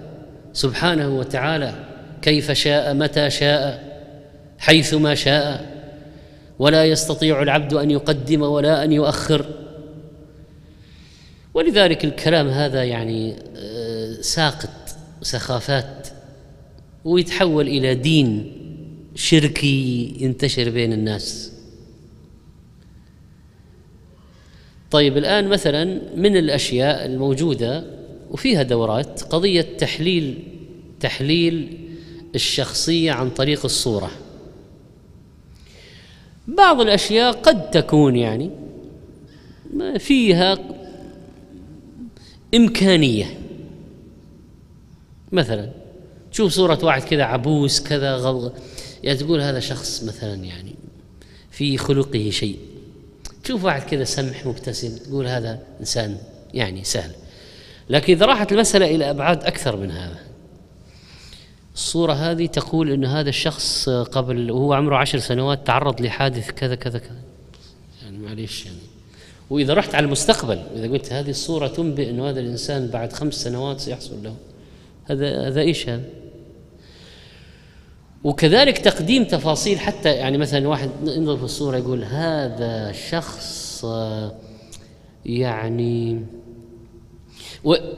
سبحانه 0.52 1.18
وتعالى 1.18 1.74
كيف 2.22 2.50
شاء 2.52 2.94
متى 2.94 3.30
شاء 3.30 3.90
حيث 4.58 4.94
ما 4.94 5.14
شاء. 5.14 5.80
ولا 6.58 6.84
يستطيع 6.84 7.42
العبد 7.42 7.74
أن 7.74 7.90
يقدم 7.90 8.42
ولا 8.42 8.84
أن 8.84 8.92
يؤخر. 8.92 9.46
ولذلك 11.54 12.04
الكلام 12.04 12.48
هذا 12.48 12.84
يعني 12.84 13.36
آه، 13.56 14.20
ساقط. 14.20 14.79
سخافات 15.22 16.08
ويتحول 17.04 17.68
إلى 17.68 17.94
دين 17.94 18.52
شركي 19.14 20.14
ينتشر 20.20 20.70
بين 20.70 20.92
الناس. 20.92 21.52
طيب 24.90 25.16
الآن 25.16 25.48
مثلا 25.48 26.00
من 26.16 26.36
الأشياء 26.36 27.06
الموجودة 27.06 27.84
وفيها 28.30 28.62
دورات 28.62 29.22
قضية 29.22 29.66
تحليل 29.78 30.38
تحليل 31.00 31.78
الشخصية 32.34 33.12
عن 33.12 33.30
طريق 33.30 33.64
الصورة. 33.64 34.10
بعض 36.48 36.80
الأشياء 36.80 37.32
قد 37.32 37.70
تكون 37.70 38.16
يعني 38.16 38.50
فيها 39.98 40.58
إمكانية. 42.54 43.26
مثلا. 45.32 45.70
تشوف 46.32 46.52
صورة 46.52 46.78
واحد 46.82 47.02
كذا 47.02 47.24
عبوس 47.24 47.80
كذا 47.80 48.16
غلغ. 48.16 48.50
يعني 49.02 49.18
تقول 49.18 49.40
هذا 49.40 49.60
شخص 49.60 50.02
مثلا 50.04 50.34
يعني 50.34 50.74
في 51.50 51.78
خلقه 51.78 52.30
شيء. 52.30 52.58
تشوف 53.44 53.64
واحد 53.64 53.82
كذا 53.82 54.04
سمح 54.04 54.46
مبتسم 54.46 54.96
تقول 54.96 55.26
هذا 55.26 55.58
إنسان 55.80 56.16
يعني 56.54 56.84
سهل. 56.84 57.10
لكن 57.90 58.12
إذا 58.12 58.26
راحت 58.26 58.52
المسألة 58.52 58.94
إلى 58.94 59.10
أبعاد 59.10 59.44
أكثر 59.44 59.76
من 59.76 59.90
هذا. 59.90 60.18
الصورة 61.74 62.12
هذه 62.12 62.46
تقول 62.46 62.90
أن 62.90 63.04
هذا 63.04 63.28
الشخص 63.28 63.88
قبل 63.88 64.50
وهو 64.50 64.72
عمره 64.72 64.96
عشر 64.96 65.18
سنوات 65.18 65.66
تعرض 65.66 66.00
لحادث 66.00 66.50
كذا 66.50 66.74
كذا 66.74 66.98
كذا. 66.98 67.20
يعني 68.02 68.18
معليش 68.18 68.66
يعني. 68.66 68.78
وإذا 69.50 69.74
رحت 69.74 69.94
على 69.94 70.06
المستقبل 70.06 70.62
إذا 70.76 70.92
قلت 70.92 71.12
هذه 71.12 71.30
الصورة 71.30 71.68
تنبئ 71.68 72.10
أن 72.10 72.20
هذا 72.20 72.40
الإنسان 72.40 72.86
بعد 72.86 73.12
خمس 73.12 73.34
سنوات 73.34 73.80
سيحصل 73.80 74.22
له. 74.24 74.34
هذا 75.10 75.48
هذا 75.48 75.60
إيش 75.60 75.88
هذا؟ 75.88 76.02
وكذلك 78.24 78.78
تقديم 78.78 79.24
تفاصيل 79.24 79.78
حتى 79.78 80.08
يعني 80.08 80.38
مثلا 80.38 80.68
واحد 80.68 80.90
ينظر 81.02 81.36
في 81.36 81.42
الصورة 81.42 81.76
يقول 81.76 82.04
هذا 82.04 82.92
شخص 82.92 83.86
يعني 85.26 86.24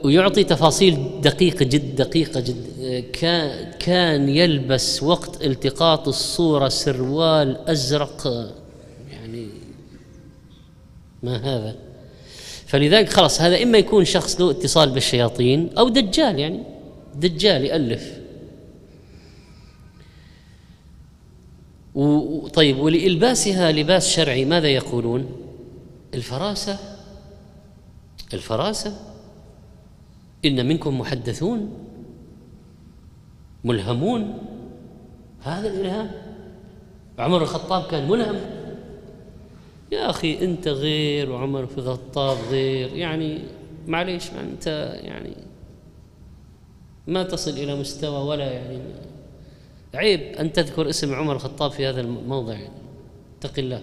ويعطي 0.03 0.43
تفاصيل 0.43 1.21
دقيقة 1.21 1.65
جد 1.65 1.95
دقيقة 1.95 2.39
جد 2.39 3.05
كان 3.79 4.29
يلبس 4.29 5.03
وقت 5.03 5.45
التقاط 5.45 6.07
الصورة 6.07 6.69
سروال 6.69 7.57
أزرق. 7.67 8.51
يعني 9.11 9.47
ما 11.23 11.37
هذا؟ 11.37 11.75
فلذلك 12.65 13.09
خلاص 13.09 13.41
هذا 13.41 13.63
إما 13.63 13.77
يكون 13.77 14.05
شخص 14.05 14.41
له 14.41 14.51
اتصال 14.51 14.89
بالشياطين 14.89 15.69
أو 15.77 15.89
دجال 15.89 16.39
يعني. 16.39 16.72
دجال 17.15 17.65
يألف. 17.65 18.23
طيب 22.53 22.77
ولإلباسها 22.79 23.71
لباس 23.71 24.09
شرعي 24.09 24.45
ماذا 24.45 24.67
يقولون؟ 24.67 25.31
الفراسة؟ 26.13 26.79
الفراسة؟ 28.33 28.99
إن 30.45 30.65
منكم 30.65 30.99
محدثون؟ 30.99 31.71
ملهمون؟ 33.63 34.37
هذا 35.43 35.67
الإلهام؟ 35.67 36.11
عمر 37.19 37.41
الخطاب 37.41 37.91
كان 37.91 38.09
ملهم. 38.09 38.35
يا 39.91 40.09
أخي 40.09 40.45
أنت 40.45 40.67
غير 40.67 41.31
وعمر 41.31 41.65
في 41.65 41.77
الخطاب 41.77 42.37
غير. 42.49 42.95
يعني 42.95 43.39
معليش 43.87 44.29
أنت 44.31 44.97
يعني 45.03 45.33
ما 47.07 47.23
تصل 47.23 47.51
إلى 47.51 47.75
مستوى 47.75 48.27
ولا 48.27 48.51
يعني. 48.51 48.79
عيب 49.93 50.21
أن 50.21 50.53
تذكر 50.53 50.89
اسم 50.89 51.15
عمر 51.15 51.35
الخطاب 51.35 51.71
في 51.71 51.85
هذا 51.85 52.01
الموضع. 52.01 52.53
يعني 52.53 52.69
اتق 53.39 53.59
الله. 53.59 53.81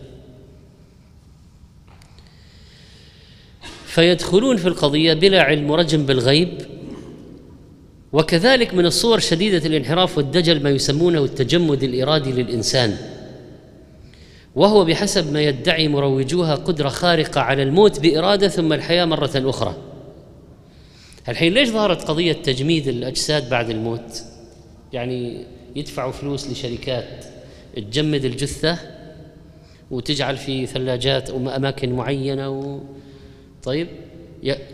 فيدخلون 3.87 4.57
في 4.57 4.69
القضية 4.69 5.13
بلا 5.13 5.43
علم 5.43 5.71
ورجم 5.71 6.07
بالغيب 6.07 6.63
وكذلك 8.13 8.75
من 8.75 8.87
الصور 8.87 9.19
شديدة 9.19 9.67
الانحراف 9.67 10.19
والدجل 10.19 10.63
ما 10.63 10.71
يسمونه 10.71 11.25
التجمد 11.25 11.83
الإرادي 11.83 12.33
للإنسان. 12.33 12.97
وهو 14.55 14.85
بحسب 14.85 15.33
ما 15.33 15.43
يدعي 15.43 15.89
مروجوها 15.89 16.55
قدرة 16.55 16.89
خارقة 16.89 17.41
على 17.41 17.63
الموت 17.63 18.01
بإرادة 18.01 18.49
ثم 18.49 18.73
الحياة 18.73 19.05
مرة 19.05 19.31
أخرى. 19.37 19.90
الحين 21.31 21.55
ليش 21.55 21.69
ظهرت 21.69 22.05
قضية 22.05 22.33
تجميد 22.33 22.89
الأجساد 22.89 23.51
بعد 23.51 23.71
الموت؟ 23.71 24.23
يعني 24.93 25.47
يدفعوا 25.77 26.13
فلوس 26.13 26.51
لشركات 26.51 27.25
تجمد 27.77 28.25
الجثة 28.25 28.79
وتجعل 29.91 30.37
في 30.37 30.67
ثلاجات 30.67 31.31
أو 31.31 31.49
أماكن 31.49 31.93
معينة 31.93 32.49
و... 32.49 32.81
طيب 33.63 33.89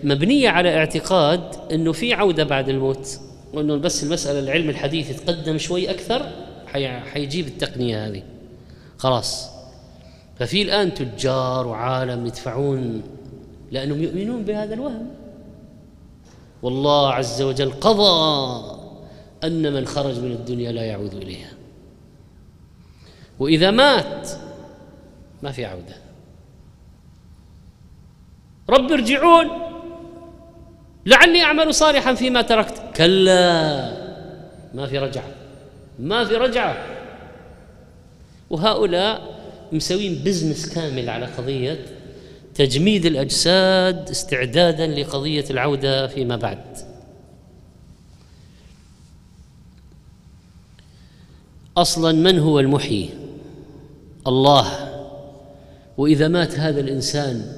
مبنية 0.05 0.49
على 0.49 0.79
اعتقاد 0.79 1.41
أنه 1.73 1.93
في 1.93 2.15
عودة 2.15 2.45
بعد 2.45 2.69
الموت 2.69 3.21
وأنه 3.55 3.77
بس 3.77 4.05
المسألة 4.05 4.39
العلم 4.39 4.71
الحديث 4.71 5.11
يتقدم 5.11 5.59
شوي 5.59 5.91
أكثر 5.91 6.31
حيجيب 7.13 7.47
التقنية 7.47 8.07
هذه. 8.07 8.23
خلاص. 8.99 9.51
ففي 10.39 10.63
الآن 10.63 10.95
تجار 10.95 11.67
وعالم 11.67 12.27
يدفعون 12.27 13.03
لأنهم 13.73 14.03
يؤمنون 14.03 14.45
بهذا 14.45 14.75
الوهم. 14.75 15.09
والله 16.63 17.13
عز 17.13 17.43
وجل 17.43 17.71
قضى 17.71 18.77
أن 19.45 19.73
من 19.73 19.87
خرج 19.87 20.19
من 20.19 20.33
الدنيا 20.33 20.73
لا 20.73 20.83
يعود 20.83 21.15
إليها. 21.15 21.51
وإذا 23.39 23.71
مات 23.71 24.31
ما 25.43 25.53
في 25.53 25.65
عودة. 25.65 25.97
رب 28.71 28.93
ارجعون. 28.93 29.49
لعلي 31.07 31.43
أعمل 31.43 31.75
صالحا 31.75 32.15
فيما 32.15 32.43
تركت. 32.43 32.83
كلا. 32.97 33.93
ما 34.75 34.87
في 34.87 34.99
رجعة. 34.99 35.29
ما 35.99 36.25
في 36.25 36.35
رجعة. 36.35 36.77
وهؤلاء 38.51 39.37
مسوين 39.73 40.15
بزنس 40.25 40.75
كامل 40.75 41.11
على 41.11 41.27
قضية 41.27 41.96
تجميد 42.57 43.07
الأجساد 43.07 44.11
استعدادا 44.11 44.87
لقضية 44.87 45.45
العودة 45.51 46.07
فيما 46.07 46.37
بعد. 46.37 46.77
أصلا 51.77 52.13
من 52.13 52.39
هو 52.39 52.61
المحيي؟ 52.61 53.11
الله. 54.27 54.67
وإذا 55.99 56.29
مات 56.29 56.59
هذا 56.59 56.81
الإنسان 56.81 57.53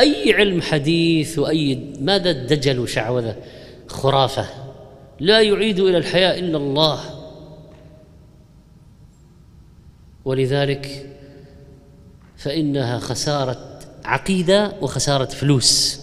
أي 0.00 0.34
علم 0.34 0.62
حديث 0.62 1.38
وأي 1.38 1.94
ماذا 2.00 2.30
الدجل 2.30 2.78
وشعوذه 2.78 3.36
خرافة. 3.88 4.46
لا 5.20 5.42
يعيد 5.42 5.80
إلى 5.80 5.98
الحياة 5.98 6.38
إلا 6.38 6.56
الله. 6.56 7.00
ولذلك 10.24 11.17
فإنها 12.38 12.98
خسارة 12.98 13.80
عقيدة 14.04 14.72
وخسارة 14.80 15.24
فلوس. 15.24 16.00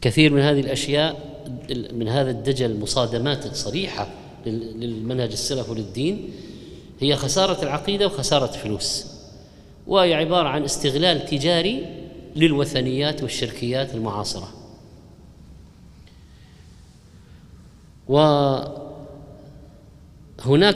كثير 0.00 0.32
من 0.32 0.40
هذه 0.40 0.60
الأشياء 0.60 1.28
من 1.92 2.08
هذا 2.08 2.30
الدجل 2.30 2.80
مصادمات 2.80 3.54
صريحة 3.54 4.08
للمنهج 4.46 5.32
السلف 5.32 5.70
وللدين 5.70 6.30
هي 7.00 7.16
خسارة 7.16 7.62
العقيدة 7.62 8.06
وخسارة 8.06 8.46
فلوس 8.46 9.06
وهي 9.86 10.14
عبارة 10.14 10.48
عن 10.48 10.64
استغلال 10.64 11.26
تجاري 11.26 11.86
للوثنيات 12.36 13.22
والشركيات 13.22 13.94
المعاصرة. 13.94 14.48
وهناك 18.08 18.68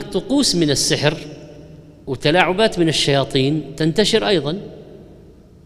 طقوس 0.03 0.55
من 0.55 0.69
السحر 0.69 1.17
وتلاعبات 2.07 2.79
من 2.79 2.89
الشياطين 2.89 3.75
تنتشر 3.77 4.27
أيضا. 4.27 4.57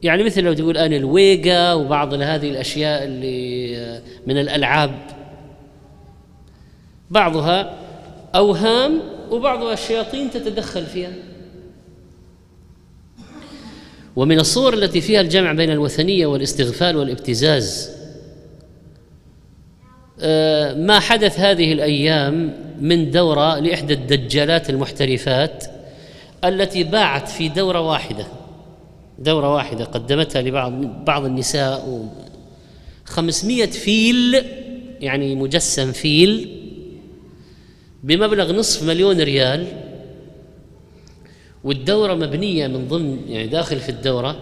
يعني 0.04 0.24
مثل 0.24 0.44
لو 0.44 0.54
تقول 0.54 0.78
أنا 0.78 0.96
الويجا 0.96 1.74
وبعض 1.74 2.14
هذه 2.14 2.50
الأشياء 2.50 3.04
اللي 3.04 4.02
من 4.28 4.38
الألعاب. 4.38 5.00
بعضها 7.10 7.74
أوهام 8.36 9.00
وبعضها 9.32 9.74
الشياطين 9.74 10.32
تتدخل 10.32 10.86
فيها. 10.86 11.14
ومن 14.16 14.40
الصور 14.40 14.74
التي 14.74 15.02
فيها 15.02 15.22
الجمع 15.22 15.54
بين 15.54 15.72
الوثنية 15.72 16.26
والاستغفال 16.26 16.98
والابتزاز 16.98 17.98
آه، 20.20 20.74
ما 20.74 21.00
حدث 21.00 21.40
هذه 21.40 21.74
الأيام 21.74 22.54
من 22.80 23.12
دورة 23.12 23.60
لإحدى 23.60 23.94
الدجالات 23.94 24.70
المحترفات 24.70 25.64
التي 26.44 26.84
باعت 26.84 27.28
في 27.28 27.50
دورة 27.50 27.80
واحدة. 27.80 28.28
دورة 29.20 29.54
واحدة 29.54 29.86
قدمتها 29.86 30.42
لبعض 30.42 30.72
بعض 31.06 31.26
النساء. 31.26 32.10
خمسمية 33.06 33.66
فيل 33.66 34.44
يعني 35.02 35.36
مجسم 35.36 35.92
فيل 35.92 36.50
بمبلغ 38.04 38.52
نصف 38.52 38.84
مليون 38.84 39.22
ريال. 39.22 39.68
والدورة 41.64 42.14
مبنية 42.14 42.68
من 42.68 42.88
ضمن 42.88 43.20
يعني 43.30 43.48
داخل 43.48 43.80
في 43.80 43.90
الدورة 43.90 44.40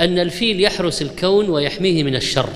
أن 0.00 0.18
الفيل 0.18 0.60
يحرس 0.60 1.02
الكون 1.02 1.50
ويحميه 1.50 2.02
من 2.02 2.16
الشر. 2.16 2.50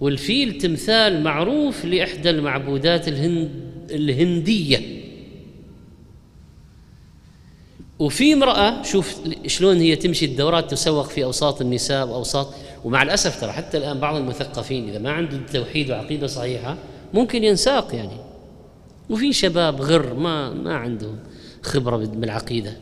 والفيل 0.00 0.58
تمثال 0.58 1.22
معروف 1.22 1.84
لإحدى 1.84 2.30
المعبودات 2.30 3.08
الهند 3.08 3.50
الهندية. 3.90 4.93
وفي 8.04 8.32
امرأة 8.32 8.82
شوف 8.82 9.16
شلون 9.46 9.76
هي 9.76 9.96
تمشي 9.96 10.24
الدورات 10.24 10.70
تسوق 10.70 11.08
في 11.08 11.24
أوساط 11.24 11.60
النساء 11.60 12.08
وأوساط 12.08 12.54
ومع 12.84 13.02
الأسف 13.02 13.40
ترى 13.40 13.52
حتى 13.52 13.78
الآن 13.78 13.98
بعض 14.00 14.16
المثقفين 14.16 14.88
إذا 14.88 14.98
ما 14.98 15.10
عنده 15.10 15.40
توحيد 15.52 15.90
وعقيدة 15.90 16.26
صحيحة 16.26 16.76
ممكن 17.14 17.44
ينساق 17.44 17.94
يعني. 17.94 18.16
وفي 19.10 19.32
شباب 19.32 19.80
غر 19.82 20.14
ما 20.14 20.50
ما 20.50 20.74
عندهم 20.74 21.18
خبرة 21.62 21.96
بالعقيدة. 21.96 22.76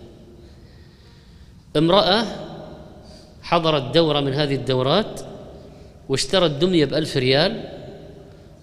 امرأة 1.77 2.25
حضرت 3.43 3.95
دورة 3.95 4.21
من 4.21 4.33
هذه 4.33 4.55
الدورات 4.55 5.21
واشترت 6.09 6.51
دمية 6.51 6.85
بألف 6.85 7.17
ريال 7.17 7.69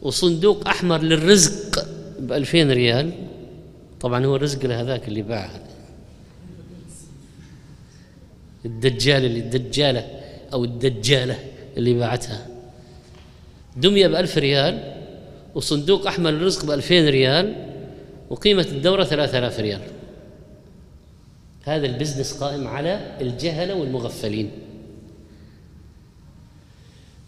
وصندوق 0.01 0.67
أحمر 0.67 1.01
للرزق 1.01 1.85
بألفين 2.19 2.71
ريال. 2.71 3.11
طبعا 4.01 4.25
هو 4.25 4.35
الرزق 4.35 4.65
لهذاك 4.65 5.07
اللي 5.07 5.21
باعها. 5.21 5.68
الدجال 8.65 9.25
اللي 9.25 9.39
الدجالة 9.39 10.07
أو 10.53 10.63
الدجالة 10.63 11.35
اللي 11.77 11.93
باعتها. 11.93 12.47
دمية 13.77 14.07
بألف 14.07 14.37
ريال 14.37 14.95
وصندوق 15.55 16.07
أحمل 16.07 16.33
الرزق 16.33 16.65
بألفين 16.65 17.07
ريال 17.07 17.55
وقيمة 18.29 18.67
الدورة 18.71 19.03
ثلاثة 19.03 19.37
آلاف 19.37 19.59
ريال. 19.59 19.81
هذا 21.63 21.85
ال 21.85 21.92
business 21.92 22.43
قائم 22.43 22.67
على 22.67 23.17
الجهلة 23.21 23.73
والمغفلين. 23.75 24.51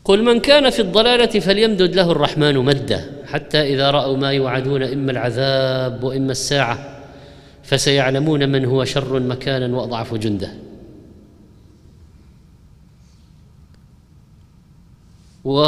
قل 0.04 0.24
من 0.24 0.40
كان 0.40 0.70
في 0.70 0.82
الضلالة 0.82 1.40
فليمدد 1.40 1.96
له 1.96 2.12
الرحمن 2.12 2.58
مدا 2.58 3.12
حتى 3.26 3.74
إذا 3.74 3.92
رأوا 3.92 4.18
ما 4.18 4.32
يوعدون 4.32 4.84
إما 4.84 5.12
العذاب 5.12 6.04
وإما 6.04 6.32
الساعة 6.32 7.04
فسيعلمون 7.64 8.50
من 8.50 8.66
هو 8.66 8.86
شر 8.86 9.20
مكانا 9.20 9.78
وأضعف 9.78 10.14
جنده. 10.14 10.52
و 15.44 15.66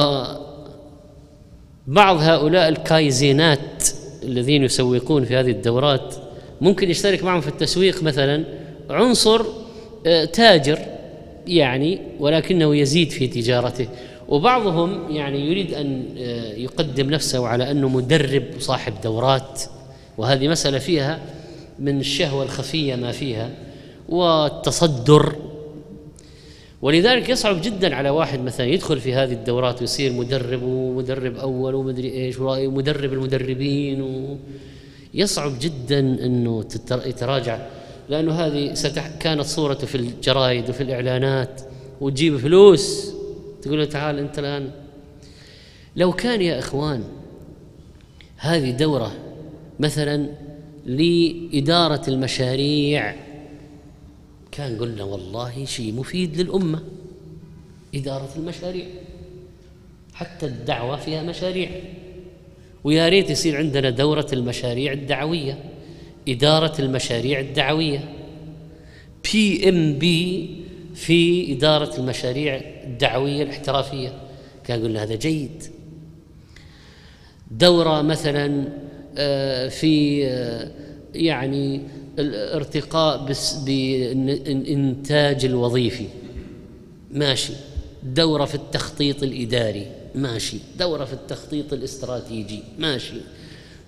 بعض 1.88 2.18
هؤلاء 2.18 2.70
الكايزينات 2.70 3.88
الذين 4.24 4.64
يسوقون 4.64 5.26
في 5.26 5.36
هذه 5.36 5.52
الدورات 5.52 6.16
ممكن 6.62 6.90
يشترك 6.90 7.24
معهم 7.24 7.42
في 7.42 7.48
التسويق 7.48 8.04
مثلا. 8.04 8.44
عنصر 8.90 9.46
آه، 10.06 10.26
تاجر 10.26 10.80
يعني 11.48 12.00
ولكنه 12.20 12.76
يزيد 12.76 13.10
في 13.10 13.28
تجارته. 13.28 13.88
وبعضهم 14.28 15.12
يعني 15.12 15.48
يريد 15.48 15.74
أن 15.74 16.06
آه، 16.18 16.54
يقدم 16.54 17.10
نفسه 17.10 17.48
على 17.48 17.72
أنه 17.72 17.90
مدرب 17.90 18.44
وصاحب 18.58 18.94
دورات. 19.04 19.64
وهذه 20.18 20.48
مسألة 20.48 20.80
فيها 20.80 21.20
من 21.80 22.00
الشهوة 22.00 22.44
الخفية 22.44 22.96
ما 22.96 23.12
فيها. 23.12 23.50
والتصدر 24.10 25.36
ولذلك 26.84 27.30
يصعب 27.30 27.62
جدا 27.62 27.96
على 27.96 28.10
واحد 28.10 28.40
مثلا 28.40 28.66
يدخل 28.66 29.00
في 29.00 29.14
هذه 29.14 29.34
الدورات 29.34 29.82
ويصير 29.82 30.14
مدرب 30.14 30.64
ومدرب 30.64 31.36
أول 31.36 31.76
ومدري 31.76 32.12
إيش 32.14 32.40
ومدرب 32.40 33.14
المدربين 33.14 34.02
و 34.02 34.38
يصعب 35.14 35.52
جدا 35.62 36.00
إنه 36.00 36.66
يتراجع 36.92 37.60
لأنه 38.10 38.32
هذه 38.32 38.74
ستح... 38.74 39.08
كانت 39.20 39.42
صورته 39.42 39.88
في 39.88 39.96
الجرايد 39.96 40.70
وفي 40.70 40.84
الإعلانات 40.84 41.62
وتجيب 42.02 42.38
فلوس. 42.38 43.14
تقول 43.62 43.80
له 43.80 43.86
تعال 43.86 44.20
أنت 44.20 44.40
الآن. 44.40 44.72
لو 45.96 46.12
كان 46.12 46.42
يا 46.42 46.60
إخوان 46.60 47.04
هذه 48.38 48.72
دورة 48.72 49.12
مثلا 49.80 50.28
لإدارة 50.86 52.02
المشاريع 52.08 53.16
كان 54.54 54.78
قلنا 54.78 55.04
والله 55.04 55.66
شيء 55.66 55.94
مفيد 55.94 56.42
للأمة 56.42 56.84
إدارة 57.96 58.30
المشاريع 58.36 58.86
حتى 60.14 60.46
الدعوة 60.46 60.96
فيها 60.98 61.24
مشاريع. 61.24 61.70
ويا 62.84 63.10
ريت 63.10 63.30
يصير 63.30 63.58
عندنا 63.58 63.90
دورة 63.90 64.28
المشاريع 64.34 64.92
الدعوية 64.92 65.64
إدارة 66.28 66.82
المشاريع 66.82 67.40
الدعوية. 67.40 68.14
PMP 69.34 70.50
في 70.96 71.54
إدارة 71.54 72.00
المشاريع 72.00 72.62
الدعوية 72.84 73.44
الاحترافية. 73.44 74.22
كان 74.64 74.84
قلنا 74.84 75.04
هذا 75.04 75.16
جيد. 75.16 75.64
دورة 77.52 78.02
مثلا 78.02 78.70
آه، 79.18 79.68
في 79.68 80.26
آه، 80.28 80.72
يعني 81.16 81.82
الارتقاء 82.20 83.26
بالإنتاج 83.66 85.46
الوظيفي. 85.46 86.08
ماشي. 87.12 87.54
دورة 88.04 88.46
في 88.46 88.56
التخطيط 88.56 89.24
الإداري. 89.24 89.88
ماشي. 90.16 90.58
دورة 90.80 91.06
في 91.06 91.14
التخطيط 91.14 91.74
الاستراتيجي. 91.74 92.64
ماشي. 92.80 93.14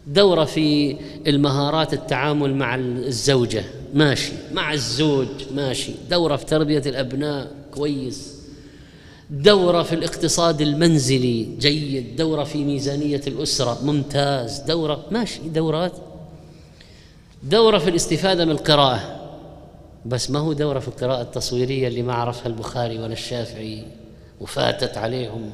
دورة 0.07 0.45
في 0.45 0.97
المهارات 1.27 1.93
التعامل 1.93 2.55
مع 2.55 2.75
الزوجة. 2.75 3.63
ماشي. 3.93 4.31
مع 4.53 4.73
الزوج. 4.73 5.27
ماشي. 5.55 5.91
دورة 6.09 6.35
في 6.35 6.45
تربية 6.45 6.83
الأبناء. 6.85 7.51
كويس. 7.71 8.35
دورة 9.29 9.83
في 9.83 9.95
الاقتصاد 9.95 10.61
المنزلي. 10.61 11.47
جيد. 11.59 12.15
دورة 12.15 12.43
في 12.43 12.63
ميزانية 12.63 13.21
الأسرة. 13.27 13.79
ممتاز. 13.83 14.59
دورة. 14.59 15.05
ماشي. 15.11 15.39
دورات. 15.49 15.91
دورة 17.45 17.77
في 17.77 17.89
الاستفادة 17.89 18.45
من 18.45 18.51
القراءة. 18.51 19.21
بس 20.05 20.31
ما 20.31 20.39
هو 20.39 20.53
دورة 20.53 20.79
في 20.79 20.87
القراءة 20.87 21.21
التصويرية 21.21 21.87
اللي 21.87 22.01
ما 22.01 22.13
عرفها 22.13 22.47
البخاري 22.47 22.99
ولا 22.99 23.13
الشافعي 23.13 23.83
وفاتت 24.41 24.97
عليهم. 24.97 25.51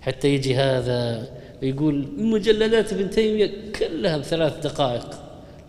حتى 0.00 0.28
يجي 0.28 0.56
هذا 0.56 1.28
يقول 1.62 2.08
مجلدات 2.16 2.92
ابن 2.92 3.10
تيمية 3.10 3.52
كلها 3.78 4.16
بثلاث 4.16 4.66
دقائق. 4.66 5.06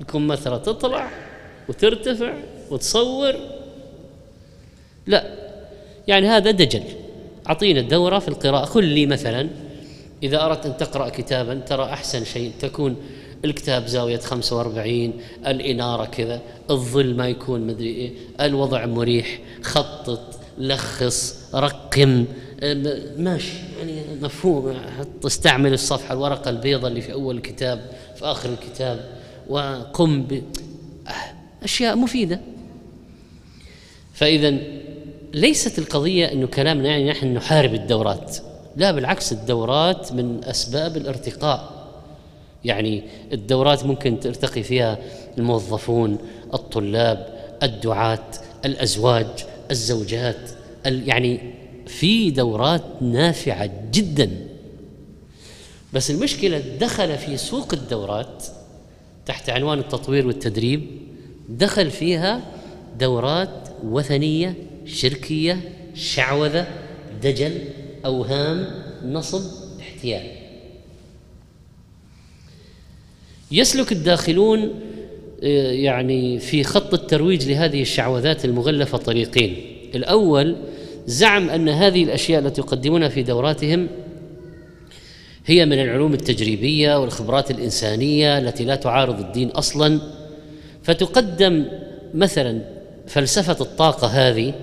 لكم 0.02 0.28
مثلا 0.28 0.58
تطلع 0.58 1.10
وترتفع 1.70 2.34
وتصور. 2.72 3.36
لا 5.08 5.26
يعني 6.08 6.28
هذا 6.28 6.52
دجل. 6.52 6.84
أعطينا 7.50 7.80
الدورة 7.80 8.20
في 8.20 8.28
القراءة. 8.28 8.66
قل 8.66 8.84
لي 8.84 9.06
مثلا 9.06 9.50
إذا 10.24 10.46
أردت 10.46 10.66
أن 10.66 10.78
تقرأ 10.78 11.10
كتابا 11.10 11.56
ترى 11.56 11.84
أحسن 11.84 12.26
شيء 12.26 12.52
تكون 12.60 12.96
الكتاب 13.46 13.88
زاوية 13.88 14.18
45 14.18 15.14
الإنارة 15.48 16.06
كذا 16.06 16.42
الظل 16.70 17.16
ما 17.16 17.28
يكون 17.28 17.62
مدري 17.68 17.90
إيه 17.90 18.12
الوضع 18.42 18.86
مريح 18.86 19.40
خطط 19.62 20.40
لخص 20.58 21.36
رقم 21.56 22.26
ماشي 23.18 23.54
يعني 23.80 24.02
مفهوم 24.22 24.76
أستعمل 25.26 25.74
الصفحة 25.74 26.14
الورقة 26.14 26.50
البيضاء 26.50 26.90
اللي 26.92 27.02
في 27.02 27.14
أول 27.14 27.38
الكتاب 27.38 27.92
في 28.16 28.26
آخر 28.26 28.50
الكتاب 28.50 29.10
وقم 29.50 30.24
ب 30.24 30.44
أشياء 31.64 31.96
مفيدة. 31.96 32.40
فإذا 34.14 34.58
ليست 35.34 35.80
القضية 35.80 36.32
أنه 36.32 36.48
كلامنا 36.48 36.90
يعني 36.90 37.10
نحن 37.10 37.34
نحارب 37.34 37.74
الدورات 37.74 38.38
لا 38.78 38.92
بالعكس 38.92 39.32
الدورات 39.32 40.12
من 40.14 40.44
أسباب 40.44 40.98
الارتقاء. 40.98 41.73
يعني 42.66 43.04
الدورات 43.34 43.86
ممكن 43.86 44.20
ترتقي 44.20 44.64
فيها 44.64 44.98
الموظفون 45.38 46.18
الطلاب 46.54 47.34
الدعاة 47.64 48.26
الأزواج 48.66 49.28
الزوجات 49.72 50.52
يعني 50.86 51.40
في 51.88 52.32
دورات 52.32 52.84
نافعة 53.02 53.70
جدا. 53.92 54.32
بس 55.94 56.12
المشكلة 56.12 56.64
دخل 56.80 57.18
في 57.18 57.38
سوق 57.38 57.74
الدورات 57.74 58.44
تحت 59.26 59.50
عنوان 59.50 59.80
التطوير 59.80 60.28
والتدريب 60.28 60.88
دخل 61.50 61.92
فيها 61.92 62.42
دورات 63.00 63.70
وثنية 63.84 64.56
شركية 64.86 65.62
شعوذة 65.96 66.68
دجل 67.24 67.62
أوهام 68.06 68.84
نصب 69.06 69.42
احتيال. 69.80 70.43
يسلك 73.54 73.92
الداخلون 73.92 74.74
آه، 75.44 75.72
يعني 75.72 76.40
في 76.40 76.64
خط 76.64 76.94
الترويج 76.94 77.50
لهذه 77.50 77.82
الشعوذات 77.82 78.46
المغلفة 78.46 78.98
طريقين. 78.98 79.56
الأول 79.96 80.56
زعم 81.08 81.50
أن 81.50 81.70
هذه 81.70 82.04
الأشياء 82.04 82.42
التي 82.46 82.62
يقدمونها 82.62 83.10
في 83.10 83.24
دوراتهم 83.24 83.88
هي 85.46 85.66
من 85.66 85.82
العلوم 85.82 86.14
التجريبية 86.14 87.00
والخبرات 87.00 87.52
الإنسانية 87.52 88.38
التي 88.38 88.66
لا 88.66 88.76
تعارض 88.76 89.20
الدين 89.20 89.50
أصلا. 89.50 90.02
فتقدم 90.84 91.66
مثلا 92.14 92.62
فلسفة 93.08 93.58
الطاقة 93.62 94.08
هذه 94.08 94.54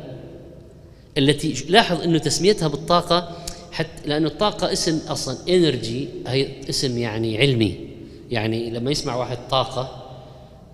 التي 1.19 1.65
لاحظ 1.69 2.03
انه 2.03 2.19
تسميتها 2.19 2.69
بالطاقة 2.69 3.37
حتى 3.73 4.09
لأن 4.09 4.27
الطاقة 4.27 4.73
اسم 4.73 4.99
أصلا 5.09 5.37
انرجي 5.49 6.09
هي 6.27 6.47
اسم 6.69 6.99
يعني 6.99 7.39
علمي. 7.39 7.90
يعني 8.31 8.71
لما 8.71 8.91
يسمع 8.91 9.17
واحد 9.17 9.39
طاقة 9.51 10.07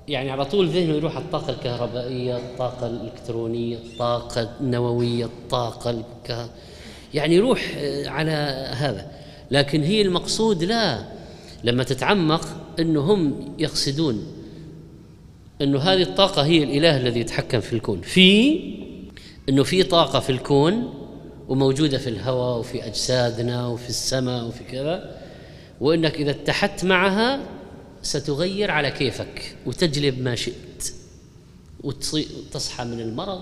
يعني 0.09 0.31
على 0.31 0.45
طول 0.45 0.69
ذهنه 0.69 0.95
يروح 0.95 1.17
الطاقة 1.17 1.51
الكهربائية 1.51 2.37
الطاقة 2.37 2.87
الإلكترونية 2.87 3.77
الطاقة 3.77 4.51
النووية 4.61 5.25
الطاقة. 5.25 6.05
يعني 7.15 7.35
يروح 7.35 7.75
آه، 7.79 8.09
على 8.09 8.31
هذا 8.77 9.11
لكن 9.51 9.83
هي 9.83 10.03
المقصود 10.03 10.65
لا 10.65 11.05
لما 11.65 11.85
تتعمق 11.85 12.49
إنه 12.79 13.01
هم 13.01 13.55
يقصدون 13.59 14.27
إنه 15.63 15.79
هذه 15.79 16.03
الطاقة 16.03 16.45
هي 16.45 16.63
الإله 16.63 16.97
الذي 16.97 17.21
يتحكم 17.21 17.61
في 17.61 17.73
الكون 17.73 18.01
في 18.01 18.61
إنه 19.49 19.63
في 19.63 19.83
طاقة 19.83 20.21
في 20.21 20.31
الكون 20.31 20.95
وموجودة 21.49 21.99
في 21.99 22.11
الهواء 22.11 22.59
وفي 22.59 22.87
أجسادنا 22.87 23.67
وفي 23.67 23.89
السماء 23.89 24.45
وفي 24.45 24.65
كذا 24.65 25.26
وإنك 25.81 26.15
إذا 26.15 26.31
اتحدت 26.31 26.85
معها 26.85 27.41
ستغير 28.03 28.71
على 28.71 28.91
كيفك 28.91 29.57
وتجلب 29.67 30.23
ما 30.23 30.35
شئت. 30.35 30.93
وتصحى 31.85 32.85
من 32.85 33.01
المرض 33.01 33.41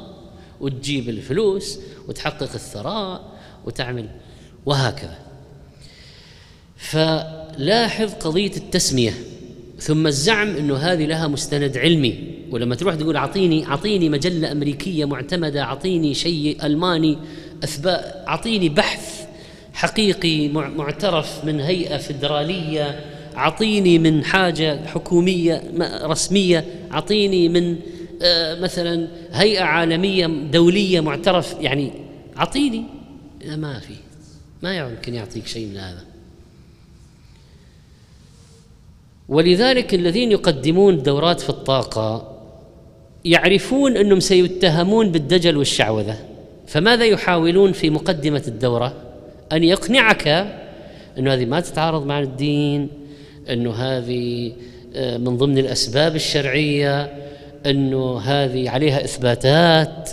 وتجيب 0.61 1.09
الفلوس 1.09 1.79
وتحقق 2.09 2.55
الثراء 2.55 3.39
وتعمل 3.65 4.09
وهكذا. 4.67 5.19
فلاحظ 6.77 8.13
قضية 8.13 8.57
التسمية 8.57 9.15
ثم 9.79 10.07
الزعم 10.07 10.57
إنه 10.57 10.77
هذه 10.77 11.07
لها 11.07 11.29
مستند 11.29 11.79
علمي. 11.79 12.35
ولما 12.51 12.75
تروح 12.75 12.95
تقول 12.95 13.17
اعطيني 13.17 13.67
أعطيني 13.67 14.09
مجلة 14.09 14.53
أمريكية 14.53 15.05
معتمدة 15.05 15.63
أعطيني 15.63 16.15
شيء 16.15 16.67
ألماني 16.67 17.19
اثبات 17.65 18.29
أعطيني 18.29 18.69
بحث 18.69 19.24
حقيقي 19.75 20.49
معترف 20.49 21.45
من 21.45 21.61
هيئة 21.61 21.97
فدرالية 21.97 23.01
أعطيني 23.37 23.99
من 23.99 24.25
حاجة 24.25 24.87
حكومية 24.87 25.63
رسمية 26.03 26.65
أعطيني 26.93 27.49
من 27.49 27.77
آه، 28.23 28.61
مثلا 28.61 29.09
هيئة 29.33 29.63
عالمية 29.63 30.27
دولية 30.27 31.01
معترف 31.01 31.57
يعني 31.61 31.91
أعطيني. 32.39 32.85
ما 33.47 33.79
في. 33.79 33.95
ما 34.63 34.77
يمكن 34.77 35.15
يعطيك 35.15 35.47
شيء 35.47 35.67
من 35.67 35.77
هذا. 35.77 36.05
ولذلك 39.29 39.95
الذين 39.95 40.33
يقدمون 40.33 41.03
دورات 41.03 41.41
في 41.41 41.51
الطاقة 41.51 42.37
يعرفون 43.25 43.97
أنهم 43.97 44.21
سيتهمون 44.21 45.13
بالدجل 45.13 45.57
والشعوذة. 45.57 46.19
فماذا 46.67 47.05
يحاولون 47.05 47.73
في 47.73 47.91
مقدمة 47.91 48.43
الدورة؟ 48.49 49.04
أن 49.55 49.65
يقنعك 49.65 50.29
أنه 51.19 51.35
هذه 51.35 51.45
ما 51.45 51.61
تتعارض 51.61 52.07
مع 52.07 52.21
الدين 52.21 52.89
أنه 53.51 53.73
هذه 53.73 54.53
آه، 54.97 55.17
من 55.17 55.37
ضمن 55.37 55.59
الأسباب 55.59 56.17
الشرعية 56.17 57.25
أنه 57.67 58.21
هذه 58.21 58.71
عليها 58.71 59.05
إثباتات. 59.05 60.11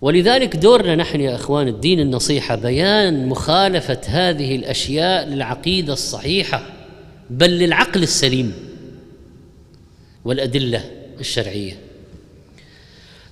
ولذلك 0.00 0.56
دورنا 0.56 0.96
نحن 0.96 1.20
يا 1.20 1.34
إخوان 1.34 1.68
الدين 1.68 2.00
النصيحة 2.00 2.56
بيان 2.56 3.28
مخالفة 3.28 4.00
هذه 4.06 4.56
الأشياء 4.56 5.28
للعقيدة 5.28 5.92
الصحيحة 5.92 6.62
بل 7.30 7.50
للعقل 7.50 8.02
السليم 8.02 8.52
والأدلة 10.24 10.84
الشرعية. 11.20 11.76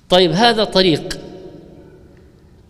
طيب 0.09 0.31
هذا 0.31 0.63
طريق. 0.63 1.24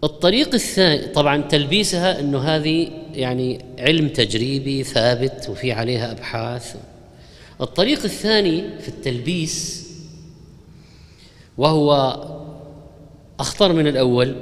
الطريق 0.03 0.53
الثاني 0.53 1.07
طبعا 1.07 1.41
تلبيسها 1.41 2.19
إنه 2.19 2.39
هذه 2.39 2.91
يعني 3.13 3.65
علم 3.79 4.07
تجريبي 4.09 4.83
ثابت 4.83 5.47
وفي 5.49 5.71
عليها 5.71 6.11
أبحاث. 6.11 6.75
الطريق 7.61 8.03
الثاني 8.03 8.79
في 8.79 8.87
التلبيس 8.87 9.85
وهو 11.57 12.19
أخطر 13.39 13.73
من 13.73 13.87
الأول 13.87 14.35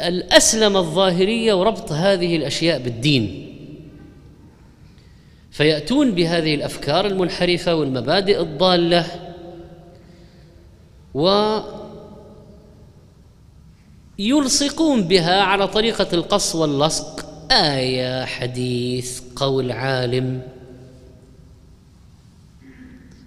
الأسلم 0.00 0.76
الظاهرية 0.76 1.54
وربط 1.54 1.92
هذه 1.92 2.36
الأشياء 2.36 2.78
بالدين. 2.78 3.40
فيأتون 5.50 6.10
بهذه 6.10 6.54
الأفكار 6.54 7.06
المنحرفة 7.06 7.74
والمبادئ 7.74 8.40
الضالة 8.40 9.06
و 11.14 11.58
يلصقون 14.18 15.02
بها 15.02 15.40
على 15.40 15.68
طريقة 15.68 16.08
القص 16.12 16.54
واللصق. 16.54 17.26
إيه 17.52 18.24
حديث 18.24 19.20
قول 19.36 19.72
عالم. 19.72 20.42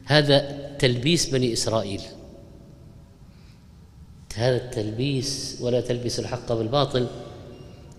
هذا 0.05 0.67
تلبيس 0.79 1.29
بني 1.29 1.53
إسرائيل. 1.53 2.01
هذا 4.35 4.55
التلبيس 4.55 5.57
ولا 5.61 5.81
تلبس 5.81 6.19
الحق 6.19 6.53
بالباطل. 6.53 7.07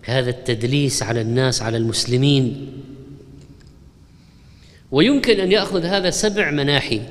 هذا 0.03 0.29
التدليس 0.29 1.03
على 1.03 1.21
الناس 1.21 1.61
على 1.61 1.77
المسلمين. 1.77 2.71
ويمكن 4.91 5.39
أن 5.39 5.51
يأخذ 5.51 5.85
هذا 5.85 6.09
سبع 6.09 6.51
مناحي. 6.51 7.01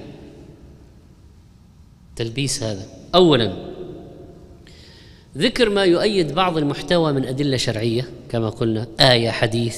تلبيس 2.17 2.63
هذا. 2.63 2.87
اولا 3.15 3.68
ذكر 5.37 5.69
ما 5.71 5.85
يؤيد 5.85 6.35
بعض 6.35 6.59
المحتوى 6.59 7.13
من 7.13 7.25
أدلة 7.25 7.57
شرعية 7.57 8.09
كما 8.31 8.49
قلنا 8.49 8.87
آية 9.01 9.31
حديث 9.31 9.77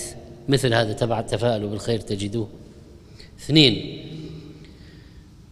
مثل 0.48 0.74
هذا 0.74 0.92
تبع 0.92 1.20
التفاؤل 1.20 1.66
بالخير 1.66 2.00
تجدوه. 2.00 2.48
اثنين 3.40 4.06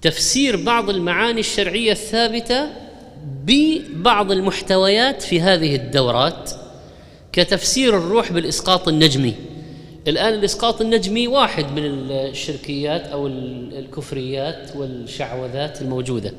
تفسير 0.03 0.65
بعض 0.65 0.91
المعاني 0.91 1.41
الشرعية 1.41 1.93
الثابتة 1.93 2.69
ببعض 3.45 4.33
المحتويات 4.33 5.23
في 5.23 5.41
هذه 5.41 5.77
الدورات 5.77 6.51
كتفسير 7.33 7.97
الروح 7.97 8.33
بالإسقاط 8.33 8.89
النجمي. 8.89 9.35
الآن 10.09 10.35
الإسقاط 10.35 10.81
النجمي 10.81 11.29
واحد 11.29 11.65
من 11.65 11.85
الشركيات 12.11 13.07
أو 13.07 13.27
الكفريات 13.27 14.77
والشعوذات 14.77 15.83
الموجودة. 15.83 16.33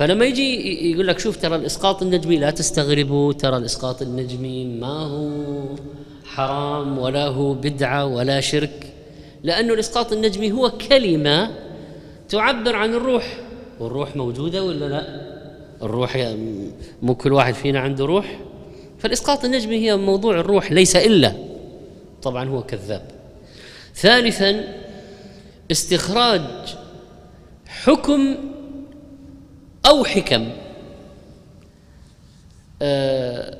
فلما 0.00 0.24
يجي 0.24 0.90
يقول 0.92 1.06
لك 1.06 1.18
شوف 1.18 1.36
ترى 1.36 1.56
الإسقاط 1.56 2.02
النجمي 2.02 2.36
لا 2.36 2.50
تستغربوا 2.50 3.32
ترى 3.32 3.56
الإسقاط 3.56 4.02
النجمي 4.02 4.64
ما 4.64 4.98
هو 5.06 5.76
حرام 6.24 6.98
ولا 6.98 7.26
هو 7.26 7.54
بدعة 7.54 8.06
ولا 8.06 8.40
شرك 8.40 8.92
لأنه 9.42 9.74
الإسقاط 9.74 10.12
النجمي 10.12 10.52
هو 10.52 10.70
كلمة 10.70 11.50
تعبر 12.28 12.76
عن 12.76 12.94
الروح. 12.94 13.38
والروح 13.80 14.16
موجودة 14.16 14.64
ولا 14.64 14.84
لا؟ 14.88 15.20
الروح 15.82 16.34
مو 17.02 17.14
كل 17.14 17.32
واحد 17.32 17.54
فينا 17.54 17.80
عنده 17.80 18.04
روح؟ 18.04 18.40
فالإسقاط 18.98 19.44
النجمي 19.44 19.76
هي 19.76 19.96
موضوع 19.96 20.40
الروح 20.40 20.72
ليس 20.72 20.96
إلا 20.96 21.34
طبعا 22.22 22.48
هو 22.48 22.62
كذاب. 22.62 23.02
ثالثا 23.94 24.64
استخراج 25.70 26.42
حكم 27.66 28.36
أو 29.86 30.04
حكم. 30.04 30.48
آه 32.82 33.56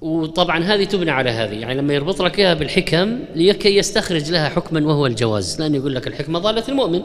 وطبعا 0.00 0.64
هذه 0.64 0.84
تبنى 0.84 1.10
على 1.10 1.30
هذه. 1.30 1.54
يعني 1.54 1.74
لما 1.74 1.94
يربط 1.94 2.22
لك 2.22 2.38
إياها 2.38 2.54
بالحكم 2.54 3.18
لكي 3.34 3.76
يستخرج 3.76 4.30
لها 4.30 4.48
حكما 4.48 4.86
وهو 4.86 5.06
الجواز. 5.06 5.60
لأنه 5.60 5.76
يقول 5.76 5.94
لك 5.94 6.06
الحكمة 6.06 6.38
ضالة 6.38 6.64
المؤمن. 6.68 7.02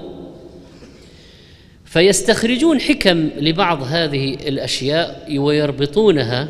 فيستخرجون 1.86 2.80
حكم 2.80 3.30
لبعض 3.38 3.84
هذه 3.84 4.34
الأشياء 4.34 5.38
ويربطونها 5.38 6.48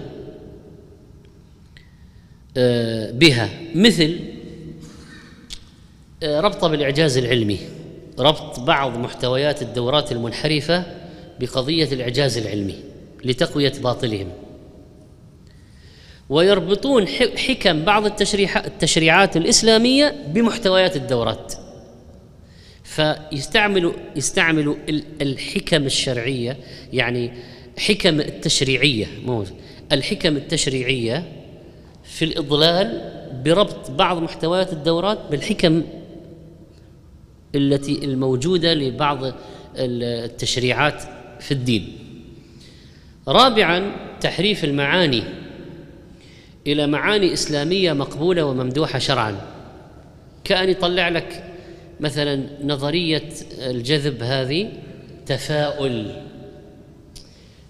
آه، 2.57 3.11
بها. 3.11 3.49
مثل 3.75 4.19
آه، 6.23 6.39
ربطه 6.39 6.67
بالإعجاز 6.67 7.17
العلمي. 7.17 7.59
ربط 8.19 8.59
بعض 8.59 8.97
محتويات 8.97 9.61
الدورات 9.61 10.11
المنحرفة 10.11 10.83
بقضية 11.39 11.85
الإعجاز 11.91 12.37
العلمي 12.37 12.75
لتقوية 13.25 13.73
باطلهم. 13.83 14.27
ويربطون 16.29 17.07
حكم 17.37 17.85
بعض 17.85 18.05
التشريعات 18.05 19.37
الإسلامية 19.37 20.15
بمحتويات 20.27 20.95
الدورات. 20.95 21.53
فيستعملوا 22.83 23.93
يستعملوا 24.15 24.75
الحكم 25.21 25.85
الشرعية 25.85 26.57
يعني 26.93 27.31
حكم 27.77 28.19
التشريعية 28.19 29.07
مو 29.25 29.45
الحكم 29.91 30.37
التشريعية 30.37 31.31
في 32.03 32.25
الإضلال 32.25 33.11
بربط 33.45 33.91
بعض 33.91 34.17
محتويات 34.17 34.73
الدورات 34.73 35.19
بالحكم 35.31 35.83
التي 37.55 38.05
الموجودة 38.05 38.73
لبعض 38.73 39.33
التشريعات 39.75 41.03
في 41.39 41.51
الدين. 41.51 41.97
رابعا 43.27 43.91
تحريف 44.21 44.63
المعاني 44.63 45.23
إلى 46.67 46.87
معاني 46.87 47.33
إسلامية 47.33 47.93
مقبولة 47.93 48.45
وممدوحة 48.45 48.99
شرعا. 48.99 49.41
كأن 50.43 50.69
يطلع 50.69 51.09
لك 51.09 51.43
مثلا 51.99 52.43
نظرية 52.63 53.29
الجذب 53.59 54.23
هذه 54.23 54.71
تفاؤل. 55.25 56.11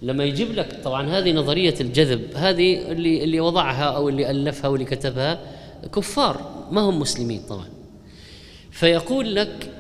لما 0.02 0.24
يجيب 0.24 0.52
لك 0.52 0.80
طبعا 0.84 1.10
هذه 1.10 1.32
نظرية 1.32 1.76
الجذب 1.82 2.22
هذه 2.36 2.92
اللي 2.92 3.24
اللي 3.24 3.40
وضعها 3.40 3.84
أو 3.84 4.10
اللي 4.10 4.32
ألفها 4.32 4.68
واللي 4.68 4.86
كتبها 4.86 5.40
كفار 5.96 6.68
ما 6.72 6.82
هم 6.82 7.00
مسلمين 7.00 7.42
طبعا. 7.50 7.68
فيقول 8.72 9.36
لك 9.36 9.72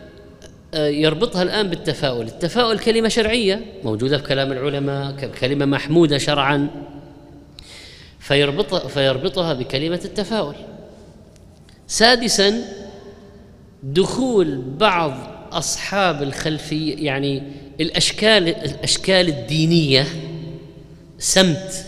يربطها 0.74 1.44
الآن 1.44 1.68
بالتفاؤل، 1.68 2.26
التفاؤل 2.28 2.80
كلمة 2.80 3.08
شرعية 3.08 3.66
موجودة 3.84 4.18
في 4.18 4.24
كلام 4.24 4.52
العلماء 4.52 5.12
كلمة 5.42 5.66
محمودة 5.66 6.18
شرعا 6.18 6.70
فيربطها 8.20 8.88
فيربطها 8.88 9.54
بكلمة 9.54 10.02
التفاؤل. 10.06 10.56
سادسا 11.88 12.62
دخول 13.84 14.62
بعض 14.62 15.14
أصحاب 15.52 16.24
الخلفيه 16.24 17.06
يعني 17.06 17.44
الأشكال 17.82 18.48
الأشكال 18.48 19.28
الدينية 19.28 20.06
سمت 21.20 21.86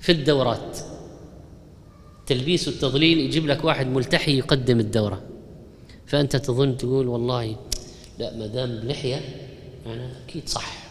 في 0.00 0.12
الدورات. 0.12 0.78
تلبيس 2.26 2.68
والتضليل 2.68 3.18
يجيب 3.18 3.46
لك 3.46 3.64
واحد 3.64 3.86
ملتحي 3.86 4.38
يقدم 4.38 4.80
الدورة. 4.80 5.27
فأنت 6.08 6.36
تظن 6.36 6.76
تقول 6.76 7.08
والله 7.08 7.56
لا 8.18 8.36
ما 8.36 8.46
دام 8.46 8.80
بلحيه 8.80 9.20
يعني 9.86 10.08
أكيد 10.26 10.48
صح. 10.48 10.88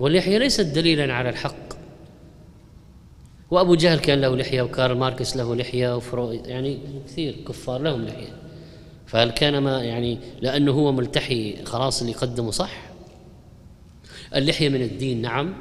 واللحية 0.00 0.38
ليست 0.38 0.60
دليلا 0.60 1.14
على 1.14 1.28
الحق. 1.28 1.68
وأبو 3.50 3.74
جهل 3.74 3.98
كان 3.98 4.20
له 4.20 4.36
لحية 4.36 4.62
وكارل 4.62 4.96
ماركس 4.96 5.36
له 5.36 5.56
لحية 5.56 5.96
وفرو 5.96 6.32
يعني 6.32 6.78
كثير 7.06 7.36
كفار 7.48 7.82
لهم 7.82 8.04
لحية. 8.04 8.32
فهل 9.06 9.30
كان 9.30 9.58
ما 9.58 9.84
يعني 9.84 10.18
لأنه 10.40 10.72
هو 10.72 10.92
ملتحي 10.92 11.64
خلاص 11.64 12.00
اللي 12.00 12.12
يقدمه 12.12 12.50
صح؟ 12.50 12.90
اللحية 14.34 14.68
من 14.68 14.82
الدين 14.82 15.22
نعم. 15.22 15.54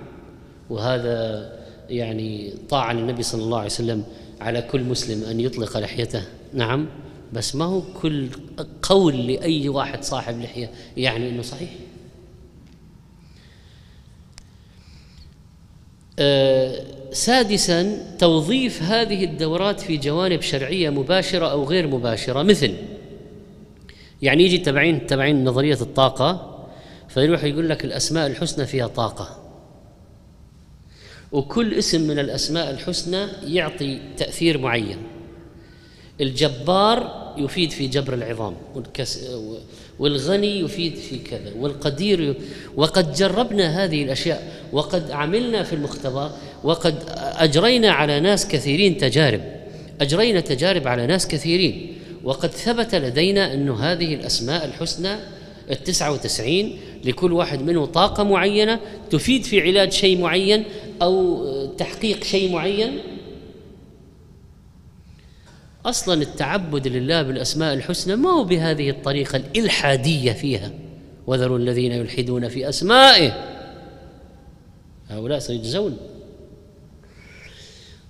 وهذا 0.70 1.50
يعني 1.90 2.54
طاعة 2.70 2.94
للنبي 2.94 3.24
صلى 3.24 3.44
الله 3.44 3.58
عليه 3.58 3.70
وسلم. 3.70 4.04
على 4.42 4.62
كل 4.62 4.84
مسلم 4.84 5.24
أن 5.24 5.40
يطلق 5.40 5.78
لحيته. 5.78 6.24
نعم 6.54 6.88
بس 7.34 7.56
ما 7.56 7.66
هو 7.66 7.82
كل 8.02 8.30
قول 8.82 9.28
لأي 9.28 9.70
واحد 9.70 10.04
صاحب 10.04 10.40
لحية 10.40 10.70
يعني 10.98 11.30
أنه 11.30 11.42
صحيح؟ 11.42 11.70
آه 16.20 16.84
سادسا 17.12 18.16
توظيف 18.20 18.84
هذه 18.84 19.24
الدورات 19.24 19.80
في 19.80 19.98
جوانب 19.98 20.42
شرعية 20.42 20.90
مباشرة 20.90 21.52
أو 21.52 21.64
غير 21.64 21.88
مباشرة. 21.88 22.44
مثل 22.44 22.74
يعني 24.22 24.44
يجي 24.44 24.58
تبعين 24.58 25.08
تبعين 25.08 25.44
نظرية 25.44 25.78
الطاقة 25.82 26.58
فيروح 27.10 27.44
يقول 27.44 27.70
لك 27.70 27.86
الأسماء 27.86 28.28
الحسنى 28.28 28.66
فيها 28.66 28.88
طاقة. 28.88 29.47
وكل 31.32 31.74
اسم 31.74 32.02
من 32.02 32.20
الأسماء 32.20 32.72
الحسنى 32.72 33.28
يعطي 33.44 34.00
تأثير 34.18 34.58
معين. 34.58 34.98
الجبار 36.22 37.28
يفيد 37.38 37.72
في 37.72 37.88
جبر 37.88 38.14
العظام 38.14 38.56
والغني 40.00 40.60
يفيد 40.60 40.96
في 40.96 41.20
كذا 41.20 41.54
والقدير 41.60 42.36
وقد 42.76 43.14
جربنا 43.14 43.84
هذه 43.84 44.04
الأشياء 44.04 44.54
وقد 44.72 45.12
عملنا 45.12 45.64
في 45.64 45.74
المختبر 45.74 46.32
وقد 46.64 46.96
أجرينا 47.38 47.92
على 47.92 48.20
ناس 48.20 48.48
كثيرين 48.48 48.98
تجارب 48.98 49.42
أجرينا 50.02 50.40
تجارب 50.40 50.88
على 50.88 51.08
ناس 51.08 51.28
كثيرين 51.28 51.94
وقد 52.24 52.52
ثبت 52.52 52.96
لدينا 52.96 53.54
أن 53.54 53.70
هذه 53.70 54.14
الأسماء 54.14 54.66
الحسنى 54.66 55.16
التسعة 55.72 56.12
وتسعين 56.12 56.80
لكل 57.08 57.34
واحد 57.34 57.62
منه 57.62 57.86
طاقة 57.86 58.24
معينة 58.24 58.80
تفيد 59.10 59.44
في 59.44 59.62
علاج 59.62 59.92
شيء 59.92 60.22
معين 60.22 60.64
أو 61.02 61.46
تحقيق 61.78 62.24
شيء 62.24 62.54
معين. 62.54 63.00
أصلا 65.86 66.22
التعبد 66.22 66.88
لله 66.88 67.22
بالأسماء 67.22 67.74
الحسنى 67.74 68.16
ما 68.16 68.30
هو 68.30 68.44
بهذه 68.44 68.90
الطريقة 68.90 69.36
الإلحادية 69.36 70.32
فيها. 70.32 70.72
وذروا 71.28 71.58
الذين 71.58 71.92
يلحدون 71.92 72.48
في 72.50 72.70
أسمائه. 72.70 73.58
هؤلاء 75.10 75.40
سيجزون. 75.40 75.98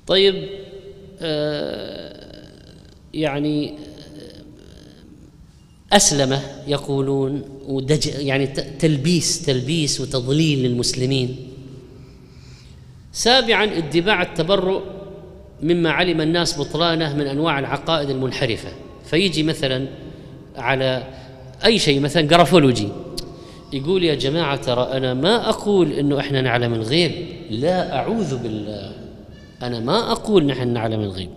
طيب 0.08 0.50
آه 1.22 2.48
يعني 3.14 3.74
أسلمة 5.94 6.42
يقولون 6.68 7.42
ودج 7.68 8.08
يعني 8.08 8.48
تلبيس 8.80 9.46
تلبيس 9.46 10.02
وتضليل 10.02 10.64
للمسلمين. 10.64 11.38
سابعا 13.12 13.78
اتباع 13.78 14.22
التبرؤ 14.22 14.82
مما 15.64 15.92
علم 15.92 16.22
الناس 16.22 16.60
بطلانه 16.60 17.16
من 17.16 17.28
أنواع 17.28 17.60
العقائد 17.60 18.10
المنحرفة. 18.10 18.70
فيجي 19.06 19.44
مثلا 19.44 19.88
على 20.56 21.04
أي 21.66 21.80
شيء 21.80 22.00
مثلا 22.00 22.22
جرافولوجي 22.22 22.90
يقول 23.74 24.04
يا 24.04 24.16
جماعة 24.16 24.56
ترى 24.56 24.90
أنا 24.92 25.14
ما 25.14 25.50
أقول 25.50 25.92
إنه 25.92 26.20
إحنا 26.20 26.42
نعلم 26.42 26.74
الغيب. 26.74 27.12
لا 27.50 27.96
أعوذ 27.96 28.38
بالله. 28.38 28.92
أنا 29.62 29.80
ما 29.80 30.12
أقول 30.12 30.46
نحن 30.46 30.68
نعلم 30.68 31.02
الغيب. 31.02 31.30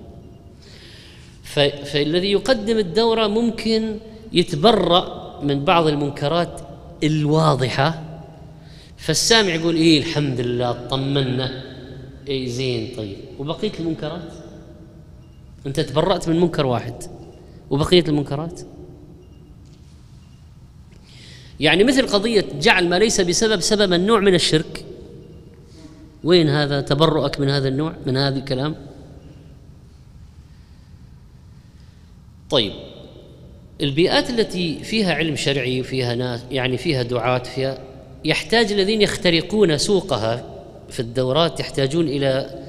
فالذي 1.85 2.33
يقدم 2.33 2.79
الدورة 2.79 3.27
ممكن 3.27 3.97
يتبرأ 4.33 5.41
من 5.43 5.65
بعض 5.65 5.87
المنكرات 5.87 6.61
الواضحة. 7.05 8.03
فالسامع 8.97 9.49
يقول 9.49 9.77
إيه 9.77 9.99
الحمد 9.99 10.41
لله 10.41 10.73
طمنا. 10.73 11.65
إيه 12.29 12.49
زين 12.49 12.97
طيب. 12.97 13.17
وبقية 13.39 13.73
المنكرات؟ 13.81 14.33
أنت 15.67 15.81
تبرأت 15.81 16.29
من 16.29 16.41
منكر 16.41 16.67
واحد. 16.67 16.95
وبقية 17.71 18.05
المنكرات؟ 18.09 18.61
يعني 21.61 21.85
مثل 21.85 22.07
قضية 22.07 22.45
جعل 22.61 22.89
ما 22.89 22.99
ليس 22.99 23.21
بسبب 23.21 23.61
سببا 23.61 23.97
نوع 23.97 24.21
من 24.21 24.35
الشرك. 24.35 24.85
وين 26.25 26.49
هذا 26.49 26.81
تبرؤك 26.81 27.41
من 27.41 27.49
هذا 27.49 27.69
النوع 27.69 27.95
من 28.07 28.17
هذا 28.17 28.39
الكلام؟ 28.39 28.77
طيب. 32.51 32.90
البيئات 33.83 34.31
التي 34.31 34.79
فيها 34.85 35.15
علم 35.15 35.37
شرعي 35.37 35.81
وفيها 35.81 36.15
ناس 36.15 36.41
يعني 36.51 36.77
فيها 36.77 37.03
دعاة 37.03 37.43
فيها 37.43 37.79
يحتاج 38.25 38.73
الذين 38.73 39.03
يخترقون 39.03 39.79
سوقها 39.79 40.45
في 40.91 41.01
الدورات 41.01 41.61
يحتاجون 41.61 42.09
إلى 42.09 42.61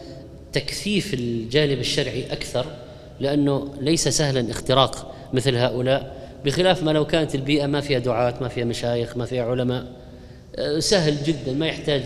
تكثيف 0.53 1.13
الجانب 1.13 1.79
الشرعي 1.79 2.25
أكثر 2.31 2.65
لأنه 3.19 3.73
ليس 3.79 4.07
سهلا 4.07 4.51
اختراق 4.51 5.13
مثل 5.33 5.55
هؤلاء 5.55 6.21
بخلاف 6.45 6.83
ما 6.83 6.91
لو 6.91 7.05
كانت 7.05 7.35
البيئة 7.35 7.65
ما 7.65 7.81
فيها 7.81 7.99
دعاة 7.99 8.33
ما 8.41 8.47
فيها 8.47 8.65
مشايخ 8.65 9.17
ما 9.17 9.25
فيها 9.25 9.43
علماء. 9.43 9.85
آه، 10.55 10.79
سهل 10.79 11.23
جدا 11.23 11.53
ما 11.53 11.67
يحتاج 11.67 12.03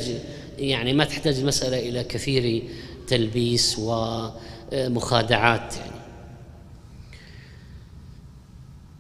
يعني 0.60 0.93
ما 0.93 1.03
تحتاج 1.03 1.39
المسألة 1.39 1.89
إلى 1.89 2.03
كثير 2.03 2.64
تلبيس 3.08 3.80
ومخادعات 3.80 5.76
يعني. 5.78 5.94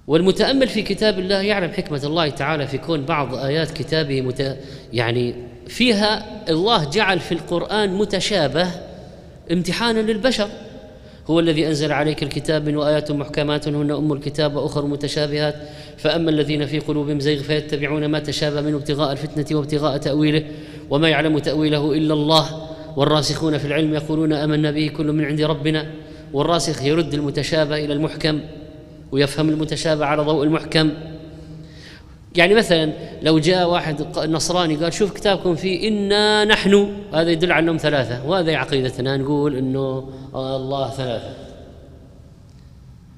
والمتأمل 0.07 0.67
في 0.67 0.81
كتاب 0.81 1.19
الله 1.19 1.41
يعلم 1.41 1.71
حكمة 1.71 2.01
الله 2.03 2.29
تعالى 2.29 2.67
في 2.67 2.77
كون 2.77 3.05
بعض 3.05 3.35
آيات 3.35 3.71
كتابه 3.71 4.21
مت... 4.21 4.57
يعني 4.93 5.35
فيها 5.67 6.25
الله 6.49 6.89
جعل 6.89 7.19
في 7.19 7.31
القرآن 7.31 7.97
متشابه 7.97 8.67
امتحانا 9.51 9.99
للبشر. 9.99 10.47
هو 11.27 11.39
الذي 11.39 11.67
أنزل 11.67 11.91
عليك 11.91 12.23
الكتاب 12.23 12.69
من 12.69 12.79
ايات 12.79 13.11
محكمات 13.11 13.67
هن 13.67 13.91
أم 13.91 14.13
الكتاب 14.13 14.55
وأخر 14.55 14.85
متشابهات. 14.85 15.55
فأما 15.97 16.29
الذين 16.29 16.65
في 16.65 16.79
قلوبهم 16.79 17.19
زيغ 17.19 17.41
فيتبعون 17.41 18.05
ما 18.05 18.19
تشابه 18.19 18.61
منه 18.61 18.77
ابتغاء 18.77 19.11
الفتنة 19.11 19.57
وابتغاء 19.57 19.97
تأويله 19.97 20.43
وما 20.89 21.09
يعلم 21.09 21.39
تأويله 21.39 21.93
إلا 21.93 22.13
الله. 22.13 22.69
والراسخون 22.95 23.57
في 23.57 23.67
العلم 23.67 23.93
يقولون 23.93 24.33
آمنا 24.33 24.71
به 24.71 24.87
كل 24.87 25.11
من 25.11 25.25
عند 25.25 25.41
ربنا. 25.41 25.85
والراسخ 26.33 26.83
يرد 26.83 27.13
المتشابه 27.13 27.85
إلى 27.85 27.93
المحكم. 27.93 28.39
ويفهم 29.11 29.49
المتشابه 29.49 30.05
على 30.05 30.21
ضوء 30.21 30.43
المحكم. 30.43 30.91
يعني 32.35 32.53
مثلا 32.53 32.93
لو 33.21 33.39
جاء 33.39 33.69
واحد 33.69 34.17
نصراني 34.17 34.75
قال 34.75 34.93
شوف 34.93 35.13
كتابكم 35.13 35.55
فيه 35.55 35.87
إنا 35.87 36.45
نحن 36.45 36.93
هذا 37.13 37.31
يدل 37.31 37.51
على 37.51 37.63
أنهم 37.63 37.77
ثلاثة. 37.77 38.25
وهذه 38.25 38.55
عقيدتنا 38.55 39.17
نقول 39.17 39.55
أنه 39.55 40.09
الله 40.35 40.89
ثلاثة. 40.89 41.33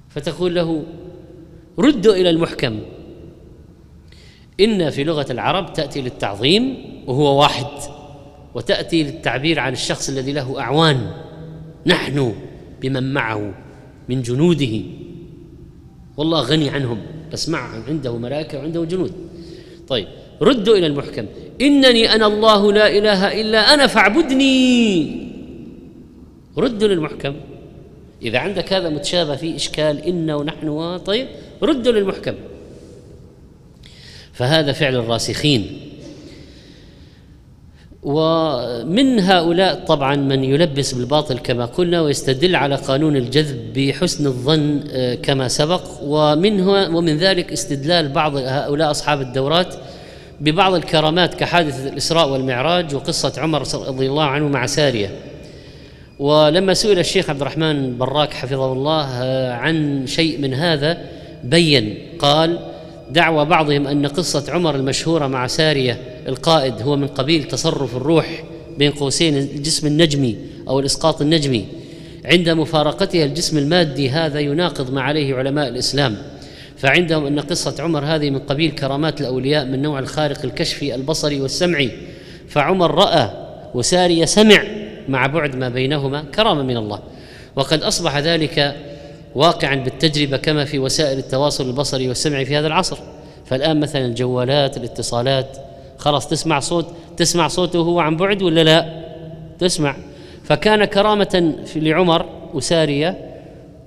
فتقول 0.09 0.55
له 0.55 0.83
ردوا 1.79 2.13
إلى 2.13 2.29
المحكم. 2.29 2.79
إن 4.59 4.89
في 4.89 5.03
لغة 5.03 5.25
العرب 5.31 5.73
تأتي 5.73 6.01
للتعظيم 6.01 6.77
وهو 7.07 7.39
واحد 7.39 7.67
وتأتي 8.55 9.03
للتعبير 9.03 9.59
عن 9.59 9.73
الشخص 9.73 10.09
الذي 10.09 10.33
له 10.33 10.59
أعوان. 10.59 11.11
نحن 11.85 12.33
بمن 12.81 13.13
معه 13.13 13.53
من 14.09 14.21
جنوده. 14.21 14.81
والله 16.17 16.41
غني 16.41 16.69
عنهم 16.69 17.01
بس 17.33 17.49
معهم 17.49 17.83
عنده 17.87 18.17
ملائكة 18.17 18.57
وعنده 18.57 18.85
جنود. 18.85 19.13
طيب 19.87 20.07
ردوا 20.41 20.75
إلى 20.75 20.87
المحكم. 20.87 21.25
إنني 21.61 22.15
أنا 22.15 22.27
الله 22.27 22.73
لا 22.73 22.97
إله 22.97 23.41
إلا 23.41 23.73
أنا 23.73 23.87
فاعبدني. 23.87 25.27
ردوا 26.57 26.87
للمحكم. 26.87 27.35
إذا 28.21 28.39
عندك 28.39 28.73
هذا 28.73 28.89
متشابه 28.89 29.35
في 29.35 29.55
إشكال 29.55 29.97
إن 29.97 30.31
ونحن 30.31 30.97
طيب 30.97 31.27
ردوا 31.63 31.91
للمحكم. 31.91 32.33
فهذا 34.33 34.71
فعل 34.71 34.95
الراسخين. 34.95 35.79
ومن 38.07 39.19
هؤلاء 39.19 39.85
طبعا 39.87 40.15
من 40.15 40.43
يلبس 40.43 40.93
بالباطل 40.93 41.37
كما 41.39 41.65
قلنا 41.65 42.01
ويستدل 42.01 42.55
على 42.55 42.75
قانون 42.75 43.15
الجذب 43.15 43.73
بحسن 43.73 44.25
الظن 44.25 44.83
آه، 44.91 45.15
كما 45.15 45.47
سبق. 45.47 45.81
ومنه 46.01 46.97
ومن 46.97 47.17
ذلك 47.17 47.51
استدلال 47.51 48.09
بعض 48.09 48.35
هؤلاء 48.35 48.91
أصحاب 48.91 49.21
الدورات 49.21 49.75
ببعض 50.41 50.73
الكرامات 50.73 51.33
كحادثة 51.33 51.89
الإسراء 51.89 52.29
والمعراج 52.29 52.95
وقصة 52.95 53.33
عمر 53.37 53.63
رضي 53.87 54.07
الله 54.07 54.23
عنه 54.23 54.47
مع 54.47 54.65
سارية. 54.65 55.11
ولما 56.19 56.73
سئل 56.73 56.99
الشيخ 56.99 57.29
عبد 57.29 57.41
الرحمن 57.41 57.97
براك 57.97 58.33
حفظه 58.33 58.73
الله 58.73 59.05
آه، 59.23 59.53
عن 59.53 60.07
شيء 60.07 60.41
من 60.41 60.53
هذا 60.53 60.97
بين 61.43 61.97
قال 62.19 62.59
دعوى 63.11 63.45
بعضهم 63.45 63.87
أن 63.87 64.07
قصة 64.07 64.53
عمر 64.53 64.75
المشهورة 64.75 65.27
مع 65.27 65.47
سارية 65.47 66.16
القائد 66.27 66.81
هو 66.81 66.95
من 66.95 67.07
قبيل 67.07 67.43
تصرف 67.43 67.95
الروح 67.95 68.43
بين 68.77 68.91
قوسين 68.91 69.37
الجسم 69.37 69.87
النجمي 69.87 70.37
أو 70.67 70.79
الإسقاط 70.79 71.21
النجمي. 71.21 71.65
عند 72.25 72.49
مفارقتها 72.49 73.25
الجسم 73.25 73.57
المادي 73.57 74.09
هذا 74.09 74.39
يناقض 74.39 74.91
ما 74.91 75.01
عليه 75.01 75.35
علماء 75.35 75.67
الإسلام. 75.67 76.17
فعندهم 76.77 77.25
أن 77.25 77.39
قصة 77.39 77.83
عمر 77.83 78.05
هذه 78.05 78.29
من 78.29 78.39
قبيل 78.39 78.71
كرامات 78.71 79.21
الأولياء 79.21 79.65
من 79.65 79.81
نوع 79.81 79.99
الخارق 79.99 80.45
الكشفي 80.45 80.95
البصري 80.95 81.41
والسمعي. 81.41 81.91
فعمر 82.47 82.95
رأى 82.95 83.29
وساريه 83.73 84.25
سمع 84.25 84.63
مع 85.09 85.27
بعد 85.27 85.55
ما 85.55 85.69
بينهما 85.69 86.21
كرامة 86.35 86.63
من 86.63 86.77
الله. 86.77 86.99
وقد 87.55 87.83
أصبح 87.83 88.17
ذلك 88.17 88.75
واقعا 89.35 89.75
بالتجربة 89.75 90.37
كما 90.37 90.65
في 90.65 90.79
وسائل 90.79 91.17
التواصل 91.17 91.67
البصري 91.67 92.07
والسمعي 92.07 92.45
في 92.45 92.57
هذا 92.57 92.67
العصر. 92.67 92.97
فالآن 93.45 93.79
مثلا 93.79 94.05
الجوالات 94.05 94.77
الاتصالات 94.77 95.66
خلاص 95.97 96.29
تسمع 96.29 96.59
صوت 96.59 96.87
تسمع 97.17 97.47
صوته 97.47 97.79
وهو 97.79 97.99
عن 97.99 98.17
بعد 98.17 98.41
ولا 98.41 98.63
لا؟ 98.63 99.03
تسمع. 99.59 99.95
فكان 100.43 100.85
كرامة 100.85 101.55
لعمر 101.75 102.25
وسارية 102.53 103.33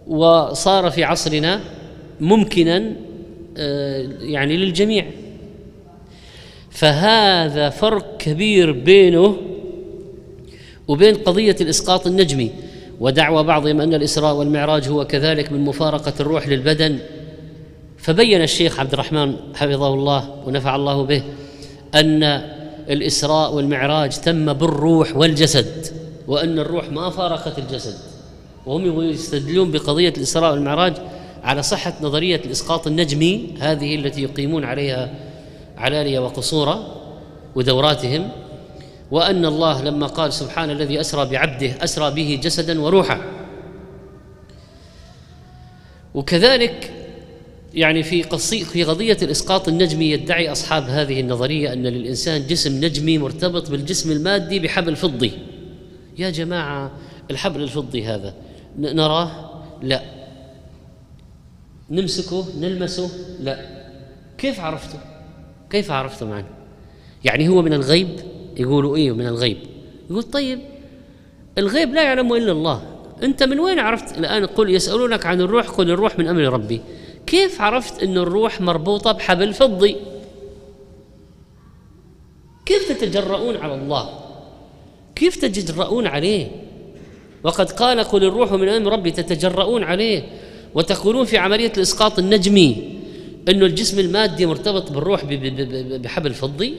وصار 0.06 0.90
في 0.90 1.04
عصرنا 1.04 1.60
ممكنا 2.20 2.92
آه، 3.56 4.08
يعني 4.20 4.56
للجميع. 4.56 5.06
فهذا 6.70 7.68
فرق 7.70 8.16
كبير 8.16 8.72
بينه 8.72 9.36
وبين 10.88 11.14
قضية 11.14 11.56
الإسقاط 11.60 12.06
النجمي. 12.06 12.50
ودعوى 13.00 13.44
بعضهم 13.44 13.80
أن 13.80 13.94
الإسراء 13.94 14.34
والمعراج 14.34 14.88
هو 14.88 15.04
كذلك 15.04 15.52
من 15.52 15.60
مفارقة 15.60 16.12
الروح 16.20 16.48
للبدن. 16.48 16.98
فبين 17.98 18.42
الشيخ 18.42 18.80
عبد 18.80 18.92
الرحمن 18.92 19.36
حفظه 19.54 19.94
الله 19.94 20.34
ونفع 20.46 20.76
الله 20.76 21.02
به 21.04 21.22
أن 21.94 22.22
الإسراء 22.90 23.54
والمعراج 23.54 24.18
تم 24.20 24.52
بالروح 24.52 25.16
والجسد 25.16 25.86
وأن 26.28 26.58
الروح 26.58 26.90
ما 26.90 27.10
فارقت 27.10 27.58
الجسد. 27.58 27.94
وهم 28.66 29.02
يستدلون 29.02 29.70
بقضية 29.70 30.12
الإسراء 30.16 30.52
والمعراج 30.52 30.94
على 31.44 31.62
صحة 31.62 31.94
نظرية 32.00 32.40
الإسقاط 32.44 32.86
النجمي 32.86 33.54
هذه 33.60 33.94
التي 33.94 34.22
يقيمون 34.22 34.64
عليها 34.64 35.14
علالية 35.76 36.18
وقصورا 36.18 36.96
ودوراتهم 37.54 38.28
وأن 39.10 39.44
الله 39.44 39.82
لما 39.82 40.06
قال 40.06 40.32
سبحان 40.32 40.70
الذي 40.70 41.00
أسرى 41.00 41.30
بعبده 41.30 41.84
أسرى 41.84 42.10
به 42.10 42.40
جسدا 42.42 42.80
وروحا. 42.80 43.20
وكذلك 46.14 46.99
يعني 47.74 48.02
في 48.02 48.22
قصي 48.22 48.64
في 48.64 48.84
قضية 48.84 49.16
الإسقاط 49.22 49.68
النجمي 49.68 50.10
يدعي 50.10 50.52
أصحاب 50.52 50.82
هذه 50.82 51.20
النظرية 51.20 51.72
أن 51.72 51.86
للإنسان 51.86 52.46
جسم 52.46 52.84
نجمي 52.84 53.18
مرتبط 53.18 53.70
بالجسم 53.70 54.12
المادي 54.12 54.58
بحبل 54.58 54.96
فضي. 54.96 55.32
يا 56.18 56.30
جماعة 56.30 56.92
الحبل 57.30 57.62
الفضي 57.62 58.04
هذا 58.04 58.34
نراه؟ 58.78 59.50
لا. 59.82 60.02
نمسكه؟ 61.90 62.44
نلمسه؟ 62.60 63.10
لا. 63.40 63.84
كيف 64.38 64.60
عرفته؟ 64.60 64.98
كيف 65.70 65.90
عرفتم 65.90 66.32
عنه 66.32 66.46
يعني 67.24 67.48
هو 67.48 67.62
من 67.62 67.72
الغيب؟ 67.72 68.08
يقولوا 68.56 68.96
إيه 68.96 69.12
من 69.12 69.26
الغيب. 69.26 69.58
يقول 70.10 70.22
طيب 70.22 70.58
الغيب 71.58 71.94
لا 71.94 72.02
يعلمه 72.02 72.36
إلا 72.36 72.52
الله. 72.52 72.82
أنت 73.22 73.42
من 73.42 73.60
وين 73.60 73.78
عرفت؟ 73.78 74.18
الآن 74.18 74.46
قل 74.46 74.70
يسألونك 74.70 75.26
عن 75.26 75.40
الروح 75.40 75.68
قل 75.68 75.90
الروح 75.90 76.18
من 76.18 76.26
أمر 76.26 76.42
ربي. 76.42 76.80
كيف 77.30 77.60
عرفت 77.60 78.02
إن 78.02 78.18
الروح 78.18 78.60
مربوطة 78.60 79.12
بحبل 79.12 79.54
فضي؟ 79.54 79.96
كيف 82.66 82.92
تتجرؤون 82.92 83.56
على 83.56 83.74
الله؟ 83.74 84.08
كيف 85.14 85.36
تتجرؤون 85.36 86.06
عليه؟ 86.06 86.48
وقد 87.44 87.70
قال 87.70 88.00
قل 88.00 88.24
الروح 88.24 88.52
من 88.52 88.68
أمر 88.68 88.92
ربي 88.92 89.10
تتجرؤون 89.10 89.84
عليه. 89.84 90.22
وتقولون 90.74 91.24
في 91.24 91.38
عملية 91.38 91.72
الإسقاط 91.76 92.18
النجمي 92.18 92.98
إنه 93.48 93.66
الجسم 93.66 93.98
المادي 93.98 94.46
مرتبط 94.46 94.92
بالروح 94.92 95.24
بحبل 95.96 96.34
فضي؟ 96.34 96.74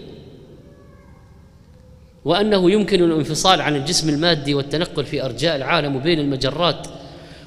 وأنه 2.26 2.72
يمكن 2.72 3.04
الانفصال 3.04 3.62
عن 3.62 3.76
الجسم 3.76 4.10
المادي 4.10 4.54
والتنقل 4.54 5.06
في 5.06 5.26
أرجاء 5.26 5.56
العالم 5.56 5.95
وبين 5.95 6.20
المجرات 6.20 6.88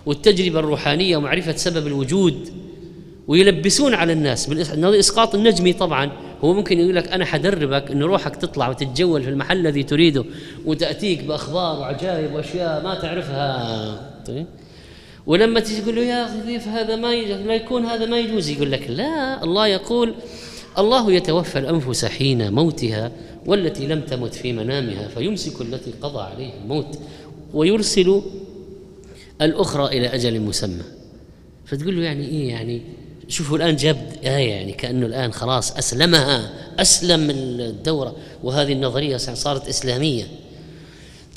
والتجربة 0.07 0.59
الروحانية 0.59 1.16
ومعرفة 1.16 1.57
سبب 1.57 1.86
الوجود. 1.86 2.63
ويلبسون 3.29 3.95
على 3.95 4.12
الناس. 4.12 4.47
بالاسقاط 4.47 5.35
النجمي 5.35 5.72
طبعا. 5.72 6.12
هو 6.45 6.53
ممكن 6.53 6.79
يقول 6.79 6.97
لك 6.97 7.09
أنا 7.09 7.25
حدربك 7.25 7.91
إن 7.91 8.03
روحك 8.03 8.37
تطلع 8.37 8.68
وتتجول 8.68 9.22
في 9.22 9.31
المحل 9.31 9.57
الذي 9.57 9.83
تريده 9.83 10.25
وتأتيك 10.64 11.25
بأخبار 11.25 11.81
وعجائب 11.81 12.35
وأشياء 12.35 12.85
ما 12.85 12.95
تعرفها. 12.95 14.22
طيب. 14.27 14.47
ولما 15.27 15.61
تيجي 15.61 15.81
تقول 15.81 15.97
له 15.97 16.03
يا 16.03 16.25
أخي 16.25 16.41
كيف 16.47 16.68
هذا 16.68 16.97
ما 16.97 17.14
لا 17.14 17.55
يكون 17.55 17.85
هذا 17.85 18.07
ما 18.07 18.18
يجوز؟ 18.18 18.49
يقول 18.49 18.72
لك 18.72 18.91
لا. 18.91 19.45
الله 19.45 19.66
يقول 19.66 20.14
الله 20.79 21.12
يتوفى 21.12 21.59
الأنفس 21.59 22.05
حين 22.05 22.53
موتها 22.53 23.12
والتي 23.47 23.87
لم 23.87 24.01
تمت 24.01 24.35
في 24.35 24.53
منامها 24.53 25.09
فيمسك 25.09 25.61
التي 25.61 25.93
قضى 26.03 26.22
عليها 26.22 26.53
الموت. 26.62 26.99
ويرسل 27.55 28.22
الأخرى 29.43 29.87
إلى 29.99 30.07
أجل 30.07 30.41
مسمى. 30.41 30.83
فتقول 31.66 31.97
له 31.97 32.03
يعني 32.03 32.29
إيه 32.29 32.49
يعني 32.49 32.83
شوفوا 33.29 33.57
الآن 33.57 33.77
جاب 33.77 34.12
آية 34.25 34.51
يعني 34.51 34.72
كأنه 34.72 35.07
الآن 35.07 35.33
خلاص 35.33 35.77
أسلمها 35.77 36.51
أسلم 36.79 37.31
الدورة. 37.31 38.14
وهذه 38.43 38.72
النظرية 38.72 39.16
صارت 39.16 39.68
إسلامية. 39.68 40.25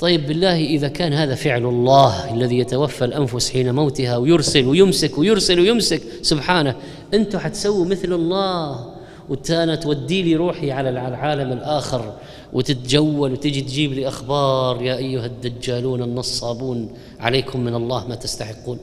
طيب 0.00 0.26
بالله 0.26 0.64
إذا 0.64 0.88
كان 0.88 1.12
هذا 1.12 1.34
فعل 1.34 1.64
الله 1.64 2.34
الذي 2.34 2.58
يتوفى 2.58 3.04
الأنفس 3.04 3.50
حين 3.50 3.74
موتها 3.74 4.16
ويرسل 4.16 4.66
ويمسك 4.66 5.18
ويرسل 5.18 5.60
ويمسك 5.60 6.02
سبحانه 6.22 6.74
أنتم 7.14 7.38
حتسووا 7.38 7.84
مثل 7.84 8.12
الله. 8.12 8.94
وتانا 9.28 9.74
تودي 9.74 10.22
لي 10.22 10.36
روحي 10.36 10.70
على 10.70 10.90
العالم 10.90 11.52
الآخر. 11.52 12.14
وتتجول 12.52 13.32
وتجي 13.32 13.60
تجيب 13.60 13.92
لي 13.92 14.08
أخبار. 14.08 14.82
يا 14.82 14.96
أيها 14.96 15.26
الدجالون 15.26 16.02
النصابون 16.02 16.90
عليكم 17.20 17.60
من 17.60 17.74
الله 17.74 18.06
ما 18.06 18.14
تستحقون. 18.14 18.78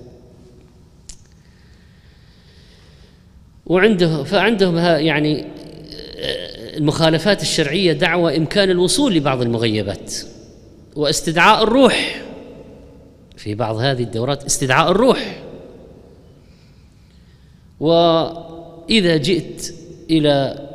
وعنده 3.65 4.23
فعندهم 4.23 4.77
يعني 4.77 5.41
آه، 5.41 6.77
المخالفات 6.77 7.41
الشرعية 7.41 7.93
دعوى 7.93 8.37
إمكان 8.37 8.69
الوصول 8.69 9.13
لبعض 9.13 9.41
المغيبات 9.41 10.13
واستدعاء 10.95 11.63
الروح. 11.63 12.21
في 13.37 13.55
بعض 13.55 13.75
هذه 13.75 14.03
الدورات 14.03 14.45
استدعاء 14.45 14.91
الروح. 14.91 15.41
وإذا 17.79 19.17
جئت 19.17 19.73
إلى 20.09 20.65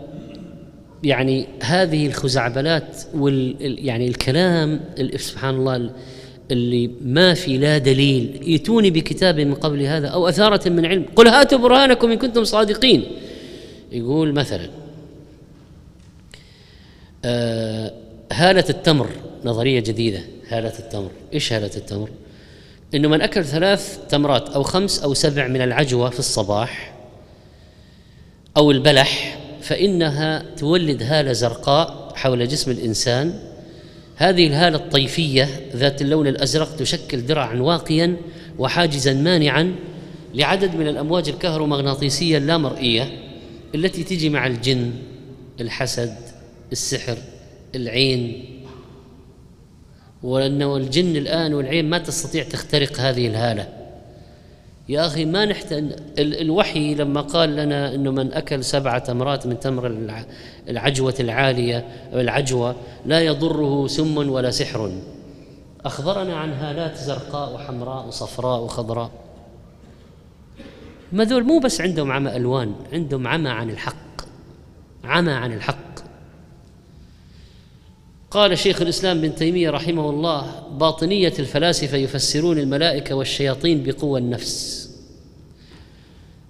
يعني 1.05 1.47
هذه 1.63 2.07
الخزعبلات 2.07 3.03
وال 3.15 3.57
يعني 3.87 4.09
الكلام 4.09 4.81
سبحان 5.17 5.55
الله 5.55 5.91
اللي 6.53 6.91
ما 7.05 7.35
في 7.35 7.59
لا 7.59 7.79
دليل 7.79 8.41
يتوني 8.43 8.91
بكتاب 8.91 9.41
من 9.41 9.55
قبل 9.55 9.83
هذا 9.83 10.09
أو 10.09 10.29
أثارة 10.29 10.69
من 10.69 10.87
علم 10.87 11.05
قل 11.17 11.29
هاتوا 11.29 11.59
برهانكم 11.59 12.11
إن 12.11 12.19
كنتم 12.19 12.45
صادقين. 12.45 13.05
يقول 13.93 14.33
مثلا 14.33 14.69
آه 17.25 17.93
هالة 18.33 18.65
التمر 18.71 19.09
نظرية 19.45 19.81
جديدة 19.81 20.21
هالة 20.49 20.79
التمر. 20.79 21.11
إيش 21.35 21.53
هالة 21.53 21.71
التمر؟ 21.77 22.09
إنه 22.95 23.09
من 23.09 23.21
أكل 23.21 23.45
ثلاث 23.45 23.99
تمرات 24.09 24.49
أو 24.49 24.63
خمس 24.63 25.03
أو 25.03 25.15
سبع 25.15 25.47
من 25.47 25.61
العجوة 25.61 26.11
في 26.11 26.19
الصباح 26.19 26.95
أو 28.57 28.71
البلح 28.71 29.39
فإنها 29.61 30.45
تولد 30.57 31.03
هالة 31.03 31.33
زرقاء 31.33 32.13
حول 32.15 32.49
جسم 32.49 32.71
الإنسان 32.71 33.50
هذه 34.21 34.47
الهالة 34.47 34.77
الطيفية 34.77 35.49
ذات 35.77 36.03
اللون 36.03 36.27
الأزرق 36.27 36.77
تشكل 36.77 37.27
درعا 37.27 37.55
واقيا 37.55 38.17
وحاجزا 38.59 39.15
مانعا 39.15 39.75
لعدد 40.35 40.75
من 40.75 40.89
الأمواج 40.89 41.29
الكهرومغناطيسية 41.29 42.39
اللامرئية 42.39 43.09
التي 43.75 44.05
تجي 44.05 44.29
مع 44.31 44.47
الجن 44.47 44.93
الحسد 45.61 46.15
السحر 46.73 47.19
العين. 47.75 48.45
وأنه 50.23 50.77
الجن 50.77 51.17
الآن 51.17 51.55
والعين 51.55 51.91
ما 51.91 51.99
تستطيع 51.99 52.43
تخترق 52.43 53.01
هذه 53.01 53.27
الهالة. 53.27 53.80
يا 54.89 55.07
أخي 55.07 55.25
ما 55.25 55.45
نحتاج 55.45 55.85
الوحي 56.19 56.95
لما 56.95 57.21
قال 57.21 57.57
لنا 57.57 57.95
أنه 57.95 58.11
من 58.11 58.33
أكل 58.33 58.65
سبعة 58.65 58.99
تمرات 58.99 59.47
من 59.47 59.61
تمر 59.61 59.87
العجوة 60.69 61.15
العالية 61.21 61.87
العجوة 62.13 62.77
لا 63.07 63.21
يضره 63.21 63.87
سم 63.87 64.17
ولا 64.17 64.51
سحر. 64.51 64.93
أخبرنا 65.85 66.37
عن 66.37 66.53
هالات 66.53 66.97
زرقاء 66.97 67.55
وحمراء 67.55 68.07
وصفراء 68.07 68.61
وخضراء. 68.61 69.11
ما 71.13 71.25
ذول 71.25 71.45
مو 71.45 71.59
بس 71.59 71.81
عندهم 71.81 72.13
عمى 72.13 72.37
ألوان 72.37 72.75
عندهم 72.93 73.27
عمى 73.27 73.51
عن 73.51 73.71
الحق 73.71 74.21
عمى 75.05 75.33
عن 75.33 75.53
الحق. 75.53 75.90
قال 78.31 78.59
شيخ 78.59 78.83
الإسلام 78.83 79.19
ابن 79.19 79.35
تيمية 79.35 79.71
رحمه 79.71 80.11
الله 80.11 80.63
باطنية 80.79 81.33
الفلاسفة 81.39 81.97
يفسرون 81.97 82.59
الملائكة 82.59 83.15
والشياطين 83.15 83.83
بقوى 83.83 84.21
النفس. 84.21 84.91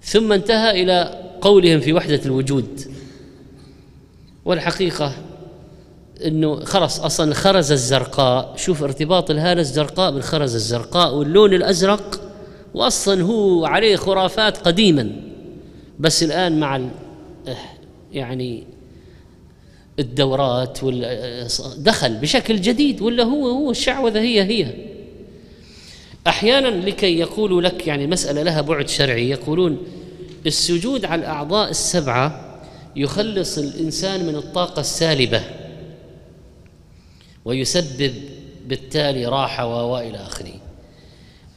ثم 0.03 0.31
انتهى 0.31 0.83
إلى 0.83 1.23
قولهم 1.41 1.79
في 1.79 1.93
وحدة 1.93 2.21
الوجود. 2.25 2.81
والحقيقة 4.45 5.13
إنه 6.25 6.65
خلاص 6.65 6.99
أصلا 6.99 7.31
الخرزه 7.31 7.73
الزرقاء. 7.73 8.53
شوف 8.57 8.83
ارتباط 8.83 9.31
الهالة 9.31 9.61
الزرقاء 9.61 10.11
بالخرزه 10.11 10.55
الزرقاء 10.55 11.15
واللون 11.15 11.53
الأزرق 11.53 12.21
واصلا 12.73 13.23
هو 13.23 13.65
عليه 13.65 13.95
خرافات 13.95 14.57
قديما 14.57 15.11
بس 15.99 16.23
الآن 16.23 16.59
مع 16.59 16.81
يعني 18.11 18.63
الدورات 20.01 20.79
دخل 21.77 22.15
بشكل 22.15 22.61
جديد 22.61 23.01
ولا 23.01 23.23
هو 23.23 23.47
هو 23.49 23.71
الشعوذة 23.71 24.19
هي 24.19 24.43
هي. 24.43 24.73
أحيانا 26.27 26.67
لكي 26.67 27.19
يقولوا 27.19 27.61
لك 27.61 27.87
يعني 27.87 28.07
مسألة 28.07 28.43
لها 28.43 28.61
بعد 28.61 28.89
شرعي 28.89 29.29
يقولون 29.29 29.77
السجود 30.45 31.05
على 31.05 31.19
الأعضاء 31.21 31.69
السبعة 31.69 32.57
يخلص 32.95 33.57
الإنسان 33.57 34.25
من 34.25 34.35
الطاقة 34.35 34.79
السالبة 34.79 35.41
ويسبب 37.45 38.13
بالتالي 38.67 39.25
راحة 39.25 39.85
وإلى 39.85 40.17
آخره. 40.17 40.53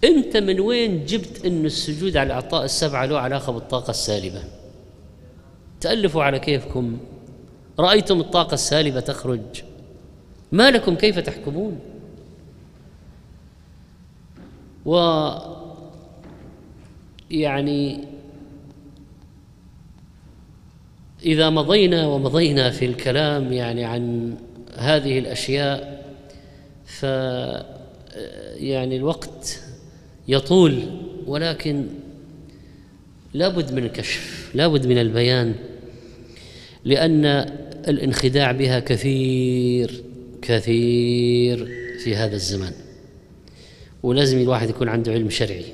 أنت 0.04 0.36
من 0.36 0.60
وين 0.60 1.04
جبت 1.06 1.44
إن 1.46 1.66
السجود 1.66 2.16
على 2.16 2.26
الأعضاء 2.26 2.64
السبعة 2.64 3.06
له 3.06 3.18
علاقة 3.18 3.52
بالطاقة 3.52 3.90
السالبة؟ 3.90 4.42
تألفوا 5.80 6.24
على 6.24 6.38
كيفكم. 6.38 6.98
رأيتم 7.78 8.20
الطاقة 8.20 8.54
السالبة 8.54 9.00
تخرج. 9.00 9.40
ما 10.52 10.70
لكم 10.70 10.94
كيف 10.94 11.18
تحكمون؟ 11.18 11.80
و 14.86 14.96
يعني 17.30 18.04
إذا 21.24 21.50
مضينا 21.50 22.06
ومضينا 22.06 22.70
في 22.70 22.84
الكلام 22.84 23.52
يعني 23.52 23.84
عن 23.84 24.34
هذه 24.76 25.18
الأشياء 25.18 26.04
ف 26.84 27.02
يعني 28.56 28.96
الوقت 28.96 29.60
يطول 30.28 30.82
ولكن 31.26 31.86
لابد 33.34 33.72
من 33.72 33.84
الكشف 33.84 34.50
لابد 34.54 34.86
من 34.86 34.98
البيان 34.98 35.54
لأن 36.84 37.46
الانخداع 37.88 38.52
بها 38.52 38.80
كثير 38.80 40.02
كثير 40.42 41.68
في 42.04 42.16
هذا 42.16 42.34
الزمان. 42.34 42.72
ولازم 44.02 44.38
الواحد 44.40 44.70
يكون 44.70 44.88
عنده 44.88 45.12
علم 45.12 45.30
شرعي 45.30 45.64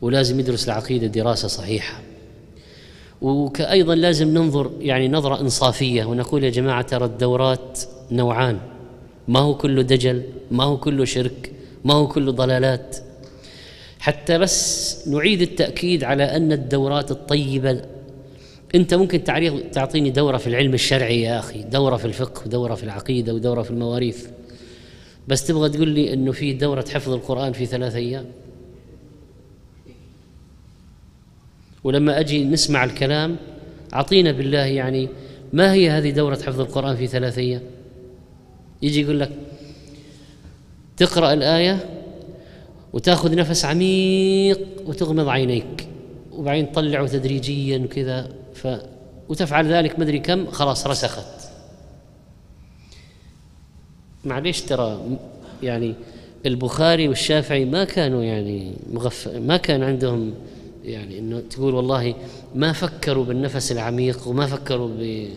ولازم 0.00 0.40
يدرس 0.40 0.64
العقيدة 0.64 1.06
دراسة 1.06 1.48
صحيحة. 1.48 2.02
وكأيضا 3.22 3.94
لازم 3.94 4.28
ننظر 4.28 4.70
يعني 4.80 5.08
نظرة 5.08 5.40
إنصافية 5.40 6.04
ونقول 6.04 6.44
يا 6.44 6.50
جماعة 6.50 6.82
ترى 6.82 7.04
الدورات 7.04 7.80
نوعان. 8.10 8.58
ما 9.28 9.38
هو 9.38 9.54
كله 9.54 9.82
دجل 9.82 10.22
ما 10.50 10.64
هو 10.64 10.76
كله 10.76 11.04
شرك 11.04 11.52
ما 11.84 11.94
هو 11.94 12.08
كله 12.08 12.32
ضلالات. 12.32 12.96
حتى 13.98 14.38
بس 14.38 15.08
نعيد 15.08 15.42
التأكيد 15.42 16.04
على 16.04 16.24
أن 16.36 16.52
الدورات 16.52 17.10
الطيبة 17.10 17.82
أنت 18.74 18.94
ممكن 18.94 19.24
تعطيني 19.72 20.10
دورة 20.10 20.36
في 20.36 20.46
العلم 20.46 20.74
الشرعي 20.74 21.22
يا 21.22 21.38
أخي 21.38 21.62
دورة 21.62 21.96
في 21.96 22.04
الفقه 22.04 22.42
ودورة 22.46 22.74
في 22.74 22.84
العقيدة 22.84 23.34
ودورة 23.34 23.62
في 23.62 23.70
المواريث. 23.70 24.26
بس 25.28 25.46
تبغى 25.46 25.68
تقول 25.68 25.88
لي 25.88 26.12
أنه 26.12 26.32
في 26.32 26.52
دورة 26.52 26.84
حفظ 26.94 27.12
القرآن 27.12 27.52
في 27.52 27.66
ثلاثة 27.66 27.98
أيام؟ 27.98 28.24
ولما 31.84 32.20
أجي 32.20 32.44
نسمع 32.44 32.84
الكلام 32.84 33.36
أعطينا 33.94 34.32
بالله 34.32 34.58
يعني 34.58 35.08
ما 35.52 35.72
هي 35.72 35.90
هذه 35.90 36.10
دورة 36.10 36.36
حفظ 36.36 36.60
القرآن 36.60 36.96
في 36.96 37.06
ثلاثة 37.06 37.40
أيام؟ 37.40 37.62
يجي 38.82 39.00
يقول 39.00 39.20
لك 39.20 39.30
تقرأ 40.96 41.32
الآية 41.32 41.88
وتأخذ 42.92 43.34
نفس 43.34 43.64
عميق 43.64 44.60
وتغمض 44.86 45.28
عينيك 45.28 45.88
وبعدين 46.32 46.72
تطلعه 46.72 47.06
تدريجيا 47.06 47.78
وكذا. 47.78 48.28
وتفعل 49.28 49.72
ذلك 49.72 49.98
مدري 49.98 50.18
كم 50.18 50.50
خلاص 50.50 50.86
رسخت. 50.86 51.26
معليش 54.24 54.62
ترى 54.62 55.18
يعني 55.62 55.94
البخاري 56.46 57.08
والشافعي 57.08 57.64
ما 57.64 57.84
كانوا 57.84 58.22
يعني 58.22 58.72
مغف 58.92 59.28
ما 59.28 59.56
كان 59.56 59.82
عندهم 59.82 60.34
يعني 60.84 61.18
إنه 61.18 61.40
تقول 61.40 61.74
والله 61.74 62.14
ما 62.54 62.72
فكروا 62.72 63.24
بالنفس 63.24 63.72
العميق 63.72 64.28
وما 64.28 64.46
فكروا 64.46 64.88
ب 64.88 65.28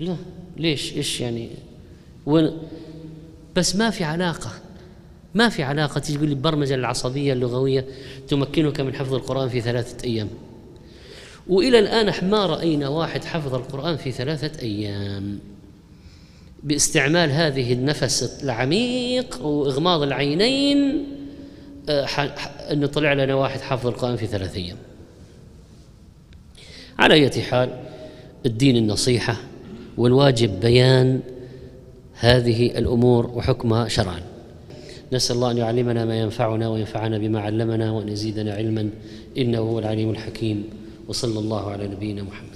لا 0.00 0.16
ليش؟ 0.56 0.96
إيش 0.96 1.20
يعني؟ 1.20 1.48
و... 2.26 2.48
بس 3.56 3.76
ما 3.76 3.90
في 3.90 4.04
علاقة. 4.04 4.50
ما 5.34 5.48
في 5.48 5.62
علاقة. 5.62 5.98
تقول 5.98 6.28
لي 6.28 6.34
البرمجة 6.34 6.74
العصبية 6.74 7.32
اللغوية 7.32 7.84
تمكنك 8.28 8.80
من 8.80 8.94
حفظ 8.94 9.14
القرآن 9.14 9.48
في 9.48 9.60
ثلاثة 9.60 10.04
أيام. 10.04 10.28
وإلى 11.48 11.78
الآن 11.78 12.30
ما 12.30 12.46
رأينا 12.46 12.88
واحد 12.88 13.24
حفظ 13.24 13.54
القرآن 13.54 13.96
في 13.96 14.12
ثلاثة 14.12 14.62
أيام. 14.62 15.38
باستعمال 16.62 17.30
هذه 17.30 17.72
النفس 17.72 18.42
العميق 18.44 19.46
وإغماض 19.46 20.02
العينين 20.02 21.06
آه، 21.88 22.06
انه 22.72 22.86
طلع 22.86 23.12
لنا 23.12 23.34
واحد 23.34 23.60
حفظ 23.60 23.86
القرآن 23.86 24.16
في 24.16 24.26
ثلاث 24.26 24.56
أيام. 24.56 24.76
على 26.98 27.14
اية 27.14 27.42
حال 27.42 27.70
الدين 28.46 28.76
النصيحة 28.76 29.36
والواجب 29.96 30.60
بيان 30.60 31.20
هذه 32.14 32.78
الأمور 32.78 33.26
وحكمها 33.26 33.88
شرعا. 33.88 34.20
نسأل 35.12 35.36
الله 35.36 35.50
أن 35.50 35.58
يعلمنا 35.58 36.04
ما 36.04 36.20
ينفعنا 36.20 36.68
وينفعنا 36.68 37.18
بما 37.18 37.40
علمنا 37.40 37.90
وأن 37.92 38.08
يزيدنا 38.08 38.54
علما. 38.54 38.90
إنه 39.38 39.58
هو 39.58 39.78
العليم 39.78 40.10
الحكيم. 40.10 40.64
وصلى 41.08 41.38
الله 41.38 41.70
على 41.70 41.88
نبينا 41.88 42.22
محمد. 42.22 42.46